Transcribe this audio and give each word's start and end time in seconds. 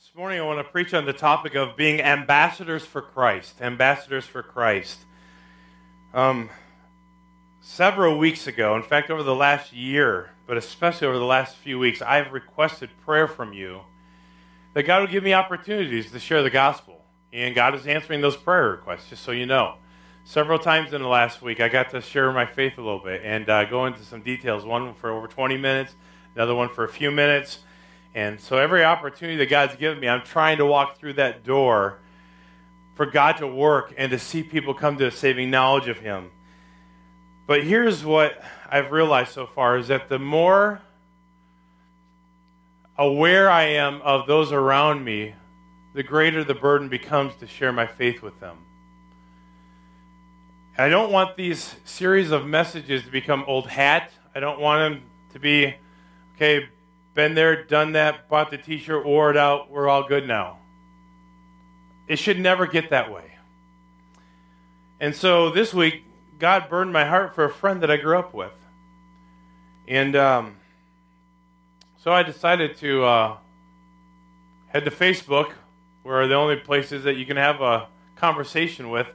This 0.00 0.14
morning 0.14 0.40
I 0.40 0.44
want 0.44 0.58
to 0.66 0.72
preach 0.72 0.94
on 0.94 1.04
the 1.04 1.12
topic 1.12 1.54
of 1.54 1.76
being 1.76 2.00
ambassadors 2.00 2.86
for 2.86 3.02
Christ. 3.02 3.60
Ambassadors 3.60 4.24
for 4.24 4.42
Christ. 4.42 5.00
Um, 6.14 6.48
several 7.60 8.16
weeks 8.16 8.46
ago, 8.46 8.76
in 8.76 8.82
fact, 8.82 9.10
over 9.10 9.22
the 9.22 9.34
last 9.34 9.74
year, 9.74 10.30
but 10.46 10.56
especially 10.56 11.06
over 11.06 11.18
the 11.18 11.26
last 11.26 11.54
few 11.54 11.78
weeks, 11.78 12.00
I've 12.00 12.32
requested 12.32 12.88
prayer 13.04 13.28
from 13.28 13.52
you 13.52 13.82
that 14.72 14.84
God 14.84 15.02
would 15.02 15.10
give 15.10 15.22
me 15.22 15.34
opportunities 15.34 16.10
to 16.12 16.18
share 16.18 16.42
the 16.42 16.48
gospel. 16.48 17.04
And 17.30 17.54
God 17.54 17.74
is 17.74 17.86
answering 17.86 18.22
those 18.22 18.38
prayer 18.38 18.70
requests, 18.70 19.10
just 19.10 19.22
so 19.22 19.32
you 19.32 19.44
know. 19.44 19.74
Several 20.24 20.58
times 20.58 20.94
in 20.94 21.02
the 21.02 21.08
last 21.08 21.42
week, 21.42 21.60
I 21.60 21.68
got 21.68 21.90
to 21.90 22.00
share 22.00 22.32
my 22.32 22.46
faith 22.46 22.78
a 22.78 22.80
little 22.80 23.04
bit 23.04 23.20
and 23.22 23.50
uh, 23.50 23.64
go 23.66 23.84
into 23.84 24.02
some 24.02 24.22
details. 24.22 24.64
One 24.64 24.94
for 24.94 25.10
over 25.10 25.28
20 25.28 25.58
minutes, 25.58 25.94
another 26.34 26.54
one 26.54 26.70
for 26.70 26.84
a 26.84 26.88
few 26.88 27.10
minutes. 27.10 27.58
And 28.14 28.40
so 28.40 28.56
every 28.56 28.84
opportunity 28.84 29.36
that 29.38 29.48
God's 29.48 29.76
given 29.76 30.00
me, 30.00 30.08
I'm 30.08 30.22
trying 30.22 30.58
to 30.58 30.66
walk 30.66 30.98
through 30.98 31.14
that 31.14 31.44
door 31.44 31.98
for 32.96 33.06
God 33.06 33.38
to 33.38 33.46
work 33.46 33.94
and 33.96 34.10
to 34.10 34.18
see 34.18 34.42
people 34.42 34.74
come 34.74 34.98
to 34.98 35.06
a 35.06 35.10
saving 35.10 35.50
knowledge 35.50 35.88
of 35.88 35.98
Him. 35.98 36.30
But 37.46 37.64
here's 37.64 38.04
what 38.04 38.42
I've 38.70 38.92
realized 38.92 39.32
so 39.32 39.46
far 39.46 39.76
is 39.78 39.88
that 39.88 40.08
the 40.08 40.18
more 40.18 40.80
aware 42.98 43.48
I 43.50 43.62
am 43.62 44.02
of 44.02 44.26
those 44.26 44.52
around 44.52 45.04
me, 45.04 45.34
the 45.94 46.02
greater 46.02 46.44
the 46.44 46.54
burden 46.54 46.88
becomes 46.88 47.34
to 47.36 47.46
share 47.46 47.72
my 47.72 47.86
faith 47.86 48.22
with 48.22 48.38
them. 48.40 48.58
I 50.78 50.88
don't 50.88 51.10
want 51.10 51.36
these 51.36 51.76
series 51.84 52.30
of 52.30 52.46
messages 52.46 53.02
to 53.04 53.10
become 53.10 53.44
old 53.46 53.66
hat. 53.66 54.10
I 54.34 54.40
don't 54.40 54.60
want 54.60 54.94
them 54.94 55.02
to 55.32 55.38
be, 55.38 55.74
okay, 56.36 56.68
been 57.14 57.34
there, 57.34 57.64
done 57.64 57.92
that, 57.92 58.28
bought 58.28 58.50
the 58.50 58.58
t 58.58 58.78
shirt, 58.78 59.04
wore 59.04 59.30
it 59.30 59.36
out, 59.36 59.70
we're 59.70 59.88
all 59.88 60.06
good 60.06 60.26
now. 60.26 60.58
It 62.08 62.18
should 62.18 62.40
never 62.40 62.66
get 62.66 62.90
that 62.90 63.12
way. 63.12 63.24
And 65.00 65.14
so 65.14 65.50
this 65.50 65.72
week, 65.72 66.04
God 66.38 66.68
burned 66.68 66.92
my 66.92 67.04
heart 67.04 67.34
for 67.34 67.44
a 67.44 67.50
friend 67.50 67.82
that 67.82 67.90
I 67.90 67.96
grew 67.96 68.18
up 68.18 68.34
with. 68.34 68.52
And 69.86 70.14
um, 70.16 70.56
so 71.98 72.12
I 72.12 72.22
decided 72.22 72.76
to 72.78 73.04
uh, 73.04 73.36
head 74.68 74.84
to 74.84 74.90
Facebook, 74.90 75.52
where 76.02 76.20
are 76.20 76.26
the 76.26 76.34
only 76.34 76.56
places 76.56 77.04
that 77.04 77.16
you 77.16 77.26
can 77.26 77.36
have 77.36 77.60
a 77.60 77.88
conversation 78.16 78.90
with. 78.90 79.08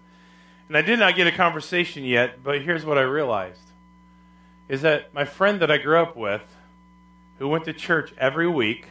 And 0.67 0.77
I 0.77 0.81
did 0.81 0.99
not 0.99 1.15
get 1.15 1.27
a 1.27 1.31
conversation 1.31 2.03
yet, 2.03 2.43
but 2.43 2.61
here's 2.61 2.85
what 2.85 2.97
I 2.97 3.01
realized 3.01 3.61
is 4.67 4.81
that 4.81 5.13
my 5.13 5.25
friend 5.25 5.59
that 5.61 5.69
I 5.69 5.77
grew 5.77 5.99
up 5.99 6.17
with 6.17 6.41
who 7.37 7.47
went 7.47 7.65
to 7.65 7.73
church 7.73 8.13
every 8.17 8.47
week 8.47 8.87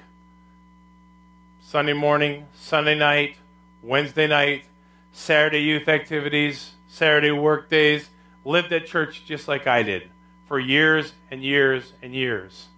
Sunday 1.61 1.93
morning, 1.93 2.47
Sunday 2.55 2.95
night, 2.95 3.37
Wednesday 3.83 4.27
night, 4.27 4.65
Saturday 5.13 5.61
youth 5.61 5.89
activities, 5.89 6.73
Saturday 6.89 7.31
work 7.31 7.69
days, 7.69 8.11
lived 8.45 8.73
at 8.73 8.87
church 8.87 9.25
just 9.27 9.49
like 9.49 9.67
I 9.67 9.83
did 9.83 10.11
for 10.47 10.59
years 10.61 11.13
and 11.31 11.43
years 11.43 11.93
and 12.03 12.15
years. 12.15 12.69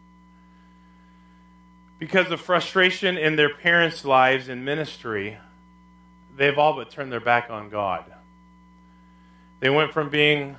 Because 1.99 2.31
of 2.31 2.41
frustration 2.41 3.19
in 3.19 3.37
their 3.37 3.55
parents' 3.55 4.05
lives 4.05 4.49
in 4.49 4.65
ministry, 4.65 5.37
they've 6.37 6.59
all 6.59 6.75
but 6.75 6.91
turned 6.91 7.11
their 7.11 7.21
back 7.21 7.51
on 7.51 7.69
God. 7.71 8.05
They 9.61 9.71
went 9.71 9.93
from 9.93 10.11
being 10.11 10.57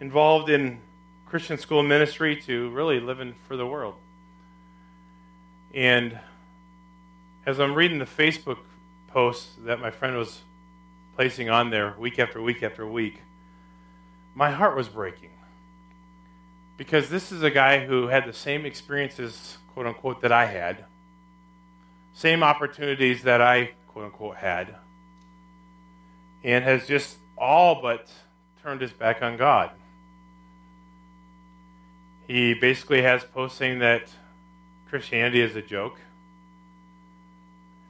involved 0.00 0.50
in 0.50 0.80
Christian 1.26 1.58
school 1.58 1.82
ministry 1.82 2.36
to 2.42 2.70
really 2.70 3.00
living 3.00 3.34
for 3.48 3.56
the 3.56 3.66
world. 3.66 3.96
And 5.74 6.18
as 7.44 7.58
I'm 7.58 7.74
reading 7.74 7.98
the 7.98 8.04
Facebook 8.04 8.58
posts 9.08 9.50
that 9.64 9.80
my 9.80 9.90
friend 9.90 10.16
was 10.16 10.42
placing 11.16 11.50
on 11.50 11.70
there 11.70 11.96
week 11.98 12.20
after 12.20 12.40
week 12.40 12.62
after 12.62 12.86
week, 12.86 13.22
my 14.36 14.52
heart 14.52 14.76
was 14.76 14.88
breaking. 14.88 15.30
Because 16.76 17.08
this 17.08 17.32
is 17.32 17.42
a 17.42 17.50
guy 17.50 17.84
who 17.84 18.06
had 18.06 18.26
the 18.26 18.32
same 18.32 18.64
experiences, 18.64 19.58
quote 19.74 19.86
unquote, 19.86 20.20
that 20.20 20.30
I 20.30 20.46
had, 20.46 20.84
same 22.12 22.44
opportunities 22.44 23.22
that 23.24 23.40
I, 23.40 23.70
quote 23.88 24.04
unquote, 24.04 24.36
had, 24.36 24.76
and 26.44 26.62
has 26.62 26.86
just 26.86 27.16
all 27.36 27.82
but 27.82 28.08
turned 28.62 28.80
his 28.80 28.92
back 28.92 29.22
on 29.22 29.36
God. 29.36 29.70
He 32.26 32.54
basically 32.54 33.02
has 33.02 33.24
posts 33.24 33.58
saying 33.58 33.78
that 33.80 34.08
Christianity 34.88 35.40
is 35.40 35.54
a 35.54 35.62
joke. 35.62 35.98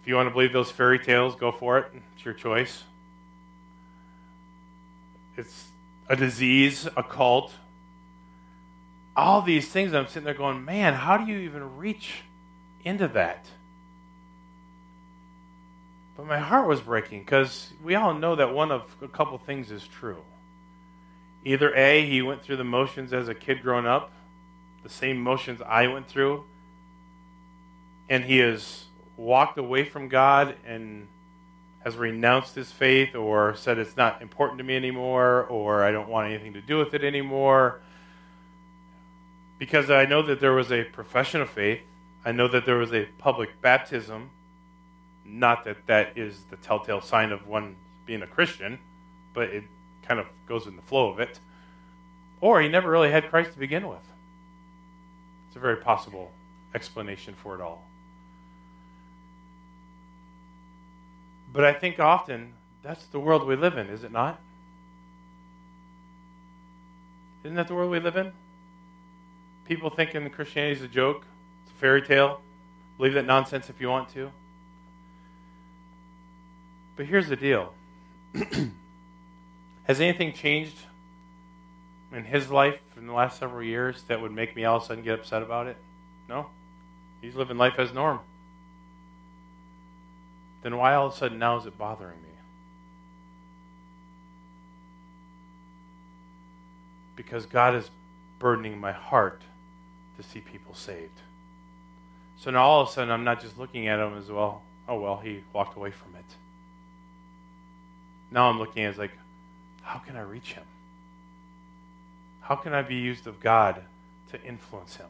If 0.02 0.08
you 0.08 0.14
want 0.14 0.28
to 0.28 0.32
believe 0.32 0.52
those 0.52 0.70
fairy 0.70 0.98
tales, 0.98 1.34
go 1.34 1.50
for 1.50 1.78
it. 1.78 1.92
It's 2.14 2.24
your 2.24 2.34
choice. 2.34 2.84
It's 5.36 5.68
a 6.08 6.16
disease, 6.16 6.86
a 6.96 7.02
cult. 7.02 7.52
All 9.16 9.42
these 9.42 9.68
things, 9.68 9.94
I'm 9.94 10.06
sitting 10.06 10.24
there 10.24 10.34
going, 10.34 10.64
man, 10.64 10.94
how 10.94 11.16
do 11.16 11.30
you 11.30 11.38
even 11.38 11.76
reach 11.76 12.22
into 12.84 13.08
that? 13.08 13.46
But 16.16 16.26
my 16.26 16.38
heart 16.38 16.66
was 16.66 16.80
breaking 16.80 17.20
because 17.20 17.72
we 17.82 17.94
all 17.94 18.14
know 18.14 18.36
that 18.36 18.54
one 18.54 18.70
of 18.70 18.94
a 19.02 19.08
couple 19.08 19.36
things 19.38 19.70
is 19.70 19.86
true. 19.86 20.22
Either 21.44 21.74
A, 21.74 22.06
he 22.06 22.22
went 22.22 22.42
through 22.42 22.56
the 22.56 22.64
motions 22.64 23.12
as 23.12 23.28
a 23.28 23.34
kid 23.34 23.62
growing 23.62 23.86
up, 23.86 24.12
the 24.86 24.92
same 24.92 25.20
motions 25.20 25.60
I 25.66 25.88
went 25.88 26.06
through, 26.06 26.44
and 28.08 28.24
he 28.24 28.38
has 28.38 28.84
walked 29.16 29.58
away 29.58 29.84
from 29.84 30.08
God 30.08 30.54
and 30.64 31.08
has 31.82 31.96
renounced 31.96 32.54
his 32.54 32.70
faith 32.70 33.16
or 33.16 33.56
said 33.56 33.78
it's 33.78 33.96
not 33.96 34.22
important 34.22 34.58
to 34.58 34.64
me 34.64 34.76
anymore 34.76 35.44
or 35.44 35.82
I 35.82 35.90
don't 35.90 36.08
want 36.08 36.28
anything 36.28 36.52
to 36.52 36.60
do 36.60 36.78
with 36.78 36.94
it 36.94 37.02
anymore. 37.02 37.80
Because 39.58 39.90
I 39.90 40.04
know 40.04 40.22
that 40.22 40.40
there 40.40 40.52
was 40.52 40.70
a 40.70 40.84
profession 40.84 41.40
of 41.40 41.50
faith, 41.50 41.80
I 42.24 42.30
know 42.30 42.46
that 42.46 42.64
there 42.64 42.76
was 42.76 42.92
a 42.92 43.06
public 43.18 43.60
baptism. 43.60 44.30
Not 45.24 45.64
that 45.64 45.86
that 45.86 46.16
is 46.16 46.44
the 46.50 46.56
telltale 46.56 47.00
sign 47.00 47.32
of 47.32 47.48
one 47.48 47.74
being 48.04 48.22
a 48.22 48.26
Christian, 48.28 48.78
but 49.34 49.48
it 49.48 49.64
kind 50.02 50.20
of 50.20 50.26
goes 50.46 50.68
in 50.68 50.76
the 50.76 50.82
flow 50.82 51.10
of 51.10 51.18
it. 51.18 51.40
Or 52.40 52.60
he 52.60 52.68
never 52.68 52.88
really 52.88 53.10
had 53.10 53.28
Christ 53.30 53.54
to 53.54 53.58
begin 53.58 53.88
with. 53.88 54.06
It's 55.56 55.62
a 55.62 55.62
very 55.62 55.78
possible 55.78 56.32
explanation 56.74 57.32
for 57.32 57.54
it 57.54 57.62
all. 57.62 57.82
But 61.50 61.64
I 61.64 61.72
think 61.72 61.98
often 61.98 62.52
that's 62.82 63.06
the 63.06 63.18
world 63.18 63.46
we 63.46 63.56
live 63.56 63.78
in, 63.78 63.86
is 63.86 64.04
it 64.04 64.12
not? 64.12 64.38
Isn't 67.42 67.56
that 67.56 67.68
the 67.68 67.74
world 67.74 67.90
we 67.90 68.00
live 68.00 68.18
in? 68.18 68.32
People 69.64 69.88
thinking 69.88 70.28
Christianity 70.28 70.76
is 70.76 70.82
a 70.82 70.88
joke, 70.88 71.24
it's 71.62 71.72
a 71.72 71.80
fairy 71.80 72.02
tale. 72.02 72.42
Believe 72.98 73.14
that 73.14 73.24
nonsense 73.24 73.70
if 73.70 73.80
you 73.80 73.88
want 73.88 74.10
to. 74.10 74.30
But 76.96 77.06
here's 77.06 77.28
the 77.28 77.36
deal 77.36 77.72
Has 79.84 80.02
anything 80.02 80.34
changed 80.34 80.76
in 82.16 82.24
his 82.24 82.50
life 82.50 82.80
in 82.96 83.06
the 83.06 83.12
last 83.12 83.38
several 83.38 83.62
years 83.62 84.02
that 84.08 84.20
would 84.20 84.32
make 84.32 84.56
me 84.56 84.64
all 84.64 84.78
of 84.78 84.82
a 84.82 84.86
sudden 84.86 85.04
get 85.04 85.20
upset 85.20 85.42
about 85.42 85.66
it? 85.66 85.76
No. 86.28 86.46
He's 87.20 87.34
living 87.34 87.58
life 87.58 87.74
as 87.78 87.92
norm. 87.92 88.20
Then 90.62 90.78
why 90.78 90.94
all 90.94 91.08
of 91.08 91.12
a 91.12 91.16
sudden 91.16 91.38
now 91.38 91.58
is 91.58 91.66
it 91.66 91.76
bothering 91.76 92.16
me? 92.22 92.28
Because 97.14 97.44
God 97.46 97.74
is 97.74 97.90
burdening 98.38 98.78
my 98.78 98.92
heart 98.92 99.42
to 100.16 100.22
see 100.22 100.40
people 100.40 100.74
saved. 100.74 101.20
So 102.38 102.50
now 102.50 102.64
all 102.64 102.80
of 102.80 102.88
a 102.88 102.92
sudden 102.92 103.10
I'm 103.10 103.24
not 103.24 103.42
just 103.42 103.58
looking 103.58 103.88
at 103.88 103.98
him 103.98 104.16
as 104.16 104.30
well, 104.30 104.62
oh 104.88 104.98
well, 104.98 105.18
he 105.18 105.42
walked 105.52 105.76
away 105.76 105.90
from 105.90 106.14
it. 106.14 106.24
Now 108.30 108.48
I'm 108.48 108.58
looking 108.58 108.82
at 108.84 108.88
it 108.88 108.92
as 108.92 108.98
like, 108.98 109.12
how 109.82 109.98
can 109.98 110.16
I 110.16 110.22
reach 110.22 110.54
him? 110.54 110.64
How 112.46 112.54
can 112.54 112.72
I 112.72 112.82
be 112.82 112.94
used 112.94 113.26
of 113.26 113.40
God 113.40 113.82
to 114.30 114.40
influence 114.44 114.94
him? 114.94 115.08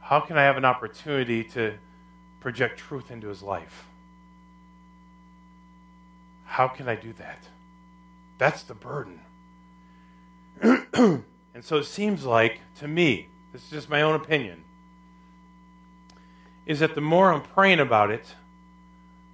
How 0.00 0.18
can 0.18 0.38
I 0.38 0.42
have 0.44 0.56
an 0.56 0.64
opportunity 0.64 1.44
to 1.44 1.74
project 2.40 2.78
truth 2.78 3.10
into 3.10 3.28
his 3.28 3.42
life? 3.42 3.84
How 6.46 6.66
can 6.66 6.88
I 6.88 6.94
do 6.94 7.12
that? 7.12 7.44
That's 8.38 8.62
the 8.62 8.72
burden. 8.72 9.20
and 10.62 11.24
so 11.60 11.76
it 11.76 11.84
seems 11.84 12.24
like, 12.24 12.60
to 12.78 12.88
me, 12.88 13.28
this 13.52 13.62
is 13.62 13.70
just 13.70 13.90
my 13.90 14.00
own 14.00 14.14
opinion, 14.14 14.64
is 16.64 16.80
that 16.80 16.94
the 16.94 17.02
more 17.02 17.34
I'm 17.34 17.42
praying 17.42 17.80
about 17.80 18.10
it, 18.10 18.34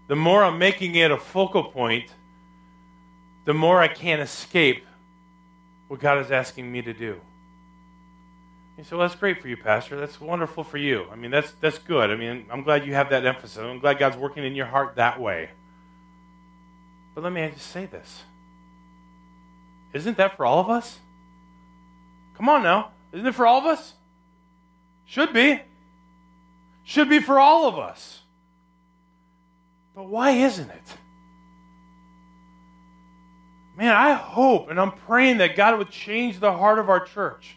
the 0.08 0.17
more 0.17 0.43
I'm 0.43 0.58
making 0.58 0.96
it 0.96 1.12
a 1.12 1.19
focal 1.19 1.62
point, 1.62 2.11
the 3.44 3.55
more 3.55 3.81
I 3.81 3.87
can't 3.87 4.20
escape 4.20 4.84
what 5.88 6.00
God 6.00 6.19
is 6.19 6.31
asking 6.31 6.71
me 6.71 6.83
to 6.83 6.93
do. 6.93 7.21
You 8.77 8.85
say, 8.85 8.94
well, 8.94 9.09
that's 9.09 9.19
great 9.19 9.41
for 9.41 9.49
you, 9.49 9.56
Pastor. 9.56 9.99
That's 9.99 10.21
wonderful 10.21 10.62
for 10.62 10.77
you. 10.77 11.06
I 11.11 11.17
mean, 11.17 11.31
that's, 11.31 11.50
that's 11.61 11.79
good. 11.79 12.11
I 12.11 12.17
mean, 12.17 12.44
I'm 12.50 12.62
glad 12.62 12.87
you 12.87 12.93
have 12.93 13.09
that 13.11 13.25
emphasis. 13.25 13.56
I'm 13.56 13.79
glad 13.79 13.99
God's 13.99 14.17
working 14.17 14.44
in 14.44 14.55
your 14.55 14.67
heart 14.67 14.97
that 14.97 15.19
way. 15.19 15.50
But 17.15 17.25
let 17.25 17.33
me 17.33 17.50
just 17.55 17.71
say 17.71 17.87
this. 17.87 18.23
Isn't 19.94 20.19
that 20.19 20.37
for 20.37 20.44
all 20.44 20.61
of 20.61 20.69
us? 20.69 20.99
Come 22.37 22.50
on 22.50 22.62
now. 22.62 22.91
Isn't 23.12 23.27
it 23.27 23.35
for 23.35 23.47
all 23.47 23.59
of 23.59 23.65
us? 23.65 23.94
Should 25.06 25.33
be. 25.33 25.62
Should 26.85 27.09
be 27.09 27.21
for 27.21 27.41
all 27.41 27.67
of 27.67 27.79
us. 27.79 28.21
But 29.94 30.05
why 30.05 30.33
isn't 30.33 30.69
it? 30.69 30.97
Man, 33.76 33.94
I 33.94 34.14
hope 34.14 34.70
and 34.70 34.81
I'm 34.81 34.93
praying 34.93 35.38
that 35.38 35.55
God 35.55 35.78
would 35.78 35.90
change 35.90 36.40
the 36.40 36.52
heart 36.52 36.78
of 36.78 36.88
our 36.88 37.05
church 37.05 37.56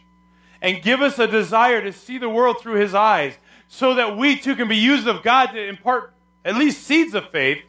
and 0.62 0.82
give 0.82 1.02
us 1.02 1.18
a 1.18 1.28
desire 1.28 1.82
to 1.82 1.94
see 1.94 2.18
the 2.18 2.30
world 2.30 2.60
through 2.60 2.76
His 2.76 2.94
eyes 2.94 3.36
so 3.70 3.96
that 3.96 4.18
we 4.18 4.38
too 4.38 4.56
can 4.56 4.68
be 4.68 4.76
used 4.76 5.08
of 5.08 5.24
God 5.24 5.48
to 5.48 5.66
impart 5.66 6.14
at 6.44 6.56
least 6.56 6.84
seeds 6.84 7.14
of 7.14 7.30
faith 7.30 7.60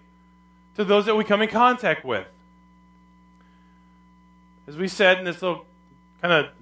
to 0.74 0.84
those 0.84 1.06
that 1.06 1.14
we 1.14 1.22
come 1.22 1.42
in 1.42 1.48
contact 1.48 2.04
with. 2.04 2.26
As 4.66 4.76
we 4.76 4.88
said 4.88 5.18
in 5.18 5.24
this 5.24 5.42
little 5.42 5.64
kind 6.20 6.32
of 6.32 6.52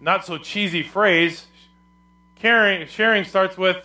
not 0.00 0.24
so 0.24 0.38
cheesy 0.38 0.82
phrase, 0.82 1.46
caring, 2.36 2.86
sharing 2.86 3.24
starts 3.24 3.56
with 3.56 3.84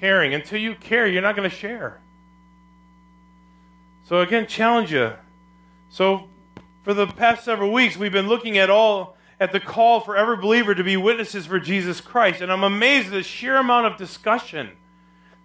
caring. 0.00 0.34
Until 0.34 0.58
you 0.58 0.74
care, 0.74 1.06
you're 1.06 1.22
not 1.22 1.36
going 1.36 1.48
to 1.48 1.54
share. 1.54 2.00
So, 4.04 4.20
again, 4.20 4.46
challenge 4.46 4.92
you. 4.92 5.12
So, 5.90 6.28
for 6.84 6.94
the 6.94 7.08
past 7.08 7.44
several 7.44 7.72
weeks, 7.72 7.96
we've 7.96 8.12
been 8.12 8.28
looking 8.28 8.56
at 8.56 8.70
all 8.70 9.16
at 9.40 9.50
the 9.52 9.58
call 9.58 10.00
for 10.00 10.16
every 10.16 10.36
believer 10.36 10.74
to 10.74 10.84
be 10.84 10.96
witnesses 10.96 11.46
for 11.46 11.58
Jesus 11.58 12.00
Christ. 12.00 12.40
And 12.40 12.52
I'm 12.52 12.62
amazed 12.62 13.08
at 13.08 13.12
the 13.12 13.22
sheer 13.24 13.56
amount 13.56 13.86
of 13.86 13.96
discussion 13.96 14.70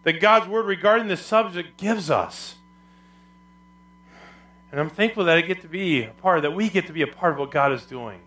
that 0.03 0.21
God's 0.21 0.47
word 0.47 0.67
regarding 0.67 1.07
this 1.07 1.25
subject 1.25 1.77
gives 1.77 2.11
us. 2.11 2.55
And 4.71 4.79
I'm 4.79 4.89
thankful 4.89 5.25
that 5.25 5.37
I 5.37 5.41
get 5.41 5.61
to 5.61 5.67
be 5.67 6.03
a 6.03 6.09
part, 6.09 6.43
that 6.43 6.51
we 6.51 6.69
get 6.69 6.87
to 6.87 6.93
be 6.93 7.01
a 7.01 7.07
part 7.07 7.33
of 7.33 7.39
what 7.39 7.49
God 7.49 7.71
is 7.71 7.85
doing. 7.85 8.19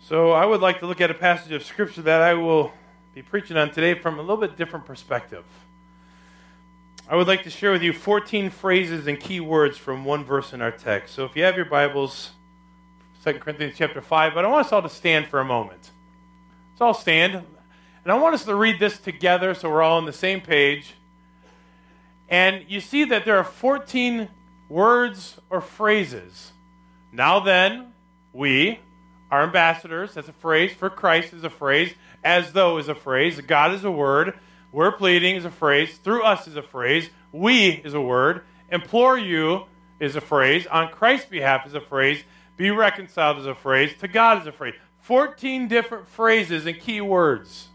So 0.00 0.30
I 0.30 0.46
would 0.46 0.60
like 0.60 0.80
to 0.80 0.86
look 0.86 1.00
at 1.02 1.10
a 1.10 1.14
passage 1.14 1.52
of 1.52 1.64
Scripture 1.64 2.02
that 2.02 2.22
I 2.22 2.34
will 2.34 2.72
be 3.14 3.20
preaching 3.20 3.58
on 3.58 3.72
today 3.72 3.94
from 3.94 4.18
a 4.18 4.22
little 4.22 4.38
bit 4.38 4.56
different 4.56 4.86
perspective. 4.86 5.44
I 7.10 7.16
would 7.16 7.26
like 7.26 7.42
to 7.42 7.50
share 7.50 7.72
with 7.72 7.82
you 7.82 7.92
14 7.92 8.50
phrases 8.50 9.08
and 9.08 9.18
key 9.18 9.40
words 9.40 9.76
from 9.76 10.04
one 10.04 10.24
verse 10.24 10.52
in 10.52 10.62
our 10.62 10.70
text. 10.70 11.12
So 11.12 11.24
if 11.24 11.34
you 11.34 11.42
have 11.42 11.56
your 11.56 11.64
Bibles, 11.64 12.30
2 13.24 13.32
Corinthians 13.40 13.74
chapter 13.76 14.00
5, 14.00 14.32
but 14.32 14.44
I 14.44 14.48
want 14.48 14.66
us 14.66 14.72
all 14.72 14.80
to 14.80 14.88
stand 14.88 15.26
for 15.26 15.40
a 15.40 15.44
moment. 15.44 15.90
Let's 16.70 16.80
all 16.80 16.94
stand. 16.94 17.34
And 17.34 18.12
I 18.12 18.14
want 18.14 18.36
us 18.36 18.44
to 18.44 18.54
read 18.54 18.78
this 18.78 18.96
together 18.96 19.54
so 19.54 19.68
we're 19.68 19.82
all 19.82 19.96
on 19.96 20.06
the 20.06 20.12
same 20.12 20.40
page. 20.40 20.94
And 22.28 22.64
you 22.68 22.80
see 22.80 23.02
that 23.06 23.24
there 23.24 23.38
are 23.38 23.42
14 23.42 24.28
words 24.68 25.36
or 25.50 25.60
phrases. 25.60 26.52
Now 27.10 27.40
then, 27.40 27.92
we 28.32 28.78
are 29.32 29.42
ambassadors. 29.42 30.14
That's 30.14 30.28
a 30.28 30.32
phrase. 30.34 30.74
For 30.74 30.88
Christ 30.88 31.32
is 31.32 31.42
a 31.42 31.50
phrase. 31.50 31.92
As 32.22 32.52
though 32.52 32.78
is 32.78 32.86
a 32.86 32.94
phrase. 32.94 33.40
God 33.40 33.74
is 33.74 33.82
a 33.82 33.90
word. 33.90 34.38
We're 34.72 34.92
pleading 34.92 35.36
is 35.36 35.44
a 35.44 35.50
phrase. 35.50 35.96
Through 35.98 36.22
us 36.22 36.46
is 36.46 36.56
a 36.56 36.62
phrase. 36.62 37.10
We 37.32 37.70
is 37.70 37.94
a 37.94 38.00
word. 38.00 38.42
Implore 38.70 39.18
you 39.18 39.64
is 39.98 40.16
a 40.16 40.20
phrase. 40.20 40.66
On 40.66 40.88
Christ's 40.88 41.28
behalf 41.28 41.66
is 41.66 41.74
a 41.74 41.80
phrase. 41.80 42.22
Be 42.56 42.70
reconciled 42.70 43.38
is 43.38 43.46
a 43.46 43.54
phrase. 43.54 43.92
To 44.00 44.08
God 44.08 44.40
is 44.40 44.46
a 44.46 44.52
phrase. 44.52 44.74
14 45.00 45.66
different 45.66 46.08
phrases 46.08 46.66
and 46.66 46.78
key 46.78 47.00
words. 47.00 47.68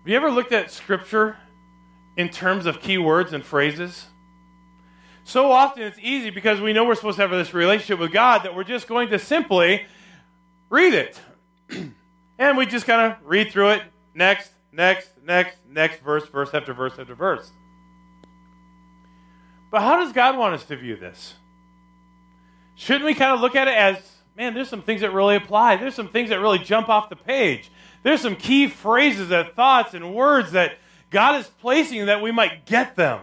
Have 0.00 0.08
you 0.08 0.16
ever 0.16 0.30
looked 0.30 0.52
at 0.52 0.70
Scripture 0.70 1.36
in 2.16 2.28
terms 2.28 2.66
of 2.66 2.80
key 2.80 2.98
words 2.98 3.32
and 3.32 3.44
phrases? 3.44 4.06
So 5.24 5.50
often 5.50 5.82
it's 5.82 5.98
easy 6.00 6.30
because 6.30 6.60
we 6.60 6.72
know 6.72 6.84
we're 6.84 6.94
supposed 6.94 7.16
to 7.16 7.22
have 7.22 7.30
this 7.30 7.52
relationship 7.54 7.98
with 7.98 8.12
God 8.12 8.44
that 8.44 8.54
we're 8.54 8.64
just 8.64 8.88
going 8.88 9.10
to 9.10 9.18
simply 9.18 9.84
read 10.68 10.94
it. 10.94 11.20
and 12.40 12.56
we 12.56 12.64
just 12.66 12.86
kind 12.86 13.12
of 13.12 13.18
read 13.24 13.52
through 13.52 13.68
it 13.68 13.82
next, 14.14 14.50
next, 14.72 15.10
next, 15.24 15.58
next 15.68 16.02
verse, 16.02 16.26
verse 16.26 16.48
after 16.54 16.72
verse 16.72 16.98
after 16.98 17.14
verse. 17.14 17.52
But 19.70 19.82
how 19.82 19.98
does 19.98 20.12
God 20.12 20.36
want 20.36 20.54
us 20.54 20.64
to 20.64 20.76
view 20.76 20.96
this? 20.96 21.34
Shouldn't 22.74 23.04
we 23.04 23.14
kind 23.14 23.32
of 23.32 23.40
look 23.40 23.54
at 23.54 23.68
it 23.68 23.74
as, 23.74 23.98
man, 24.36 24.54
there's 24.54 24.70
some 24.70 24.80
things 24.80 25.02
that 25.02 25.12
really 25.12 25.36
apply. 25.36 25.76
There's 25.76 25.94
some 25.94 26.08
things 26.08 26.30
that 26.30 26.40
really 26.40 26.58
jump 26.58 26.88
off 26.88 27.10
the 27.10 27.14
page. 27.14 27.70
There's 28.02 28.22
some 28.22 28.36
key 28.36 28.68
phrases 28.68 29.30
and 29.30 29.50
thoughts 29.50 29.92
and 29.92 30.14
words 30.14 30.52
that 30.52 30.78
God 31.10 31.38
is 31.38 31.46
placing 31.60 32.06
that 32.06 32.22
we 32.22 32.32
might 32.32 32.64
get 32.64 32.96
them. 32.96 33.20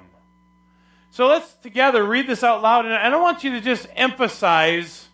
So 1.09 1.25
let's 1.25 1.55
together 1.55 2.03
read 2.03 2.27
this 2.27 2.43
out 2.43 2.61
loud, 2.61 2.85
and 2.85 2.93
I 2.93 3.17
want 3.19 3.43
you 3.43 3.51
to 3.53 3.61
just 3.61 3.87
emphasize 3.95 5.06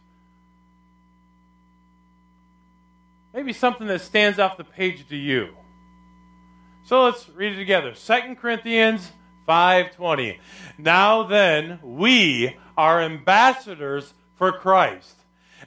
maybe 3.34 3.54
something 3.54 3.88
that 3.88 4.02
stands 4.02 4.40
off 4.40 4.58
the 4.58 4.64
page 4.64 5.08
to 5.10 5.16
you. 5.16 5.56
So 6.86 7.06
let's 7.06 7.30
read 7.30 7.54
it 7.54 7.58
together. 7.58 7.94
2 7.94 8.36
Corinthians 8.36 9.12
5:20. 9.48 10.40
Now 10.78 11.24
then, 11.24 11.80
we 11.82 12.58
are 12.78 13.02
ambassadors 13.02 14.14
for 14.36 14.52
Christ. 14.52 15.16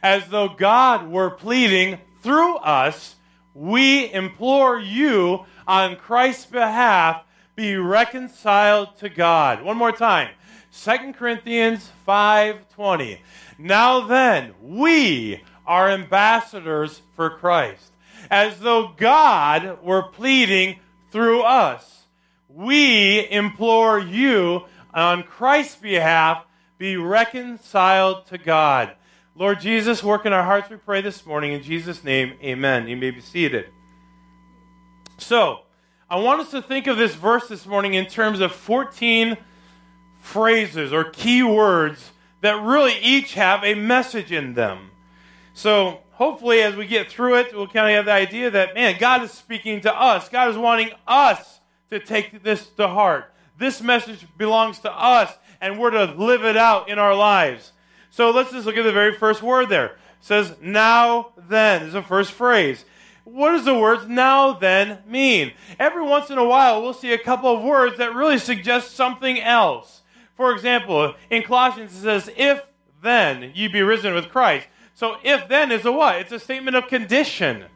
As 0.03 0.29
though 0.29 0.49
God 0.49 1.09
were 1.09 1.31
pleading 1.31 1.99
through 2.23 2.57
us, 2.57 3.17
we 3.55 4.12
implore 4.12 4.79
you 4.79 5.47
on 5.67 5.97
Christ's 5.97 6.47
behalf, 6.47 7.23
be 7.55 7.77
reconciled 7.77 8.97
to 8.99 9.09
God. 9.09 9.62
One 9.62 9.79
more 9.79 9.93
time. 9.93 10.29
2 10.71 11.15
Corinthians 11.15 11.91
5:20. 12.07 13.21
Now 13.59 14.01
then, 14.01 14.55
we 14.61 15.43
are 15.67 15.91
ambassadors 15.91 17.03
for 17.15 17.31
Christ, 17.31 17.93
as 18.31 18.61
though 18.61 18.93
God 18.97 19.83
were 19.83 20.03
pleading 20.03 20.79
through 21.11 21.43
us. 21.43 22.05
We 22.49 23.29
implore 23.31 23.99
you 23.99 24.65
on 24.95 25.23
Christ's 25.23 25.77
behalf, 25.77 26.45
be 26.79 26.97
reconciled 26.97 28.27
to 28.27 28.39
God. 28.39 28.93
Lord 29.35 29.61
Jesus, 29.61 30.03
work 30.03 30.25
in 30.25 30.33
our 30.33 30.45
hearts, 30.45 30.71
we 30.71 30.77
pray 30.77 31.03
this 31.03 31.27
morning. 31.27 31.53
In 31.53 31.63
Jesus' 31.63 32.03
name, 32.03 32.35
amen. 32.43 32.89
You 32.89 32.97
may 32.97 33.11
be 33.11 33.21
seated. 33.21 33.67
So, 35.19 35.61
I 36.09 36.17
want 36.17 36.41
us 36.41 36.51
to 36.53 36.62
think 36.62 36.87
of 36.87 36.97
this 36.97 37.14
verse 37.14 37.49
this 37.49 37.67
morning 37.67 37.95
in 37.95 38.07
terms 38.07 38.40
of 38.40 38.52
14 38.52 39.37
phrases 40.21 40.93
or 40.93 41.05
key 41.05 41.43
words 41.43 42.12
that 42.40 42.62
really 42.62 42.95
each 43.02 43.35
have 43.35 43.64
a 43.64 43.75
message 43.75 44.33
in 44.33 44.55
them. 44.55 44.90
So, 45.57 46.01
hopefully, 46.13 46.61
as 46.61 46.77
we 46.77 46.87
get 46.87 47.09
through 47.09 47.37
it, 47.37 47.57
we'll 47.57 47.67
kind 47.67 47.89
of 47.89 47.97
have 47.97 48.05
the 48.05 48.13
idea 48.13 48.51
that, 48.51 48.75
man, 48.75 48.97
God 48.99 49.23
is 49.23 49.31
speaking 49.31 49.81
to 49.81 49.95
us. 50.01 50.29
God 50.29 50.51
is 50.51 50.59
wanting 50.59 50.91
us 51.09 51.61
to 51.89 51.99
take 51.99 52.43
this 52.43 52.67
to 52.77 52.87
heart. 52.87 53.33
This 53.59 53.81
message 53.81 54.27
belongs 54.37 54.81
to 54.81 54.93
us, 54.93 55.33
and 55.63 55.79
we're 55.79 55.93
to 55.93 56.13
live 56.13 56.45
it 56.45 56.59
out 56.59 56.91
in 56.91 56.99
our 56.99 57.15
lives. 57.15 57.73
So 58.11 58.33
let's 58.33 58.53
just 58.53 58.67
look 58.67 58.77
at 58.77 58.83
the 58.83 58.93
very 58.93 59.15
first 59.15 59.43
word 59.43 59.71
there. 59.71 59.87
It 59.87 59.93
says, 60.21 60.57
now 60.61 61.33
then, 61.49 61.85
is 61.85 61.95
the 61.95 62.03
first 62.03 62.33
phrase. 62.33 62.85
What 63.25 63.53
does 63.53 63.65
the 63.65 63.75
words 63.75 64.07
now 64.07 64.53
then 64.53 64.99
mean? 65.07 65.55
Every 65.79 66.03
once 66.03 66.29
in 66.29 66.37
a 66.37 66.45
while, 66.45 66.83
we'll 66.83 66.93
see 66.93 67.15
a 67.15 67.19
couple 67.19 67.57
of 67.57 67.63
words 67.63 67.97
that 67.97 68.15
really 68.15 68.39
suggest 68.39 68.95
something 68.95 69.41
else. 69.41 70.03
For 70.37 70.53
example, 70.53 71.15
in 71.31 71.45
Colossians, 71.45 71.95
it 71.95 72.03
says, 72.03 72.31
if 72.37 72.63
then 73.03 73.53
ye 73.55 73.69
be 73.69 73.81
risen 73.81 74.13
with 74.13 74.29
Christ. 74.29 74.67
So 74.97 75.19
if 75.23 75.47
then 75.47 75.71
is 75.73 75.85
a 75.85 75.93
what? 75.93 76.17
It's 76.17 76.33
a 76.33 76.38
statement 76.38 76.75
of 76.75 76.88
condition. 76.88 77.67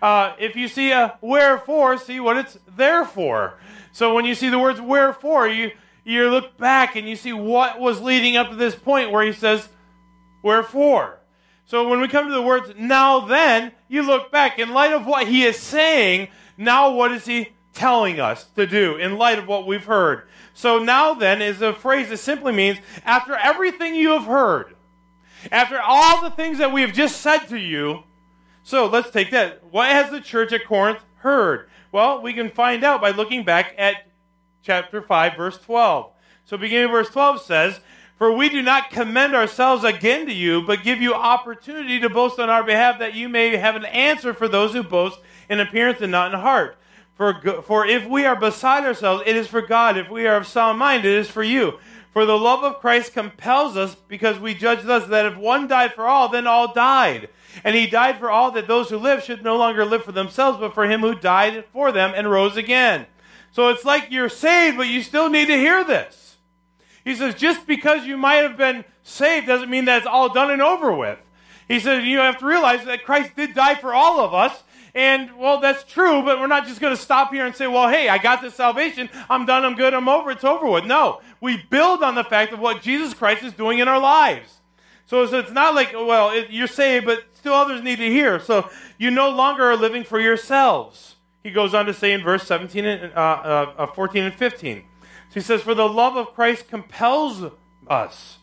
Uh, 0.00 0.34
if 0.38 0.54
you 0.54 0.68
see 0.68 0.92
a 0.92 1.18
wherefore, 1.20 1.98
see 1.98 2.20
what 2.20 2.36
it's 2.36 2.56
there 2.76 3.04
for. 3.04 3.58
So 3.90 4.14
when 4.14 4.24
you 4.24 4.36
see 4.36 4.48
the 4.48 4.60
words 4.60 4.80
wherefore, 4.80 5.48
you, 5.48 5.72
you 6.04 6.30
look 6.30 6.56
back 6.56 6.94
and 6.94 7.08
you 7.08 7.16
see 7.16 7.32
what 7.32 7.80
was 7.80 8.00
leading 8.00 8.36
up 8.36 8.50
to 8.50 8.54
this 8.54 8.76
point 8.76 9.10
where 9.10 9.24
he 9.24 9.32
says, 9.32 9.68
wherefore. 10.44 11.18
So 11.64 11.88
when 11.88 12.00
we 12.00 12.06
come 12.06 12.28
to 12.28 12.32
the 12.32 12.40
words 12.40 12.72
now 12.78 13.26
then, 13.26 13.72
you 13.88 14.02
look 14.02 14.30
back. 14.30 14.60
In 14.60 14.72
light 14.72 14.92
of 14.92 15.04
what 15.04 15.26
he 15.26 15.42
is 15.42 15.58
saying, 15.58 16.28
now 16.56 16.92
what 16.92 17.10
is 17.10 17.26
he 17.26 17.48
telling 17.74 18.20
us 18.20 18.44
to 18.54 18.68
do 18.68 18.94
in 18.94 19.18
light 19.18 19.40
of 19.40 19.48
what 19.48 19.66
we've 19.66 19.84
heard? 19.84 20.28
So 20.54 20.78
now 20.78 21.12
then 21.14 21.42
is 21.42 21.60
a 21.60 21.72
phrase 21.72 22.08
that 22.10 22.18
simply 22.18 22.52
means 22.52 22.78
after 23.04 23.34
everything 23.34 23.96
you 23.96 24.10
have 24.10 24.26
heard, 24.26 24.76
after 25.50 25.80
all 25.80 26.22
the 26.22 26.30
things 26.30 26.58
that 26.58 26.72
we 26.72 26.82
have 26.82 26.92
just 26.92 27.20
said 27.20 27.40
to 27.48 27.58
you, 27.58 28.04
so 28.62 28.86
let's 28.86 29.10
take 29.10 29.30
that. 29.30 29.64
What 29.70 29.88
has 29.88 30.10
the 30.10 30.20
church 30.20 30.52
at 30.52 30.66
Corinth 30.66 31.00
heard? 31.16 31.68
Well, 31.90 32.20
we 32.20 32.34
can 32.34 32.50
find 32.50 32.84
out 32.84 33.00
by 33.00 33.10
looking 33.10 33.44
back 33.44 33.74
at 33.78 34.08
chapter 34.62 35.00
5, 35.00 35.36
verse 35.36 35.58
12. 35.58 36.10
So 36.44 36.58
beginning 36.58 36.86
of 36.86 36.90
verse 36.90 37.08
12 37.08 37.42
says, 37.42 37.80
For 38.16 38.30
we 38.32 38.48
do 38.48 38.60
not 38.60 38.90
commend 38.90 39.34
ourselves 39.34 39.84
again 39.84 40.26
to 40.26 40.32
you, 40.34 40.62
but 40.62 40.82
give 40.82 41.00
you 41.00 41.14
opportunity 41.14 41.98
to 42.00 42.10
boast 42.10 42.38
on 42.38 42.50
our 42.50 42.62
behalf, 42.62 42.98
that 42.98 43.14
you 43.14 43.28
may 43.28 43.56
have 43.56 43.76
an 43.76 43.86
answer 43.86 44.34
for 44.34 44.48
those 44.48 44.74
who 44.74 44.82
boast 44.82 45.18
in 45.48 45.60
appearance 45.60 46.00
and 46.00 46.12
not 46.12 46.34
in 46.34 46.40
heart. 46.40 46.76
For, 47.14 47.62
for 47.62 47.84
if 47.84 48.06
we 48.06 48.26
are 48.26 48.36
beside 48.36 48.84
ourselves, 48.84 49.24
it 49.26 49.34
is 49.34 49.48
for 49.48 49.60
God. 49.60 49.96
If 49.96 50.08
we 50.08 50.26
are 50.26 50.36
of 50.36 50.46
sound 50.46 50.78
mind, 50.78 51.04
it 51.04 51.16
is 51.16 51.28
for 51.28 51.42
you. 51.42 51.78
For 52.12 52.24
the 52.24 52.38
love 52.38 52.64
of 52.64 52.80
Christ 52.80 53.12
compels 53.12 53.76
us, 53.76 53.94
because 53.94 54.38
we 54.38 54.54
judge 54.54 54.82
thus 54.82 55.06
that 55.08 55.26
if 55.26 55.36
one 55.36 55.68
died 55.68 55.94
for 55.94 56.06
all, 56.06 56.28
then 56.28 56.46
all 56.46 56.72
died. 56.72 57.28
And 57.64 57.76
he 57.76 57.86
died 57.86 58.18
for 58.18 58.30
all 58.30 58.50
that 58.52 58.66
those 58.66 58.90
who 58.90 58.98
live 58.98 59.22
should 59.22 59.42
no 59.42 59.56
longer 59.56 59.84
live 59.84 60.04
for 60.04 60.12
themselves, 60.12 60.58
but 60.58 60.74
for 60.74 60.84
him 60.84 61.00
who 61.00 61.14
died 61.14 61.64
for 61.72 61.92
them 61.92 62.12
and 62.14 62.30
rose 62.30 62.56
again. 62.56 63.06
So 63.52 63.68
it's 63.68 63.84
like 63.84 64.10
you're 64.10 64.28
saved, 64.28 64.76
but 64.76 64.88
you 64.88 65.02
still 65.02 65.28
need 65.28 65.46
to 65.46 65.56
hear 65.56 65.84
this. 65.84 66.36
He 67.04 67.14
says, 67.14 67.34
just 67.34 67.66
because 67.66 68.04
you 68.04 68.16
might 68.16 68.36
have 68.36 68.56
been 68.56 68.84
saved 69.02 69.46
doesn't 69.46 69.70
mean 69.70 69.86
that 69.86 69.98
it's 69.98 70.06
all 70.06 70.32
done 70.32 70.50
and 70.50 70.62
over 70.62 70.92
with. 70.92 71.18
He 71.66 71.80
says, 71.80 72.04
you 72.04 72.18
have 72.18 72.38
to 72.38 72.46
realize 72.46 72.84
that 72.84 73.04
Christ 73.04 73.36
did 73.36 73.54
die 73.54 73.74
for 73.74 73.94
all 73.94 74.20
of 74.20 74.34
us. 74.34 74.62
And, 74.94 75.36
well, 75.36 75.60
that's 75.60 75.84
true, 75.84 76.22
but 76.22 76.40
we're 76.40 76.46
not 76.46 76.66
just 76.66 76.80
going 76.80 76.96
to 76.96 77.00
stop 77.00 77.32
here 77.32 77.46
and 77.46 77.54
say, 77.54 77.66
well, 77.66 77.88
hey, 77.88 78.08
I 78.08 78.18
got 78.18 78.42
this 78.42 78.54
salvation. 78.54 79.08
I'm 79.30 79.46
done. 79.46 79.64
I'm 79.64 79.74
good. 79.74 79.94
I'm 79.94 80.08
over. 80.08 80.30
It's 80.30 80.44
over 80.44 80.66
with. 80.68 80.86
No. 80.86 81.20
We 81.40 81.62
build 81.70 82.02
on 82.02 82.14
the 82.14 82.24
fact 82.24 82.52
of 82.52 82.58
what 82.58 82.82
Jesus 82.82 83.14
Christ 83.14 83.44
is 83.44 83.52
doing 83.52 83.78
in 83.78 83.88
our 83.88 84.00
lives. 84.00 84.60
So, 85.06 85.24
so 85.26 85.38
it's 85.38 85.52
not 85.52 85.74
like, 85.74 85.92
well, 85.92 86.30
it, 86.30 86.50
you're 86.50 86.66
saved, 86.66 87.06
but 87.06 87.24
still 87.32 87.54
others 87.54 87.82
need 87.82 87.96
to 87.96 88.10
hear. 88.10 88.40
So 88.40 88.68
you 88.98 89.10
no 89.10 89.30
longer 89.30 89.64
are 89.64 89.76
living 89.76 90.04
for 90.04 90.20
yourselves. 90.20 91.16
He 91.42 91.50
goes 91.50 91.72
on 91.72 91.86
to 91.86 91.94
say 91.94 92.12
in 92.12 92.22
verse 92.22 92.46
17 92.46 92.84
and, 92.84 93.14
uh, 93.14 93.72
uh, 93.78 93.86
14 93.86 94.24
and 94.24 94.34
15. 94.34 94.84
So 95.30 95.34
he 95.34 95.40
says, 95.40 95.62
For 95.62 95.74
the 95.74 95.88
love 95.88 96.16
of 96.16 96.34
Christ 96.34 96.68
compels 96.68 97.42
us. 97.88 98.38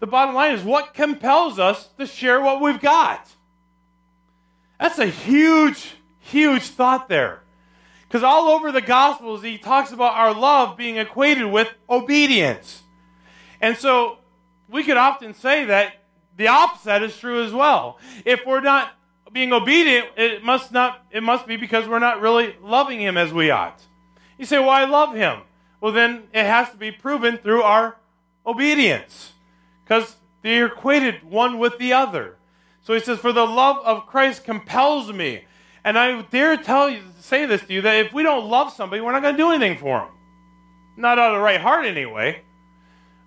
The 0.00 0.06
bottom 0.06 0.34
line 0.34 0.54
is 0.54 0.62
what 0.62 0.94
compels 0.94 1.58
us 1.58 1.88
to 1.98 2.06
share 2.06 2.40
what 2.40 2.60
we've 2.60 2.80
got? 2.80 3.28
That's 4.78 4.98
a 4.98 5.06
huge, 5.06 5.96
huge 6.20 6.62
thought 6.62 7.08
there. 7.08 7.42
Because 8.08 8.22
all 8.22 8.48
over 8.48 8.72
the 8.72 8.80
Gospels, 8.80 9.42
he 9.42 9.58
talks 9.58 9.92
about 9.92 10.14
our 10.14 10.34
love 10.34 10.76
being 10.76 10.96
equated 10.96 11.46
with 11.46 11.68
obedience. 11.90 12.82
And 13.60 13.76
so 13.76 14.18
we 14.68 14.82
could 14.82 14.96
often 14.96 15.34
say 15.34 15.66
that 15.66 15.94
the 16.36 16.48
opposite 16.48 17.02
is 17.02 17.16
true 17.18 17.44
as 17.44 17.52
well. 17.52 17.98
If 18.24 18.46
we're 18.46 18.60
not 18.60 18.92
being 19.30 19.52
obedient, 19.52 20.08
it 20.16 20.42
must 20.42 20.72
not 20.72 21.04
it 21.10 21.22
must 21.22 21.46
be 21.46 21.56
because 21.56 21.86
we're 21.86 21.98
not 21.98 22.20
really 22.20 22.56
loving 22.62 23.00
him 23.00 23.18
as 23.18 23.32
we 23.32 23.50
ought. 23.50 23.82
You 24.38 24.46
say, 24.46 24.58
"Well, 24.58 24.70
I 24.70 24.84
love 24.84 25.14
him." 25.14 25.42
well, 25.80 25.92
then 25.92 26.24
it 26.32 26.44
has 26.44 26.70
to 26.70 26.76
be 26.76 26.90
proven 26.90 27.38
through 27.38 27.62
our 27.62 27.96
obedience 28.46 29.32
because 29.84 30.16
they're 30.42 30.66
equated 30.66 31.22
one 31.24 31.58
with 31.58 31.78
the 31.78 31.92
other. 31.92 32.36
So 32.82 32.94
he 32.94 33.00
says, 33.00 33.18
For 33.18 33.32
the 33.32 33.46
love 33.46 33.84
of 33.84 34.06
Christ 34.06 34.44
compels 34.44 35.12
me. 35.12 35.44
And 35.88 35.98
I 35.98 36.20
dare 36.20 36.58
tell 36.58 36.90
you, 36.90 37.00
say 37.18 37.46
this 37.46 37.62
to 37.62 37.72
you, 37.72 37.80
that 37.80 38.04
if 38.04 38.12
we 38.12 38.22
don't 38.22 38.46
love 38.46 38.74
somebody, 38.74 39.00
we're 39.00 39.12
not 39.12 39.22
going 39.22 39.34
to 39.34 39.42
do 39.42 39.52
anything 39.52 39.78
for 39.78 40.00
them. 40.00 40.08
Not 40.98 41.18
out 41.18 41.30
of 41.30 41.38
the 41.38 41.42
right 41.42 41.62
heart, 41.62 41.86
anyway. 41.86 42.42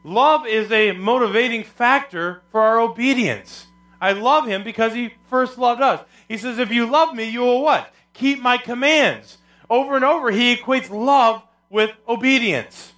Love 0.03 0.45
is 0.45 0.71
a 0.71 0.91
motivating 0.91 1.63
factor 1.63 2.43
for 2.51 2.61
our 2.61 2.79
obedience. 2.79 3.65
I 3.99 4.11
love 4.11 4.45
him 4.45 4.63
because 4.63 4.93
he 4.93 5.09
first 5.27 5.57
loved 5.57 5.81
us. 5.81 6.05
He 6.27 6.37
says, 6.37 6.59
If 6.59 6.71
you 6.71 6.85
love 6.85 7.15
me, 7.15 7.31
you 7.31 7.39
will 7.39 7.63
what? 7.63 7.91
Keep 8.13 8.43
my 8.43 8.59
commands. 8.59 9.39
Over 9.67 9.95
and 9.95 10.05
over, 10.05 10.29
he 10.29 10.55
equates 10.55 10.91
love 10.91 11.41
with 11.71 11.89
obedience. 12.07 12.93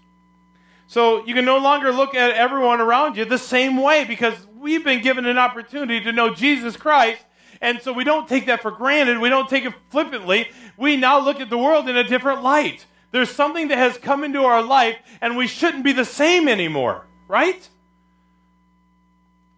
So 0.87 1.25
you 1.25 1.33
can 1.33 1.45
no 1.45 1.59
longer 1.59 1.93
look 1.93 2.15
at 2.15 2.31
everyone 2.31 2.81
around 2.81 3.15
you 3.15 3.23
the 3.23 3.37
same 3.37 3.77
way 3.77 4.03
because 4.03 4.35
we've 4.59 4.83
been 4.83 5.01
given 5.01 5.25
an 5.25 5.37
opportunity 5.37 6.01
to 6.01 6.11
know 6.11 6.33
Jesus 6.33 6.75
Christ. 6.75 7.23
And 7.63 7.81
so 7.81 7.93
we 7.93 8.03
don't 8.03 8.27
take 8.27 8.47
that 8.47 8.61
for 8.61 8.71
granted. 8.71 9.19
We 9.19 9.29
don't 9.29 9.49
take 9.49 9.63
it 9.63 9.73
flippantly. 9.89 10.49
We 10.75 10.97
now 10.97 11.23
look 11.23 11.39
at 11.39 11.49
the 11.49 11.57
world 11.57 11.87
in 11.87 11.95
a 11.95 12.03
different 12.03 12.43
light. 12.43 12.85
There's 13.11 13.31
something 13.31 13.69
that 13.69 13.77
has 13.77 13.97
come 13.97 14.25
into 14.25 14.43
our 14.43 14.61
life, 14.61 14.97
and 15.21 15.37
we 15.37 15.47
shouldn't 15.47 15.85
be 15.85 15.93
the 15.93 16.03
same 16.03 16.49
anymore, 16.49 17.05
right? 17.29 17.67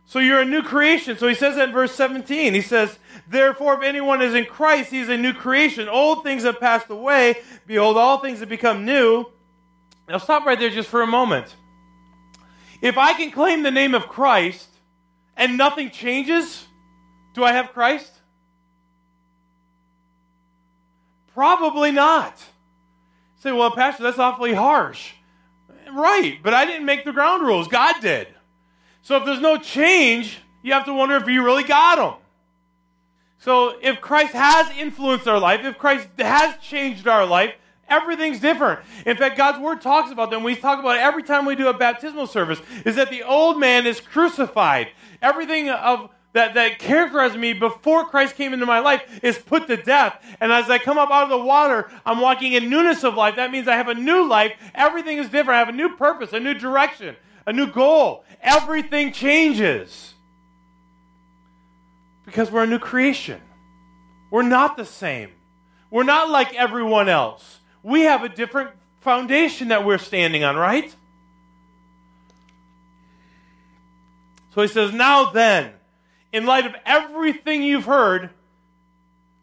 So 0.05 0.19
you're 0.19 0.41
a 0.41 0.45
new 0.45 0.61
creation. 0.61 1.17
So 1.17 1.27
he 1.27 1.33
says 1.33 1.55
that 1.55 1.69
in 1.69 1.73
verse 1.73 1.95
17. 1.95 2.53
He 2.53 2.61
says, 2.61 2.99
Therefore, 3.27 3.73
if 3.73 3.81
anyone 3.81 4.21
is 4.21 4.35
in 4.35 4.45
Christ, 4.45 4.91
he 4.91 4.99
is 4.99 5.09
a 5.09 5.17
new 5.17 5.33
creation. 5.33 5.89
Old 5.89 6.21
things 6.21 6.43
have 6.43 6.59
passed 6.59 6.91
away. 6.91 7.41
Behold, 7.65 7.97
all 7.97 8.19
things 8.19 8.39
have 8.39 8.49
become 8.49 8.85
new. 8.85 9.25
Now, 10.07 10.19
stop 10.19 10.45
right 10.45 10.59
there 10.59 10.69
just 10.69 10.89
for 10.89 11.01
a 11.01 11.07
moment. 11.07 11.55
If 12.83 12.99
I 12.99 13.13
can 13.13 13.31
claim 13.31 13.63
the 13.63 13.71
name 13.71 13.95
of 13.95 14.07
Christ 14.09 14.69
and 15.35 15.57
nothing 15.57 15.89
changes, 15.89 16.67
do 17.35 17.43
I 17.43 17.51
have 17.51 17.73
Christ? 17.73 18.11
Probably 21.33 21.91
not. 21.91 22.41
say, 23.39 23.51
well, 23.51 23.71
Pastor, 23.71 24.03
that's 24.03 24.17
awfully 24.17 24.53
harsh. 24.53 25.11
Right, 25.91 26.39
but 26.41 26.53
I 26.53 26.65
didn't 26.65 26.85
make 26.85 27.03
the 27.03 27.11
ground 27.11 27.43
rules. 27.43 27.67
God 27.67 27.95
did. 28.01 28.29
So 29.01 29.17
if 29.17 29.25
there's 29.25 29.41
no 29.41 29.57
change, 29.57 30.39
you 30.63 30.73
have 30.73 30.85
to 30.85 30.93
wonder 30.93 31.15
if 31.17 31.27
you 31.27 31.43
really 31.43 31.65
got 31.65 31.97
them. 31.97 32.19
So 33.37 33.77
if 33.81 34.01
Christ 34.01 34.33
has 34.33 34.75
influenced 34.77 35.27
our 35.27 35.39
life, 35.39 35.63
if 35.63 35.77
Christ 35.77 36.07
has 36.17 36.55
changed 36.57 37.05
our 37.05 37.25
life, 37.25 37.53
everything's 37.87 38.39
different. 38.39 38.79
In 39.05 39.17
fact, 39.17 39.37
God's 39.37 39.59
word 39.59 39.81
talks 39.81 40.09
about 40.09 40.33
and 40.33 40.43
we 40.43 40.55
talk 40.55 40.79
about 40.79 40.95
it 40.95 41.01
every 41.01 41.21
time 41.21 41.45
we 41.45 41.55
do 41.55 41.67
a 41.67 41.73
baptismal 41.73 42.27
service, 42.27 42.59
is 42.85 42.95
that 42.95 43.09
the 43.09 43.23
old 43.23 43.59
man 43.59 43.85
is 43.85 43.99
crucified. 43.99 44.87
Everything 45.21 45.69
of 45.69 46.09
that, 46.35 46.53
that 46.55 46.79
characterized 46.79 47.37
me 47.37 47.53
before 47.53 48.05
Christ 48.05 48.35
came 48.35 48.51
into 48.51 48.65
my 48.65 48.79
life 48.79 49.01
is 49.23 49.37
put 49.37 49.67
to 49.67 49.77
death. 49.77 50.21
And 50.41 50.51
as 50.51 50.69
I 50.69 50.79
come 50.79 50.97
up 50.97 51.09
out 51.09 51.23
of 51.23 51.29
the 51.29 51.37
water, 51.37 51.89
I'm 52.05 52.19
walking 52.19 52.51
in 52.51 52.69
newness 52.69 53.05
of 53.05 53.15
life. 53.15 53.37
That 53.37 53.51
means 53.51 53.69
I 53.69 53.77
have 53.77 53.87
a 53.87 53.93
new 53.93 54.27
life. 54.27 54.51
Everything 54.73 55.17
is 55.17 55.27
different. 55.27 55.51
I 55.51 55.59
have 55.59 55.69
a 55.69 55.71
new 55.71 55.95
purpose, 55.95 56.33
a 56.33 56.39
new 56.41 56.53
direction, 56.53 57.15
a 57.47 57.53
new 57.53 57.71
goal. 57.71 58.25
Everything 58.41 59.13
changes 59.13 60.13
because 62.25 62.51
we're 62.51 62.63
a 62.63 62.67
new 62.67 62.79
creation. 62.79 63.39
We're 64.29 64.41
not 64.41 64.75
the 64.75 64.85
same. 64.85 65.29
We're 65.89 66.03
not 66.03 66.29
like 66.29 66.53
everyone 66.53 67.07
else. 67.07 67.59
We 67.81 68.01
have 68.01 68.23
a 68.23 68.29
different 68.29 68.71
foundation 68.99 69.69
that 69.69 69.85
we're 69.85 69.99
standing 69.99 70.43
on, 70.43 70.57
right? 70.57 70.93
So 74.53 74.61
he 74.61 74.67
says, 74.67 74.91
Now 74.91 75.31
then, 75.31 75.71
in 76.35 76.45
light 76.45 76.65
of 76.65 76.75
everything 76.85 77.63
you've 77.63 77.85
heard, 77.85 78.29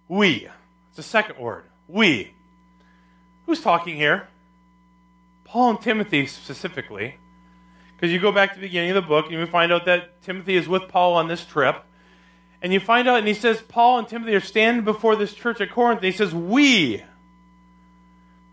we. 0.09 0.47
It's 0.89 0.97
the 0.97 1.03
second 1.03 1.39
word. 1.39 1.65
We. 1.89 2.35
Who's 3.47 3.63
talking 3.63 3.97
here? 3.97 4.29
Paul 5.45 5.71
and 5.71 5.81
Timothy 5.81 6.27
specifically. 6.27 7.17
Because 7.97 8.13
you 8.13 8.19
go 8.19 8.31
back 8.31 8.51
to 8.51 8.61
the 8.61 8.67
beginning 8.67 8.91
of 8.91 8.97
the 8.97 9.09
book 9.09 9.25
and 9.31 9.35
you 9.35 9.47
find 9.47 9.73
out 9.73 9.87
that 9.87 10.21
Timothy 10.21 10.55
is 10.55 10.69
with 10.69 10.89
Paul 10.89 11.15
on 11.15 11.29
this 11.29 11.47
trip. 11.47 11.83
And 12.61 12.75
you 12.75 12.79
find 12.79 13.09
out, 13.09 13.21
and 13.21 13.27
he 13.27 13.33
says, 13.33 13.63
Paul 13.63 14.01
and 14.01 14.07
Timothy 14.07 14.35
are 14.35 14.41
standing 14.41 14.85
before 14.85 15.17
this 15.17 15.33
church 15.33 15.63
at 15.63 15.71
Corinth, 15.71 16.01
and 16.01 16.07
he 16.07 16.13
says, 16.13 16.35
We. 16.35 17.03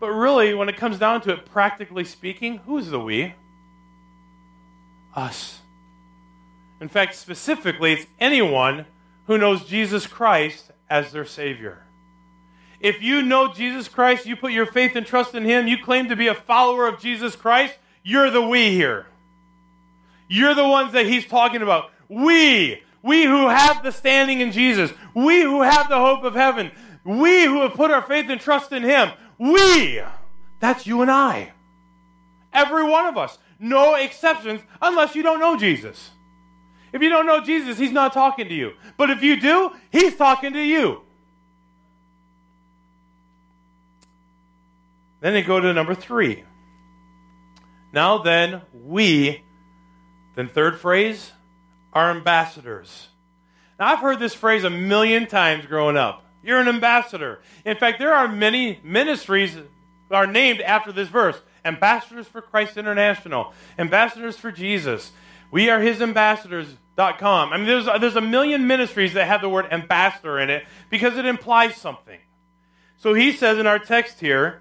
But 0.00 0.12
really, 0.12 0.54
when 0.54 0.70
it 0.70 0.78
comes 0.78 0.98
down 0.98 1.20
to 1.22 1.34
it, 1.34 1.44
practically 1.44 2.04
speaking, 2.04 2.56
who 2.64 2.78
is 2.78 2.90
the 2.90 2.98
we? 2.98 3.34
Us. 5.14 5.59
In 6.80 6.88
fact, 6.88 7.14
specifically, 7.14 7.92
it's 7.92 8.06
anyone 8.18 8.86
who 9.26 9.38
knows 9.38 9.64
Jesus 9.64 10.06
Christ 10.06 10.70
as 10.88 11.12
their 11.12 11.24
Savior. 11.24 11.84
If 12.80 13.02
you 13.02 13.22
know 13.22 13.52
Jesus 13.52 13.88
Christ, 13.88 14.26
you 14.26 14.36
put 14.36 14.52
your 14.52 14.66
faith 14.66 14.96
and 14.96 15.06
trust 15.06 15.34
in 15.34 15.44
Him, 15.44 15.68
you 15.68 15.76
claim 15.82 16.08
to 16.08 16.16
be 16.16 16.28
a 16.28 16.34
follower 16.34 16.88
of 16.88 17.00
Jesus 17.00 17.36
Christ, 17.36 17.74
you're 18.02 18.30
the 18.30 18.40
we 18.42 18.70
here. 18.70 19.06
You're 20.28 20.54
the 20.54 20.66
ones 20.66 20.92
that 20.92 21.06
He's 21.06 21.26
talking 21.26 21.60
about. 21.60 21.90
We 22.08 22.82
we 23.02 23.24
who 23.24 23.48
have 23.48 23.82
the 23.82 23.92
standing 23.92 24.40
in 24.40 24.52
Jesus. 24.52 24.92
We 25.14 25.42
who 25.42 25.62
have 25.62 25.88
the 25.88 25.98
hope 25.98 26.24
of 26.24 26.34
heaven. 26.34 26.70
We 27.04 27.44
who 27.44 27.62
have 27.62 27.74
put 27.74 27.90
our 27.90 28.02
faith 28.02 28.28
and 28.28 28.40
trust 28.40 28.72
in 28.72 28.82
Him. 28.82 29.10
We. 29.38 30.02
That's 30.60 30.86
you 30.86 31.02
and 31.02 31.10
I. 31.10 31.52
Every 32.52 32.84
one 32.84 33.06
of 33.06 33.16
us. 33.16 33.38
No 33.58 33.94
exceptions 33.94 34.60
unless 34.82 35.14
you 35.14 35.22
don't 35.22 35.40
know 35.40 35.56
Jesus. 35.56 36.10
If 36.92 37.02
you 37.02 37.08
don't 37.08 37.26
know 37.26 37.40
Jesus, 37.40 37.78
He's 37.78 37.92
not 37.92 38.12
talking 38.12 38.48
to 38.48 38.54
you. 38.54 38.72
But 38.96 39.10
if 39.10 39.22
you 39.22 39.40
do, 39.40 39.70
He's 39.90 40.16
talking 40.16 40.52
to 40.52 40.62
you. 40.62 41.02
Then 45.20 45.34
they 45.34 45.42
go 45.42 45.60
to 45.60 45.72
number 45.72 45.94
three. 45.94 46.44
Now 47.92 48.18
then, 48.18 48.62
we, 48.72 49.42
then 50.34 50.48
third 50.48 50.78
phrase, 50.78 51.32
are 51.92 52.10
ambassadors. 52.10 53.08
Now, 53.78 53.92
I've 53.92 54.00
heard 54.00 54.18
this 54.18 54.34
phrase 54.34 54.64
a 54.64 54.70
million 54.70 55.26
times 55.26 55.66
growing 55.66 55.96
up. 55.96 56.24
You're 56.42 56.60
an 56.60 56.68
ambassador. 56.68 57.40
In 57.64 57.76
fact, 57.76 57.98
there 57.98 58.14
are 58.14 58.28
many 58.28 58.80
ministries 58.82 59.54
that 59.54 59.64
are 60.14 60.26
named 60.26 60.60
after 60.60 60.92
this 60.92 61.08
verse 61.08 61.40
Ambassadors 61.62 62.26
for 62.26 62.40
Christ 62.40 62.78
International, 62.78 63.52
Ambassadors 63.78 64.36
for 64.36 64.50
Jesus. 64.50 65.12
We 65.50 65.70
are 65.70 65.80
his 65.80 66.00
ambassadors.com. 66.00 67.52
I 67.52 67.56
mean, 67.56 67.66
there's, 67.66 67.86
there's 68.00 68.16
a 68.16 68.20
million 68.20 68.66
ministries 68.66 69.14
that 69.14 69.26
have 69.26 69.40
the 69.40 69.48
word 69.48 69.66
ambassador 69.70 70.38
in 70.38 70.50
it 70.50 70.64
because 70.90 71.16
it 71.16 71.24
implies 71.24 71.76
something. 71.76 72.18
So 72.98 73.14
he 73.14 73.32
says 73.32 73.58
in 73.58 73.66
our 73.66 73.78
text 73.78 74.20
here, 74.20 74.60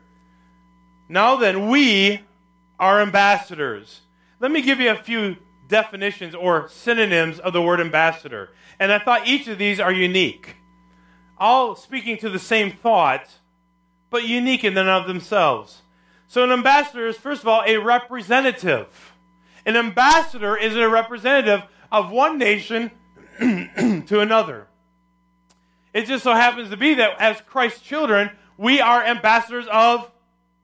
now 1.09 1.35
then, 1.35 1.69
we 1.69 2.21
are 2.79 3.01
ambassadors. 3.01 4.01
Let 4.39 4.51
me 4.51 4.61
give 4.61 4.79
you 4.79 4.91
a 4.91 4.95
few 4.95 5.37
definitions 5.67 6.35
or 6.35 6.69
synonyms 6.69 7.39
of 7.39 7.51
the 7.51 7.61
word 7.61 7.81
ambassador. 7.81 8.51
And 8.79 8.91
I 8.91 8.99
thought 8.99 9.27
each 9.27 9.47
of 9.47 9.57
these 9.57 9.79
are 9.79 9.91
unique. 9.91 10.55
All 11.37 11.75
speaking 11.75 12.17
to 12.17 12.29
the 12.29 12.39
same 12.39 12.71
thought, 12.71 13.27
but 14.09 14.27
unique 14.27 14.63
in 14.63 14.77
and 14.77 14.87
of 14.87 15.07
themselves. 15.07 15.81
So, 16.27 16.43
an 16.43 16.51
ambassador 16.51 17.07
is, 17.07 17.17
first 17.17 17.41
of 17.41 17.47
all, 17.47 17.63
a 17.65 17.77
representative. 17.77 19.08
An 19.69 19.77
ambassador 19.77 20.57
is 20.57 20.75
a 20.75 20.89
representative 20.89 21.61
of 21.91 22.09
one 22.09 22.39
nation 22.39 22.89
to 23.39 24.19
another. 24.19 24.65
It 25.93 26.07
just 26.07 26.23
so 26.23 26.33
happens 26.33 26.71
to 26.71 26.77
be 26.77 26.95
that 26.95 27.21
as 27.21 27.39
Christ's 27.41 27.81
children, 27.81 28.31
we 28.57 28.81
are 28.81 29.03
ambassadors 29.03 29.67
of 29.71 30.09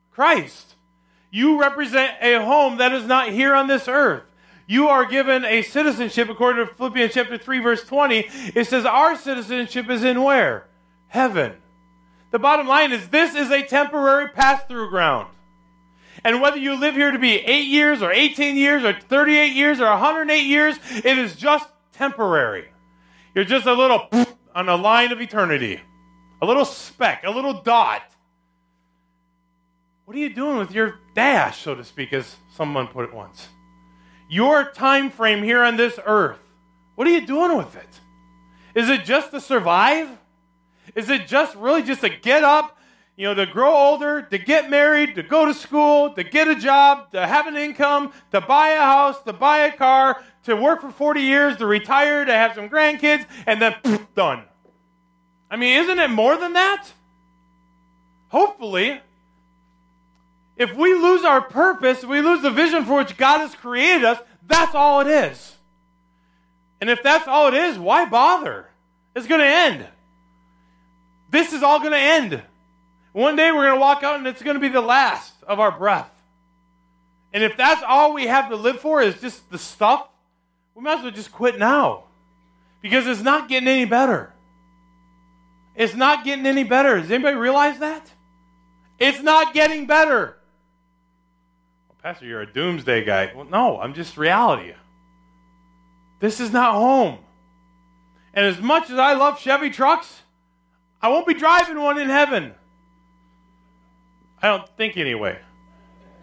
Christ. 0.09 0.73
You 1.29 1.61
represent 1.61 2.13
a 2.19 2.43
home 2.43 2.77
that 2.77 2.93
is 2.93 3.05
not 3.05 3.29
here 3.29 3.53
on 3.53 3.67
this 3.67 3.87
earth. 3.87 4.23
You 4.65 4.87
are 4.87 5.05
given 5.05 5.45
a 5.45 5.61
citizenship 5.61 6.27
according 6.27 6.65
to 6.65 6.73
Philippians 6.73 7.13
chapter 7.13 7.37
3 7.37 7.59
verse 7.59 7.83
20. 7.83 8.27
It 8.55 8.65
says 8.65 8.85
our 8.85 9.15
citizenship 9.15 9.87
is 9.87 10.03
in 10.03 10.23
where? 10.23 10.65
Heaven. 11.09 11.53
The 12.31 12.39
bottom 12.39 12.67
line 12.67 12.91
is 12.91 13.09
this 13.09 13.35
is 13.35 13.51
a 13.51 13.61
temporary 13.61 14.29
pass-through 14.29 14.89
ground. 14.89 15.27
And 16.23 16.41
whether 16.41 16.57
you 16.57 16.79
live 16.79 16.95
here 16.95 17.11
to 17.11 17.19
be 17.19 17.35
8 17.37 17.65
years 17.65 18.01
or 18.01 18.11
18 18.11 18.55
years 18.55 18.83
or 18.83 18.93
38 18.93 19.53
years 19.53 19.79
or 19.79 19.85
108 19.85 20.39
years, 20.39 20.77
it 21.03 21.17
is 21.17 21.35
just 21.35 21.67
temporary. 21.91 22.69
You're 23.33 23.43
just 23.43 23.65
a 23.65 23.73
little 23.73 24.07
on 24.55 24.69
a 24.69 24.75
line 24.75 25.11
of 25.11 25.21
eternity. 25.21 25.81
A 26.41 26.45
little 26.45 26.65
speck, 26.65 27.23
a 27.25 27.31
little 27.31 27.61
dot. 27.61 28.03
What 30.05 30.15
are 30.15 30.19
you 30.19 30.29
doing 30.29 30.57
with 30.57 30.71
your 30.71 30.99
dash, 31.15 31.61
so 31.63 31.75
to 31.75 31.83
speak, 31.83 32.13
as 32.13 32.35
someone 32.55 32.87
put 32.87 33.05
it 33.05 33.13
once? 33.13 33.47
Your 34.29 34.71
time 34.71 35.09
frame 35.09 35.43
here 35.43 35.63
on 35.63 35.77
this 35.77 35.99
earth. 36.05 36.39
What 36.95 37.07
are 37.07 37.11
you 37.11 37.25
doing 37.25 37.57
with 37.57 37.75
it? 37.75 37.89
Is 38.75 38.89
it 38.89 39.03
just 39.03 39.31
to 39.31 39.41
survive? 39.41 40.09
Is 40.95 41.09
it 41.09 41.27
just 41.27 41.55
really 41.55 41.81
just 41.83 42.01
to 42.01 42.09
get 42.09 42.43
up, 42.43 42.74
you 43.17 43.25
know, 43.25 43.33
to 43.33 43.45
grow 43.45 43.73
older, 43.73 44.21
to 44.21 44.37
get 44.37 44.69
married, 44.69 45.15
to 45.15 45.23
go 45.23 45.45
to 45.45 45.53
school, 45.53 46.09
to 46.11 46.23
get 46.23 46.47
a 46.47 46.55
job, 46.55 47.11
to 47.11 47.25
have 47.25 47.47
an 47.47 47.55
income, 47.55 48.11
to 48.31 48.41
buy 48.41 48.69
a 48.69 48.81
house, 48.81 49.21
to 49.23 49.33
buy 49.33 49.59
a 49.59 49.71
car, 49.71 50.21
to 50.43 50.55
work 50.55 50.81
for 50.81 50.91
40 50.91 51.21
years, 51.21 51.57
to 51.57 51.65
retire, 51.65 52.25
to 52.25 52.33
have 52.33 52.55
some 52.55 52.69
grandkids, 52.69 53.25
and 53.47 53.61
then 53.61 53.73
poof, 53.83 54.05
done? 54.15 54.43
I 55.49 55.55
mean, 55.55 55.81
isn't 55.81 55.99
it 55.99 56.09
more 56.09 56.35
than 56.37 56.53
that? 56.53 56.91
Hopefully, 58.29 58.99
if 60.57 60.75
we 60.75 60.93
lose 60.93 61.23
our 61.23 61.41
purpose, 61.41 62.03
we 62.03 62.21
lose 62.21 62.41
the 62.41 62.51
vision 62.51 62.83
for 62.83 62.97
which 62.97 63.15
God 63.15 63.39
has 63.39 63.55
created 63.55 64.03
us, 64.03 64.19
that's 64.45 64.75
all 64.75 64.99
it 65.01 65.07
is. 65.07 65.55
And 66.81 66.89
if 66.89 67.01
that's 67.01 67.27
all 67.27 67.47
it 67.47 67.53
is, 67.53 67.79
why 67.79 68.05
bother? 68.05 68.67
It's 69.15 69.27
going 69.27 69.39
to 69.39 69.47
end. 69.47 69.87
This 71.29 71.53
is 71.53 71.63
all 71.63 71.79
going 71.79 71.93
to 71.93 71.97
end. 71.97 72.41
One 73.15 73.37
day 73.37 73.49
we're 73.53 73.63
going 73.63 73.75
to 73.75 73.79
walk 73.79 74.03
out 74.03 74.17
and 74.17 74.27
it's 74.27 74.41
going 74.41 74.55
to 74.55 74.59
be 74.59 74.67
the 74.67 74.81
last 74.81 75.33
of 75.47 75.57
our 75.57 75.71
breath. 75.71 76.09
And 77.31 77.45
if 77.45 77.55
that's 77.55 77.81
all 77.81 78.13
we 78.13 78.27
have 78.27 78.49
to 78.49 78.57
live 78.57 78.81
for 78.81 79.01
is 79.01 79.21
just 79.21 79.49
the 79.49 79.57
stuff, 79.57 80.09
we 80.75 80.83
might 80.83 80.97
as 80.97 81.03
well 81.03 81.11
just 81.11 81.31
quit 81.31 81.57
now. 81.57 82.03
Because 82.81 83.07
it's 83.07 83.21
not 83.21 83.47
getting 83.47 83.69
any 83.69 83.85
better. 83.85 84.33
It's 85.77 85.95
not 85.95 86.25
getting 86.25 86.45
any 86.45 86.65
better. 86.65 86.99
Does 86.99 87.09
anybody 87.09 87.37
realize 87.37 87.79
that? 87.79 88.11
It's 88.99 89.21
not 89.21 89.53
getting 89.53 89.85
better. 89.85 90.35
Pastor, 92.03 92.25
you're 92.25 92.41
a 92.41 92.53
doomsday 92.53 93.05
guy. 93.05 93.31
Well, 93.33 93.45
no, 93.45 93.79
I'm 93.79 93.93
just 93.93 94.17
reality. 94.17 94.73
This 96.19 96.41
is 96.41 96.51
not 96.51 96.73
home. 96.73 97.19
And 98.33 98.45
as 98.45 98.59
much 98.59 98.89
as 98.89 98.99
I 98.99 99.13
love 99.13 99.39
Chevy 99.39 99.69
trucks, 99.69 100.21
I 101.01 101.07
won't 101.07 101.25
be 101.25 101.33
driving 101.33 101.79
one 101.79 101.97
in 101.97 102.09
heaven. 102.09 102.55
I 104.41 104.47
don't 104.47 104.67
think 104.77 104.97
anyway. 104.97 105.39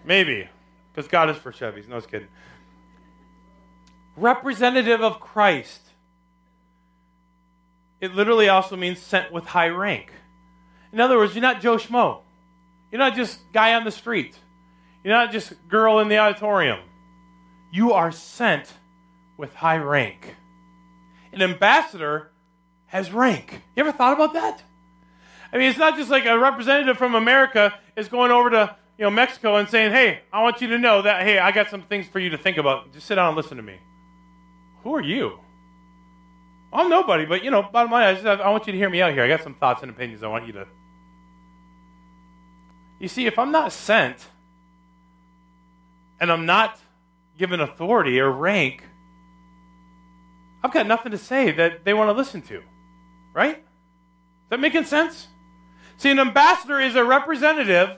Maybe. 0.05 0.49
Because 0.93 1.09
God 1.09 1.31
is 1.31 1.37
for 1.37 1.53
Chevys. 1.53 1.89
No, 1.89 1.95
I 1.95 1.97
was 1.97 2.07
kidding. 2.07 2.29
Representative 4.17 5.01
of 5.01 5.21
Christ. 5.21 5.81
It 8.01 8.15
literally 8.15 8.49
also 8.49 8.77
means 8.77 8.99
sent 8.99 9.33
with 9.33 9.47
high 9.47 9.69
rank. 9.69 10.13
In 10.93 11.01
other 11.01 11.17
words, 11.17 11.35
you're 11.35 11.43
not 11.43 11.61
Joe 11.61 11.77
Schmo. 11.77 12.21
You're 12.91 12.99
not 12.99 13.15
just 13.15 13.41
guy 13.53 13.75
on 13.75 13.85
the 13.85 13.91
street. 13.91 14.37
You're 15.03 15.15
not 15.15 15.33
just 15.33 15.55
girl 15.69 15.99
in 16.01 16.09
the 16.09 16.19
auditorium. 16.19 16.81
You 17.73 17.93
are 17.93 18.13
sent 18.13 18.73
with 19.39 19.55
high 19.55 19.79
rank. 19.79 20.37
An 21.33 21.41
ambassador 21.41 22.31
has 22.87 23.11
rank. 23.11 23.63
You 23.75 23.83
ever 23.85 23.93
thought 23.93 24.13
about 24.13 24.35
that? 24.35 24.63
I 25.53 25.59
mean, 25.59 25.71
it's 25.71 25.79
not 25.79 25.97
just 25.97 26.11
like 26.11 26.27
a 26.27 26.39
representative 26.39 26.99
from 26.99 27.15
America 27.15 27.73
is 27.97 28.09
going 28.09 28.31
over 28.31 28.51
to 28.51 28.77
you 28.99 29.05
know 29.05 29.11
Mexico 29.11 29.57
and 29.57 29.69
saying, 29.69 29.93
"Hey, 29.93 30.21
I 30.33 30.43
want 30.43 30.61
you 30.61 30.69
to 30.69 30.79
know 30.79 31.03
that 31.03 31.23
hey, 31.23 31.39
I 31.39 31.51
got 31.53 31.71
some 31.71 31.83
things 31.83 32.07
for 32.07 32.19
you 32.19 32.31
to 32.31 32.39
think 32.39 32.57
about. 32.57 32.93
Just 32.93 33.07
sit 33.07 33.17
down 33.17 33.29
and 33.29 33.37
listen 33.37 33.57
to 33.57 33.63
me." 33.63 33.79
Who 34.83 34.95
are 34.95 35.03
you? 35.03 35.39
I'm 36.73 36.89
nobody, 36.89 37.27
but 37.27 37.45
you 37.45 37.51
know, 37.51 37.63
bottom 37.63 37.93
line, 37.93 38.05
I, 38.05 38.15
just, 38.15 38.27
I 38.27 38.49
want 38.49 38.67
you 38.67 38.73
to 38.73 38.79
hear 38.79 38.89
me 38.89 39.03
out 39.03 39.13
here. 39.13 39.23
I 39.23 39.29
got 39.29 39.43
some 39.43 39.55
thoughts 39.55 39.83
and 39.83 39.91
opinions. 39.91 40.23
I 40.23 40.29
want 40.29 40.47
you 40.47 40.55
to. 40.55 40.67
You 42.99 43.09
see, 43.09 43.27
if 43.27 43.39
I'm 43.39 43.53
not 43.53 43.73
sent, 43.73 44.27
and 46.21 46.33
I'm 46.33 46.47
not 46.47 46.79
given 47.37 47.61
authority 47.61 48.21
or 48.21 48.31
rank, 48.31 48.85
I've 50.65 50.73
got 50.73 50.87
nothing 50.87 51.13
to 51.13 51.19
say 51.19 51.51
that 51.51 51.85
they 51.85 51.93
want 51.93 52.09
to 52.09 52.13
listen 52.13 52.41
to. 52.43 52.63
Right? 53.35 53.59
Is 53.59 54.51
that 54.51 54.61
making 54.61 54.85
sense? 54.85 55.29
See, 56.03 56.11
an 56.11 56.19
ambassador 56.19 56.81
is 56.81 56.97
a 56.97 57.05
representative 57.05 57.91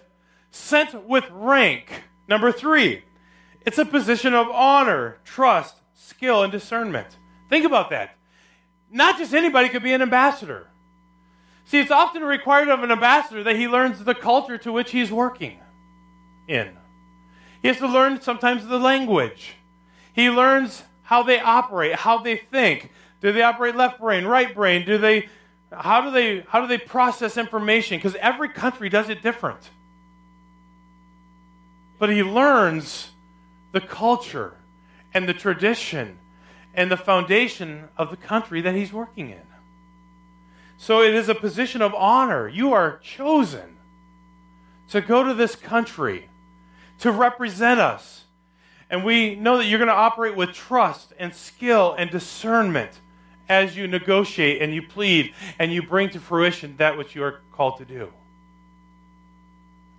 sent 0.51 1.09
with 1.09 1.25
rank. 1.31 2.03
Number 2.29 2.53
three, 2.53 3.03
it's 3.65 3.79
a 3.79 3.87
position 3.87 4.35
of 4.35 4.47
honor, 4.51 5.21
trust, 5.25 5.77
skill, 5.95 6.43
and 6.43 6.53
discernment. 6.53 7.17
Think 7.49 7.65
about 7.65 7.89
that. 7.89 8.19
Not 8.91 9.17
just 9.17 9.33
anybody 9.33 9.71
could 9.71 9.83
be 9.83 9.95
an 9.95 10.03
ambassador. 10.03 10.67
See, 11.65 11.81
it's 11.81 11.91
often 11.91 12.23
required 12.23 12.69
of 12.69 12.83
an 12.83 12.91
ambassador 12.91 13.43
that 13.43 13.57
he 13.57 13.69
learns 13.69 14.05
the 14.05 14.15
culture 14.15 14.59
to 14.59 14.71
which 14.71 14.91
he's 14.91 15.11
working 15.11 15.59
in. 16.47 16.77
He 17.63 17.69
has 17.69 17.79
to 17.79 17.89
learn 17.89 18.21
sometimes 18.21 18.67
the 18.67 18.79
language. 18.79 19.55
He 20.13 20.29
learns 20.29 20.83
how 21.05 21.23
they 21.23 21.41
operate, 21.41 21.95
how 21.95 22.19
they 22.19 22.37
think. 22.37 22.91
Do 23.23 23.33
they 23.33 23.41
operate 23.41 23.77
left 23.77 23.99
brain, 23.99 24.27
right 24.27 24.55
brain? 24.55 24.85
Do 24.85 24.99
they 24.99 25.31
how 25.79 26.01
do 26.03 26.11
they 26.11 26.41
how 26.49 26.61
do 26.61 26.67
they 26.67 26.79
process 26.79 27.37
information? 27.37 27.99
Because 27.99 28.17
every 28.17 28.49
country 28.49 28.89
does 28.89 29.09
it 29.09 29.23
different. 29.23 29.71
But 31.99 32.11
he 32.11 32.23
learns 32.23 33.11
the 33.73 33.81
culture 33.81 34.55
and 35.13 35.29
the 35.29 35.35
tradition 35.35 36.19
and 36.75 36.91
the 36.91 36.97
foundation 36.97 37.89
of 37.97 38.11
the 38.11 38.17
country 38.17 38.61
that 38.61 38.75
he's 38.75 38.93
working 38.93 39.31
in. 39.31 39.43
So 40.77 41.03
it 41.03 41.15
is 41.15 41.29
a 41.29 41.35
position 41.35 41.83
of 41.83 41.95
honor. 41.95 42.49
You 42.49 42.73
are 42.73 42.99
chosen 42.99 43.77
to 44.89 45.01
go 45.01 45.23
to 45.25 45.35
this 45.35 45.57
country 45.57 46.29
to 46.99 47.11
represent 47.11 47.81
us. 47.81 48.25
And 48.91 49.05
we 49.05 49.35
know 49.35 49.57
that 49.57 49.65
you're 49.65 49.79
going 49.79 49.89
to 49.89 49.95
operate 49.95 50.37
with 50.37 50.53
trust 50.53 51.13
and 51.19 51.35
skill 51.35 51.95
and 51.97 52.11
discernment 52.11 53.01
as 53.49 53.77
you 53.77 53.87
negotiate 53.87 54.63
and 54.63 54.75
you 54.75 54.83
plead 54.83 55.35
and 55.59 55.73
you 55.73 55.83
bring 55.83 56.11
to 56.11 56.21
fruition 56.21 56.77
that 56.79 56.97
which 56.97 57.15
you 57.15 57.23
are 57.23 57.41
called 57.53 57.79
to 57.79 57.85
do. 57.85 58.13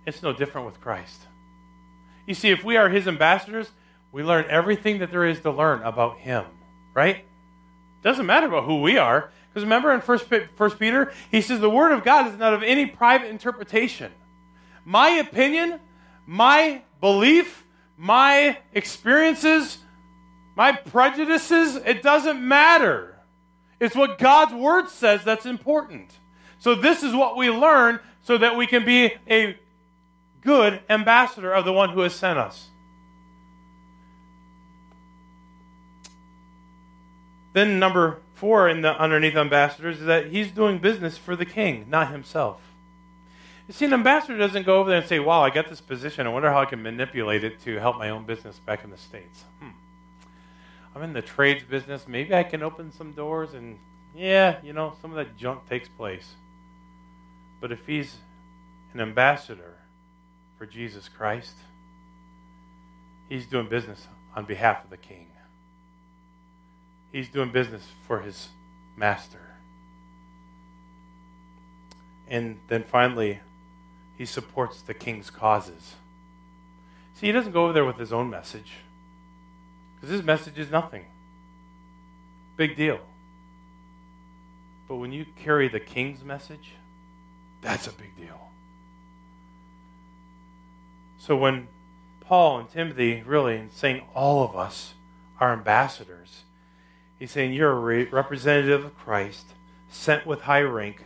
It's 0.06 0.22
no 0.22 0.32
different 0.32 0.66
with 0.66 0.80
Christ. 0.80 1.22
You 2.26 2.34
see, 2.34 2.50
if 2.50 2.64
we 2.64 2.76
are 2.76 2.88
his 2.88 3.06
ambassadors, 3.08 3.70
we 4.12 4.22
learn 4.22 4.46
everything 4.48 4.98
that 4.98 5.10
there 5.10 5.24
is 5.24 5.40
to 5.40 5.50
learn 5.50 5.82
about 5.82 6.18
him, 6.18 6.44
right? 6.94 7.24
Doesn't 8.02 8.26
matter 8.26 8.46
about 8.46 8.64
who 8.64 8.80
we 8.80 8.98
are. 8.98 9.30
Because 9.48 9.64
remember 9.64 9.92
in 9.92 10.00
First, 10.00 10.26
First 10.54 10.78
Peter, 10.78 11.12
he 11.30 11.40
says 11.40 11.60
the 11.60 11.70
word 11.70 11.92
of 11.92 12.04
God 12.04 12.26
is 12.26 12.38
not 12.38 12.52
of 12.52 12.62
any 12.62 12.86
private 12.86 13.30
interpretation. 13.30 14.12
My 14.84 15.08
opinion, 15.08 15.80
my 16.26 16.82
belief, 17.00 17.64
my 17.96 18.58
experiences, 18.74 19.78
my 20.54 20.72
prejudices, 20.72 21.76
it 21.76 22.02
doesn't 22.02 22.40
matter. 22.40 23.15
It's 23.80 23.94
what 23.94 24.18
God's 24.18 24.54
word 24.54 24.88
says 24.88 25.24
that's 25.24 25.46
important. 25.46 26.18
So, 26.58 26.74
this 26.74 27.02
is 27.02 27.14
what 27.14 27.36
we 27.36 27.50
learn 27.50 28.00
so 28.22 28.38
that 28.38 28.56
we 28.56 28.66
can 28.66 28.84
be 28.84 29.12
a 29.28 29.56
good 30.42 30.80
ambassador 30.88 31.52
of 31.52 31.64
the 31.64 31.72
one 31.72 31.90
who 31.90 32.00
has 32.00 32.14
sent 32.14 32.38
us. 32.38 32.68
Then 37.52 37.78
number 37.78 38.18
four 38.34 38.68
in 38.68 38.82
the 38.82 38.92
underneath 39.00 39.34
ambassadors 39.34 40.00
is 40.00 40.06
that 40.06 40.26
he's 40.26 40.50
doing 40.50 40.78
business 40.78 41.16
for 41.16 41.36
the 41.36 41.46
king, 41.46 41.86
not 41.88 42.10
himself. 42.10 42.60
You 43.66 43.74
see, 43.74 43.86
an 43.86 43.94
ambassador 43.94 44.38
doesn't 44.38 44.64
go 44.64 44.78
over 44.78 44.90
there 44.90 44.98
and 44.98 45.08
say, 45.08 45.18
Wow, 45.18 45.42
I 45.42 45.50
got 45.50 45.68
this 45.68 45.80
position. 45.80 46.26
I 46.26 46.30
wonder 46.30 46.50
how 46.50 46.60
I 46.60 46.66
can 46.66 46.82
manipulate 46.82 47.44
it 47.44 47.60
to 47.62 47.78
help 47.78 47.96
my 47.98 48.10
own 48.10 48.24
business 48.24 48.60
back 48.60 48.84
in 48.84 48.90
the 48.90 48.98
States. 48.98 49.44
Hmm. 49.60 49.70
I'm 50.96 51.02
in 51.02 51.12
the 51.12 51.22
trades 51.22 51.62
business. 51.62 52.08
Maybe 52.08 52.34
I 52.34 52.42
can 52.42 52.62
open 52.62 52.90
some 52.90 53.12
doors 53.12 53.52
and, 53.52 53.78
yeah, 54.14 54.56
you 54.62 54.72
know, 54.72 54.94
some 55.00 55.10
of 55.12 55.16
that 55.16 55.36
junk 55.36 55.68
takes 55.68 55.88
place. 55.88 56.34
But 57.60 57.70
if 57.70 57.86
he's 57.86 58.16
an 58.94 59.00
ambassador 59.00 59.74
for 60.58 60.66
Jesus 60.66 61.08
Christ, 61.08 61.54
he's 63.28 63.46
doing 63.46 63.68
business 63.68 64.08
on 64.34 64.46
behalf 64.46 64.82
of 64.82 64.90
the 64.90 64.96
king 64.96 65.28
he's 67.16 67.28
doing 67.28 67.50
business 67.50 67.88
for 68.06 68.20
his 68.20 68.48
master. 68.96 69.40
And 72.28 72.58
then 72.68 72.82
finally, 72.82 73.40
he 74.18 74.26
supports 74.26 74.82
the 74.82 74.92
king's 74.92 75.30
causes. 75.30 75.94
See, 77.14 77.26
he 77.26 77.32
doesn't 77.32 77.52
go 77.52 77.64
over 77.64 77.72
there 77.72 77.84
with 77.84 77.96
his 77.96 78.12
own 78.12 78.28
message, 78.28 78.72
because 80.06 80.20
his 80.20 80.24
message 80.24 80.56
is 80.56 80.70
nothing. 80.70 81.04
Big 82.56 82.76
deal. 82.76 83.00
But 84.86 84.96
when 84.96 85.10
you 85.10 85.26
carry 85.42 85.66
the 85.66 85.80
king's 85.80 86.22
message, 86.22 86.74
that's 87.60 87.88
a 87.88 87.92
big 87.92 88.16
deal. 88.16 88.50
So 91.18 91.36
when 91.36 91.66
Paul 92.20 92.60
and 92.60 92.70
Timothy, 92.70 93.24
really, 93.26 93.56
and 93.56 93.72
saying 93.72 94.02
all 94.14 94.44
of 94.44 94.54
us 94.54 94.94
are 95.40 95.52
ambassadors, 95.52 96.44
He's 97.18 97.32
saying 97.32 97.54
you're 97.54 97.72
a 97.72 98.04
representative 98.04 98.84
of 98.84 98.96
Christ, 98.96 99.46
sent 99.88 100.24
with 100.24 100.42
high 100.42 100.60
rank, 100.60 101.02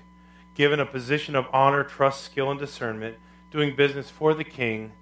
given 0.55 0.79
a 0.79 0.85
position 0.85 1.37
of 1.37 1.47
honor, 1.53 1.85
trust, 1.85 2.23
skill, 2.25 2.51
and 2.51 2.61
discernment, 2.61 3.17
doing 3.51 3.77
business 3.77 4.11
for 4.11 4.35
the 4.35 4.45
king 4.45 4.93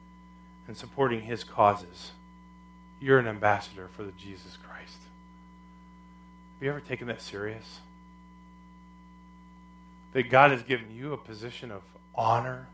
and 0.69 0.77
supporting 0.77 1.23
his 1.23 1.43
causes. 1.43 2.13
You're 3.01 3.19
an 3.19 3.29
ambassador 3.29 3.89
for 3.97 4.03
the 4.03 4.13
Jesus 4.13 4.57
Christ. 4.57 4.99
Have 6.57 6.65
you 6.65 6.71
ever 6.71 6.81
taken 6.81 7.07
that 7.07 7.23
serious? 7.23 7.81
That 10.13 10.31
God 10.31 10.51
has 10.51 10.63
given 10.63 10.95
you 10.95 11.13
a 11.13 11.17
position 11.17 11.71
of 11.71 11.83
honor. 12.15 12.67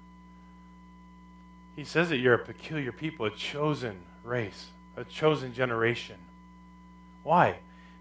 He 1.77 1.85
says 1.85 2.09
that 2.09 2.17
you're 2.17 2.35
a 2.35 2.39
peculiar 2.39 2.93
people, 2.93 3.27
a 3.27 3.31
chosen 3.31 4.01
race, 4.23 4.69
a 4.97 5.05
chosen 5.05 5.53
generation. 5.53 6.17
Why? 7.23 7.57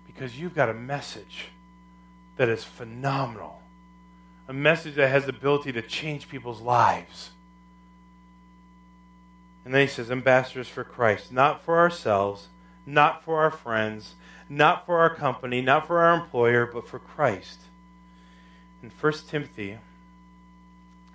Because 0.07 0.39
you've 0.39 0.55
got 0.55 0.69
a 0.69 0.73
message 0.73 1.47
that 2.37 2.47
is 2.47 2.63
phenomenal, 2.63 3.61
a 4.47 4.53
message 4.53 4.95
that 4.95 5.09
has 5.09 5.25
the 5.25 5.31
ability 5.35 5.71
to 5.73 5.81
change 5.81 6.29
people's 6.29 6.61
lives. 6.61 7.31
And 9.65 9.73
then 9.73 9.81
he 9.81 9.87
says, 9.87 10.11
ambassadors 10.11 10.67
for 10.67 10.83
Christ, 10.83 11.31
not 11.31 11.63
for 11.63 11.79
ourselves, 11.79 12.47
not 12.85 13.23
for 13.23 13.41
our 13.41 13.51
friends, 13.51 14.15
not 14.49 14.85
for 14.85 14.99
our 14.99 15.13
company, 15.13 15.61
not 15.61 15.87
for 15.87 15.99
our 15.99 16.13
employer, 16.13 16.65
but 16.65 16.87
for 16.87 16.99
Christ. 16.99 17.61
In 18.81 18.89
1 18.89 19.13
Timothy 19.27 19.77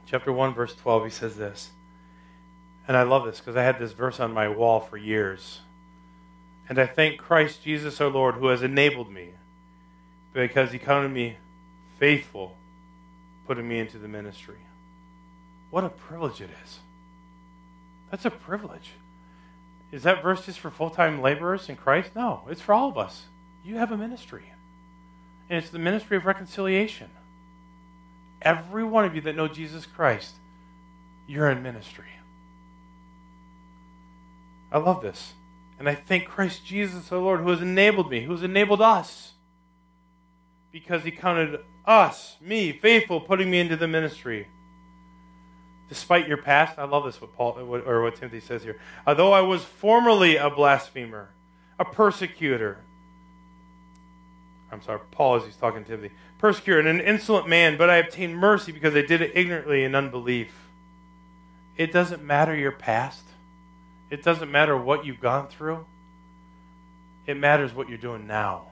chapter 0.06 0.32
1 0.32 0.54
verse 0.54 0.74
12 0.74 1.04
he 1.04 1.10
says 1.10 1.36
this. 1.36 1.70
And 2.86 2.96
I 2.96 3.02
love 3.02 3.26
this 3.26 3.38
because 3.38 3.56
I 3.56 3.62
had 3.62 3.78
this 3.78 3.92
verse 3.92 4.18
on 4.18 4.32
my 4.32 4.48
wall 4.48 4.80
for 4.80 4.96
years. 4.96 5.60
And 6.68 6.78
I 6.78 6.86
thank 6.86 7.18
Christ 7.18 7.62
Jesus 7.62 8.00
our 8.00 8.08
Lord 8.08 8.36
who 8.36 8.48
has 8.48 8.62
enabled 8.62 9.12
me 9.12 9.32
because 10.32 10.72
he 10.72 10.78
counted 10.78 11.10
me 11.10 11.36
faithful, 11.98 12.56
putting 13.46 13.68
me 13.68 13.78
into 13.78 13.98
the 13.98 14.08
ministry. 14.08 14.58
What 15.70 15.84
a 15.84 15.90
privilege 15.90 16.40
it 16.40 16.50
is. 16.64 16.78
That's 18.10 18.24
a 18.24 18.30
privilege. 18.30 18.92
Is 19.92 20.02
that 20.02 20.22
verse 20.22 20.46
just 20.46 20.58
for 20.58 20.70
full 20.70 20.90
time 20.90 21.20
laborers 21.20 21.68
in 21.68 21.76
Christ? 21.76 22.10
No, 22.14 22.42
it's 22.48 22.60
for 22.60 22.74
all 22.74 22.88
of 22.88 22.98
us. 22.98 23.24
You 23.64 23.76
have 23.76 23.92
a 23.92 23.96
ministry, 23.96 24.44
and 25.48 25.58
it's 25.58 25.70
the 25.70 25.78
ministry 25.78 26.16
of 26.16 26.24
reconciliation. 26.24 27.10
Every 28.40 28.84
one 28.84 29.04
of 29.04 29.14
you 29.14 29.20
that 29.22 29.36
know 29.36 29.48
Jesus 29.48 29.84
Christ, 29.84 30.34
you're 31.26 31.50
in 31.50 31.62
ministry. 31.62 32.04
I 34.70 34.78
love 34.78 35.02
this. 35.02 35.32
And 35.78 35.88
I 35.88 35.94
thank 35.94 36.26
Christ 36.26 36.64
Jesus, 36.64 37.10
our 37.12 37.18
Lord, 37.18 37.40
who 37.40 37.50
has 37.50 37.62
enabled 37.62 38.10
me, 38.10 38.22
who 38.22 38.32
has 38.32 38.42
enabled 38.42 38.80
us. 38.80 39.32
Because 40.72 41.04
he 41.04 41.10
counted 41.10 41.60
us, 41.86 42.36
me, 42.40 42.72
faithful, 42.72 43.20
putting 43.20 43.50
me 43.50 43.60
into 43.60 43.76
the 43.76 43.88
ministry. 43.88 44.48
Despite 45.88 46.28
your 46.28 46.36
past, 46.36 46.78
I 46.78 46.84
love 46.84 47.04
this 47.04 47.20
what 47.20 47.34
Paul 47.34 47.58
or 47.58 48.02
what 48.02 48.16
Timothy 48.16 48.40
says 48.40 48.62
here. 48.62 48.78
Uh, 49.06 49.10
Although 49.10 49.32
I 49.32 49.40
was 49.40 49.64
formerly 49.64 50.36
a 50.36 50.50
blasphemer, 50.50 51.30
a 51.78 51.84
persecutor. 51.84 52.78
I'm 54.70 54.82
sorry, 54.82 55.00
Paul 55.10 55.36
as 55.36 55.44
he's 55.44 55.56
talking 55.56 55.84
to 55.84 55.88
Timothy. 55.88 56.14
Persecutor 56.38 56.78
and 56.78 56.88
an 56.88 57.00
insolent 57.00 57.48
man, 57.48 57.78
but 57.78 57.88
I 57.88 57.96
obtained 57.96 58.36
mercy 58.36 58.70
because 58.70 58.94
I 58.94 59.02
did 59.02 59.22
it 59.22 59.32
ignorantly 59.34 59.82
in 59.82 59.94
unbelief. 59.94 60.52
It 61.76 61.90
doesn't 61.90 62.22
matter 62.22 62.54
your 62.54 62.72
past. 62.72 63.24
It 64.10 64.22
doesn't 64.22 64.50
matter 64.50 64.76
what 64.76 65.04
you've 65.04 65.20
gone 65.20 65.48
through, 65.48 65.84
it 67.26 67.36
matters 67.36 67.74
what 67.74 67.88
you're 67.88 67.98
doing 67.98 68.26
now 68.26 68.62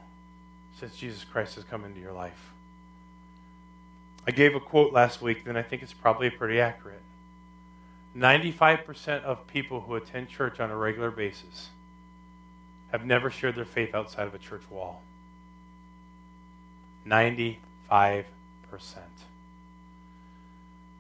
since 0.79 0.97
Jesus 0.97 1.25
Christ 1.25 1.55
has 1.57 1.65
come 1.65 1.85
into 1.85 2.01
your 2.01 2.13
life. 2.13 2.53
I 4.27 4.31
gave 4.31 4.55
a 4.55 4.61
quote 4.61 4.93
last 4.93 5.23
week, 5.23 5.47
and 5.47 5.57
I 5.57 5.63
think 5.63 5.83
it's 5.83 5.93
probably 5.93 6.31
pretty 6.31 6.61
accurate. 6.61 7.03
95% 8.17 9.25
of 9.25 9.47
people 9.47 9.83
who 9.83 9.95
attend 9.95 10.29
church 10.29 10.59
on 10.59 10.71
a 10.71 10.77
regular 10.77 11.11
basis 11.11 11.69
have 12.91 13.05
never 13.05 13.31
shared 13.31 13.57
their 13.57 13.67
faith 13.67 13.95
outside 13.95 14.27
of 14.27 14.35
a 14.35 14.39
church 14.39 14.63
wall. 14.71 15.03
95%. 17.07 17.57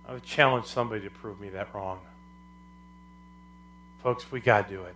I 0.08 0.12
would 0.12 0.24
challenge 0.24 0.66
somebody 0.66 1.02
to 1.02 1.10
prove 1.10 1.40
me 1.40 1.48
that 1.50 1.74
wrong. 1.74 2.00
Folks, 4.02 4.30
we 4.30 4.40
got 4.40 4.68
to 4.68 4.74
do 4.74 4.82
it. 4.82 4.94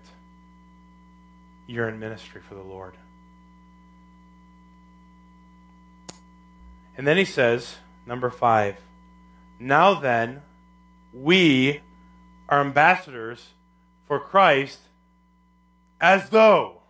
You're 1.66 1.88
in 1.88 1.98
ministry 1.98 2.42
for 2.46 2.54
the 2.54 2.62
Lord. 2.62 2.94
And 6.96 7.06
then 7.06 7.16
he 7.16 7.24
says, 7.24 7.76
number 8.06 8.30
five, 8.30 8.76
now 9.58 9.94
then, 9.94 10.42
we 11.12 11.80
are 12.50 12.60
ambassadors 12.60 13.50
for 14.06 14.20
Christ 14.20 14.80
as 16.00 16.28
though. 16.28 16.82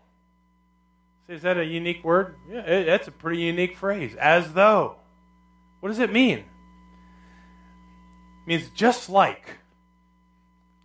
Is 1.28 1.42
that 1.42 1.58
a 1.58 1.64
unique 1.64 2.02
word? 2.02 2.34
Yeah, 2.50 2.82
that's 2.84 3.06
a 3.06 3.12
pretty 3.12 3.42
unique 3.42 3.76
phrase. 3.76 4.16
As 4.16 4.52
though. 4.52 4.96
What 5.78 5.90
does 5.90 6.00
it 6.00 6.12
mean? 6.12 6.38
It 6.38 6.44
means 8.46 8.70
just 8.74 9.08
like. 9.08 9.58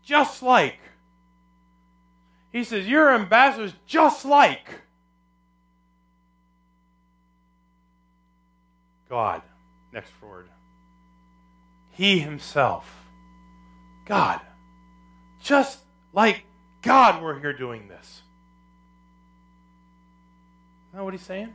Just 0.03 0.43
like. 0.43 0.77
He 2.51 2.63
says, 2.63 2.87
You're 2.87 3.13
ambassadors 3.13 3.73
just 3.87 4.23
like 4.25 4.67
God. 9.09 9.41
Next 9.93 10.11
word. 10.21 10.47
He 11.91 12.19
himself. 12.19 13.05
God. 14.05 14.41
Just 15.45 15.79
like 16.11 16.43
God, 16.81 17.23
we're 17.23 17.39
here 17.39 17.53
doing 17.53 17.87
this. 17.87 18.21
You 20.91 20.97
know 20.97 21.05
what 21.05 21.13
he's 21.13 21.23
saying? 21.23 21.53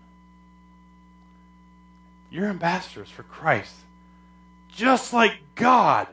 You're 2.31 2.47
ambassadors 2.47 3.11
for 3.11 3.25
Christ. 3.25 3.75
Just 4.69 5.13
like 5.13 5.35
God. 5.55 6.07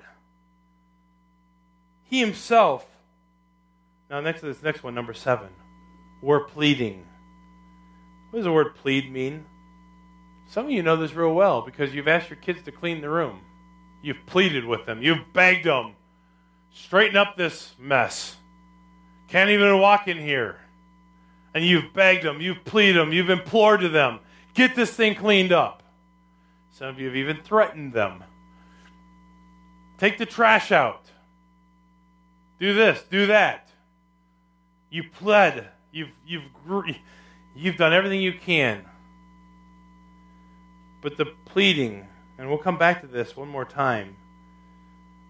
He 2.04 2.20
himself 2.20 2.86
now, 4.10 4.22
next 4.22 4.40
to 4.40 4.46
this 4.46 4.64
next 4.64 4.84
one, 4.84 4.96
number 4.96 5.14
seven, 5.14 5.50
we're 6.22 6.46
pleading. 6.46 7.06
What 8.30 8.40
does 8.40 8.46
the 8.46 8.52
word 8.52 8.76
plead 8.76 9.12
mean? 9.12 9.46
Some 10.50 10.66
of 10.66 10.72
you 10.72 10.82
know 10.82 10.96
this 10.96 11.14
real 11.14 11.34
well 11.34 11.62
because 11.62 11.94
you've 11.94 12.08
asked 12.08 12.30
your 12.30 12.38
kids 12.38 12.64
to 12.64 12.72
clean 12.72 13.02
the 13.02 13.10
room. 13.10 13.42
You've 14.02 14.26
pleaded 14.26 14.64
with 14.64 14.86
them. 14.86 15.02
You've 15.02 15.34
begged 15.34 15.66
them. 15.66 15.96
Straighten 16.84 17.18
up 17.18 17.36
this 17.36 17.74
mess. 17.80 18.36
Can't 19.28 19.50
even 19.50 19.80
walk 19.80 20.08
in 20.08 20.18
here. 20.18 20.58
And 21.54 21.66
you've 21.66 21.94
begged 21.94 22.24
them. 22.24 22.40
You've 22.40 22.64
pleaded 22.64 22.98
them. 22.98 23.12
You've 23.12 23.30
implored 23.30 23.82
to 23.82 23.90
them. 23.90 24.20
Get 24.54 24.76
this 24.76 24.92
thing 24.92 25.16
cleaned 25.16 25.52
up. 25.52 25.84
Some 26.72 26.88
of 26.90 27.00
you 27.00 27.08
have 27.08 27.16
even 27.16 27.38
threatened 27.42 27.94
them. 27.94 28.24
Take 29.98 30.18
the 30.18 30.26
trash 30.26 30.72
out. 30.72 31.06
do 32.60 32.74
this, 32.74 33.04
do 33.10 33.26
that. 33.26 33.70
You 34.90 35.04
pled. 35.04 35.68
You've, 35.92 36.12
you've, 36.26 36.44
you've 37.56 37.78
done 37.78 37.94
everything 37.94 38.22
you 38.22 38.34
can. 38.34 38.86
But 41.02 41.18
the 41.18 41.26
pleading, 41.46 42.08
and 42.38 42.48
we'll 42.48 42.60
come 42.60 42.78
back 42.78 43.02
to 43.02 43.08
this 43.08 43.36
one 43.36 43.48
more 43.48 43.66
time. 43.66 44.16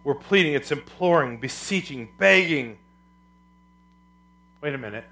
We're 0.07 0.15
pleading, 0.15 0.53
it's 0.53 0.71
imploring, 0.71 1.35
beseeching, 1.35 2.07
begging. 2.17 2.77
Wait 4.63 4.73
a 4.73 4.77
minute. 4.77 5.03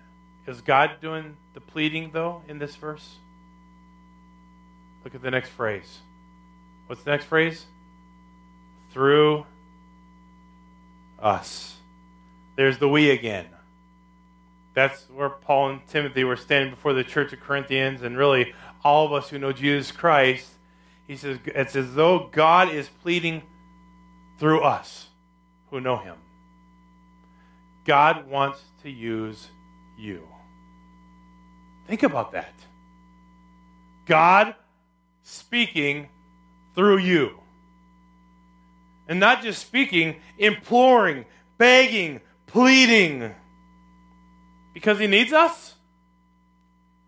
Is 0.47 0.61
God 0.61 1.01
doing 1.01 1.35
the 1.53 1.59
pleading, 1.59 2.11
though, 2.13 2.43
in 2.47 2.59
this 2.59 2.77
verse? 2.77 3.17
Look 5.03 5.13
at 5.13 5.21
the 5.21 5.31
next 5.31 5.49
phrase. 5.49 5.99
What's 6.87 7.03
the 7.03 7.11
next 7.11 7.25
phrase? 7.25 7.65
Through 8.93 9.45
us. 11.19 11.75
There's 12.55 12.77
the 12.77 12.87
we 12.87 13.09
again. 13.09 13.47
That's 14.75 15.09
where 15.09 15.27
Paul 15.27 15.71
and 15.71 15.87
Timothy 15.89 16.23
were 16.23 16.37
standing 16.37 16.69
before 16.69 16.93
the 16.93 17.03
church 17.03 17.33
of 17.33 17.41
Corinthians, 17.41 18.01
and 18.01 18.17
really 18.17 18.53
all 18.81 19.05
of 19.05 19.11
us 19.11 19.27
who 19.27 19.39
know 19.39 19.51
Jesus 19.51 19.91
Christ. 19.91 20.51
He 21.05 21.17
says 21.17 21.39
it's 21.47 21.75
as 21.75 21.95
though 21.95 22.29
God 22.31 22.69
is 22.69 22.87
pleading 22.87 23.43
through 24.37 24.61
us 24.61 25.07
who 25.69 25.79
know 25.79 25.97
Him. 25.97 26.15
God 27.85 28.27
wants 28.29 28.61
to 28.83 28.89
use 28.89 29.49
you. 29.97 30.27
Think 31.87 32.03
about 32.03 32.31
that. 32.31 32.53
God 34.05 34.55
speaking 35.23 36.09
through 36.73 36.97
you. 36.97 37.39
And 39.07 39.19
not 39.19 39.43
just 39.43 39.61
speaking, 39.61 40.15
imploring, 40.37 41.25
begging, 41.57 42.21
pleading. 42.47 43.33
Because 44.73 44.97
he 44.99 45.07
needs 45.07 45.31
us? 45.31 45.75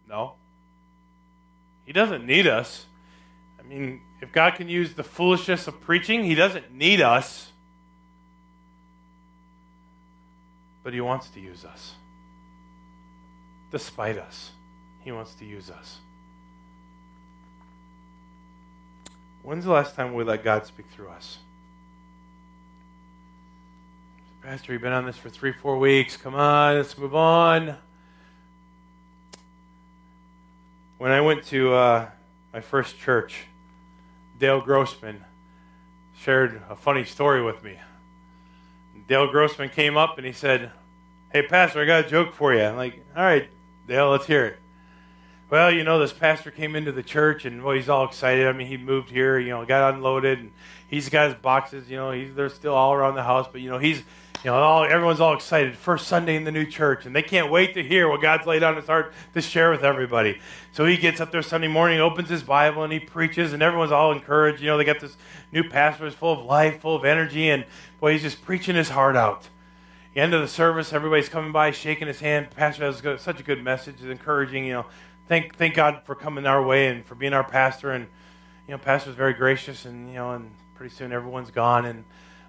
No. 0.07 0.33
He 1.85 1.93
doesn't 1.93 2.25
need 2.25 2.45
us. 2.47 2.85
I 3.59 3.63
mean, 3.63 4.01
if 4.21 4.31
God 4.31 4.55
can 4.55 4.67
use 4.67 4.93
the 4.93 5.03
foolishness 5.03 5.67
of 5.67 5.79
preaching, 5.81 6.23
he 6.23 6.35
doesn't 6.35 6.73
need 6.73 7.01
us. 7.01 7.51
But 10.83 10.93
he 10.93 11.01
wants 11.01 11.29
to 11.31 11.39
use 11.39 11.65
us. 11.65 11.93
Despite 13.71 14.17
us, 14.17 14.51
he 15.01 15.11
wants 15.11 15.35
to 15.35 15.45
use 15.45 15.69
us. 15.69 15.99
When's 19.43 19.65
the 19.65 19.71
last 19.71 19.95
time 19.95 20.13
we 20.13 20.23
let 20.23 20.43
God 20.43 20.65
speak 20.65 20.87
through 20.87 21.09
us? 21.09 21.37
Pastor, 24.41 24.71
you've 24.71 24.81
been 24.81 24.93
on 24.93 25.05
this 25.05 25.17
for 25.17 25.29
three, 25.29 25.51
four 25.51 25.77
weeks. 25.77 26.15
Come 26.15 26.33
on, 26.33 26.75
let's 26.75 26.97
move 26.97 27.13
on. 27.13 27.75
When 30.97 31.11
I 31.11 31.21
went 31.21 31.43
to 31.47 31.73
uh, 31.73 32.09
my 32.53 32.61
first 32.61 32.97
church, 32.97 33.43
Dale 34.39 34.61
Grossman 34.61 35.23
shared 36.17 36.61
a 36.69 36.75
funny 36.75 37.05
story 37.05 37.41
with 37.41 37.63
me. 37.63 37.77
Dale 39.07 39.27
Grossman 39.27 39.69
came 39.69 39.97
up 39.97 40.17
and 40.17 40.25
he 40.25 40.33
said, 40.33 40.71
Hey, 41.31 41.41
Pastor, 41.41 41.81
I 41.81 41.85
got 41.85 42.05
a 42.05 42.09
joke 42.09 42.33
for 42.33 42.53
you. 42.53 42.61
I'm 42.61 42.75
like, 42.75 43.05
All 43.15 43.23
right, 43.23 43.49
Dale, 43.87 44.09
let's 44.09 44.25
hear 44.25 44.45
it 44.45 44.59
well, 45.49 45.71
you 45.71 45.83
know, 45.83 45.99
this 45.99 46.11
pastor 46.11 46.51
came 46.51 46.75
into 46.75 46.91
the 46.91 47.03
church 47.03 47.45
and 47.45 47.63
well, 47.63 47.75
he's 47.75 47.87
all 47.87 48.05
excited. 48.05 48.47
I 48.47 48.51
mean, 48.51 48.67
he 48.67 48.77
moved 48.77 49.09
here, 49.09 49.39
you 49.39 49.49
know, 49.49 49.65
got 49.65 49.93
unloaded, 49.93 50.39
and 50.39 50.51
he's 50.89 51.09
got 51.09 51.29
his 51.29 51.35
boxes. 51.35 51.89
You 51.89 51.97
know, 51.97 52.11
he's 52.11 52.35
they're 52.35 52.49
still 52.49 52.73
all 52.73 52.93
around 52.93 53.15
the 53.15 53.23
house, 53.23 53.47
but 53.49 53.61
you 53.61 53.69
know, 53.69 53.77
he's 53.77 54.03
you 54.43 54.51
know, 54.51 54.57
all 54.57 54.83
everyone's 54.83 55.19
all 55.19 55.33
excited. 55.33 55.75
First 55.75 56.07
Sunday 56.07 56.35
in 56.35 56.43
the 56.43 56.51
new 56.51 56.65
church, 56.65 57.05
and 57.05 57.15
they 57.15 57.23
can't 57.23 57.49
wait 57.49 57.73
to 57.73 57.83
hear 57.83 58.07
what 58.07 58.21
God's 58.21 58.45
laid 58.45 58.63
on 58.63 58.75
his 58.75 58.85
heart 58.85 59.13
to 59.33 59.41
share 59.41 59.71
with 59.71 59.83
everybody. 59.83 60.39
So 60.73 60.85
he 60.85 60.95
gets 60.95 61.19
up 61.19 61.31
there 61.31 61.41
Sunday 61.41 61.67
morning, 61.67 61.99
opens 61.99 62.29
his 62.29 62.43
Bible, 62.43 62.83
and 62.83 62.93
he 62.93 62.99
preaches, 62.99 63.53
and 63.53 63.63
everyone's 63.63 63.91
all 63.91 64.11
encouraged. 64.11 64.61
You 64.61 64.67
know, 64.67 64.77
they 64.77 64.83
got 64.83 64.99
this 64.99 65.17
new 65.51 65.63
pastor 65.63 66.05
who's 66.05 66.13
full 66.13 66.39
of 66.39 66.45
life, 66.45 66.81
full 66.81 66.95
of 66.95 67.03
energy, 67.03 67.49
and 67.49 67.65
boy, 67.99 68.13
he's 68.13 68.21
just 68.21 68.43
preaching 68.43 68.75
his 68.75 68.89
heart 68.89 69.15
out. 69.15 69.49
The 70.13 70.21
end 70.21 70.33
of 70.33 70.41
the 70.41 70.47
service, 70.47 70.93
everybody's 70.93 71.29
coming 71.29 71.51
by, 71.51 71.71
shaking 71.71 72.07
his 72.07 72.19
hand. 72.19 72.51
Pastor 72.51 72.85
has 72.85 73.21
such 73.21 73.39
a 73.39 73.43
good 73.43 73.63
message, 73.63 73.95
it's 73.95 74.03
encouraging. 74.03 74.65
You 74.65 74.73
know, 74.73 74.85
thank 75.27 75.55
thank 75.55 75.73
God 75.75 76.01
for 76.05 76.15
coming 76.15 76.45
our 76.45 76.63
way 76.63 76.87
and 76.87 77.05
for 77.05 77.15
being 77.15 77.33
our 77.33 77.43
pastor. 77.43 77.91
And 77.91 78.07
you 78.67 78.71
know, 78.71 78.77
pastor's 78.77 79.15
very 79.15 79.33
gracious, 79.33 79.85
and 79.85 80.09
you 80.09 80.15
know, 80.15 80.31
and 80.31 80.51
pretty 80.75 80.93
soon 80.93 81.11
everyone's 81.11 81.51
gone 81.51 81.85
and 81.85 82.03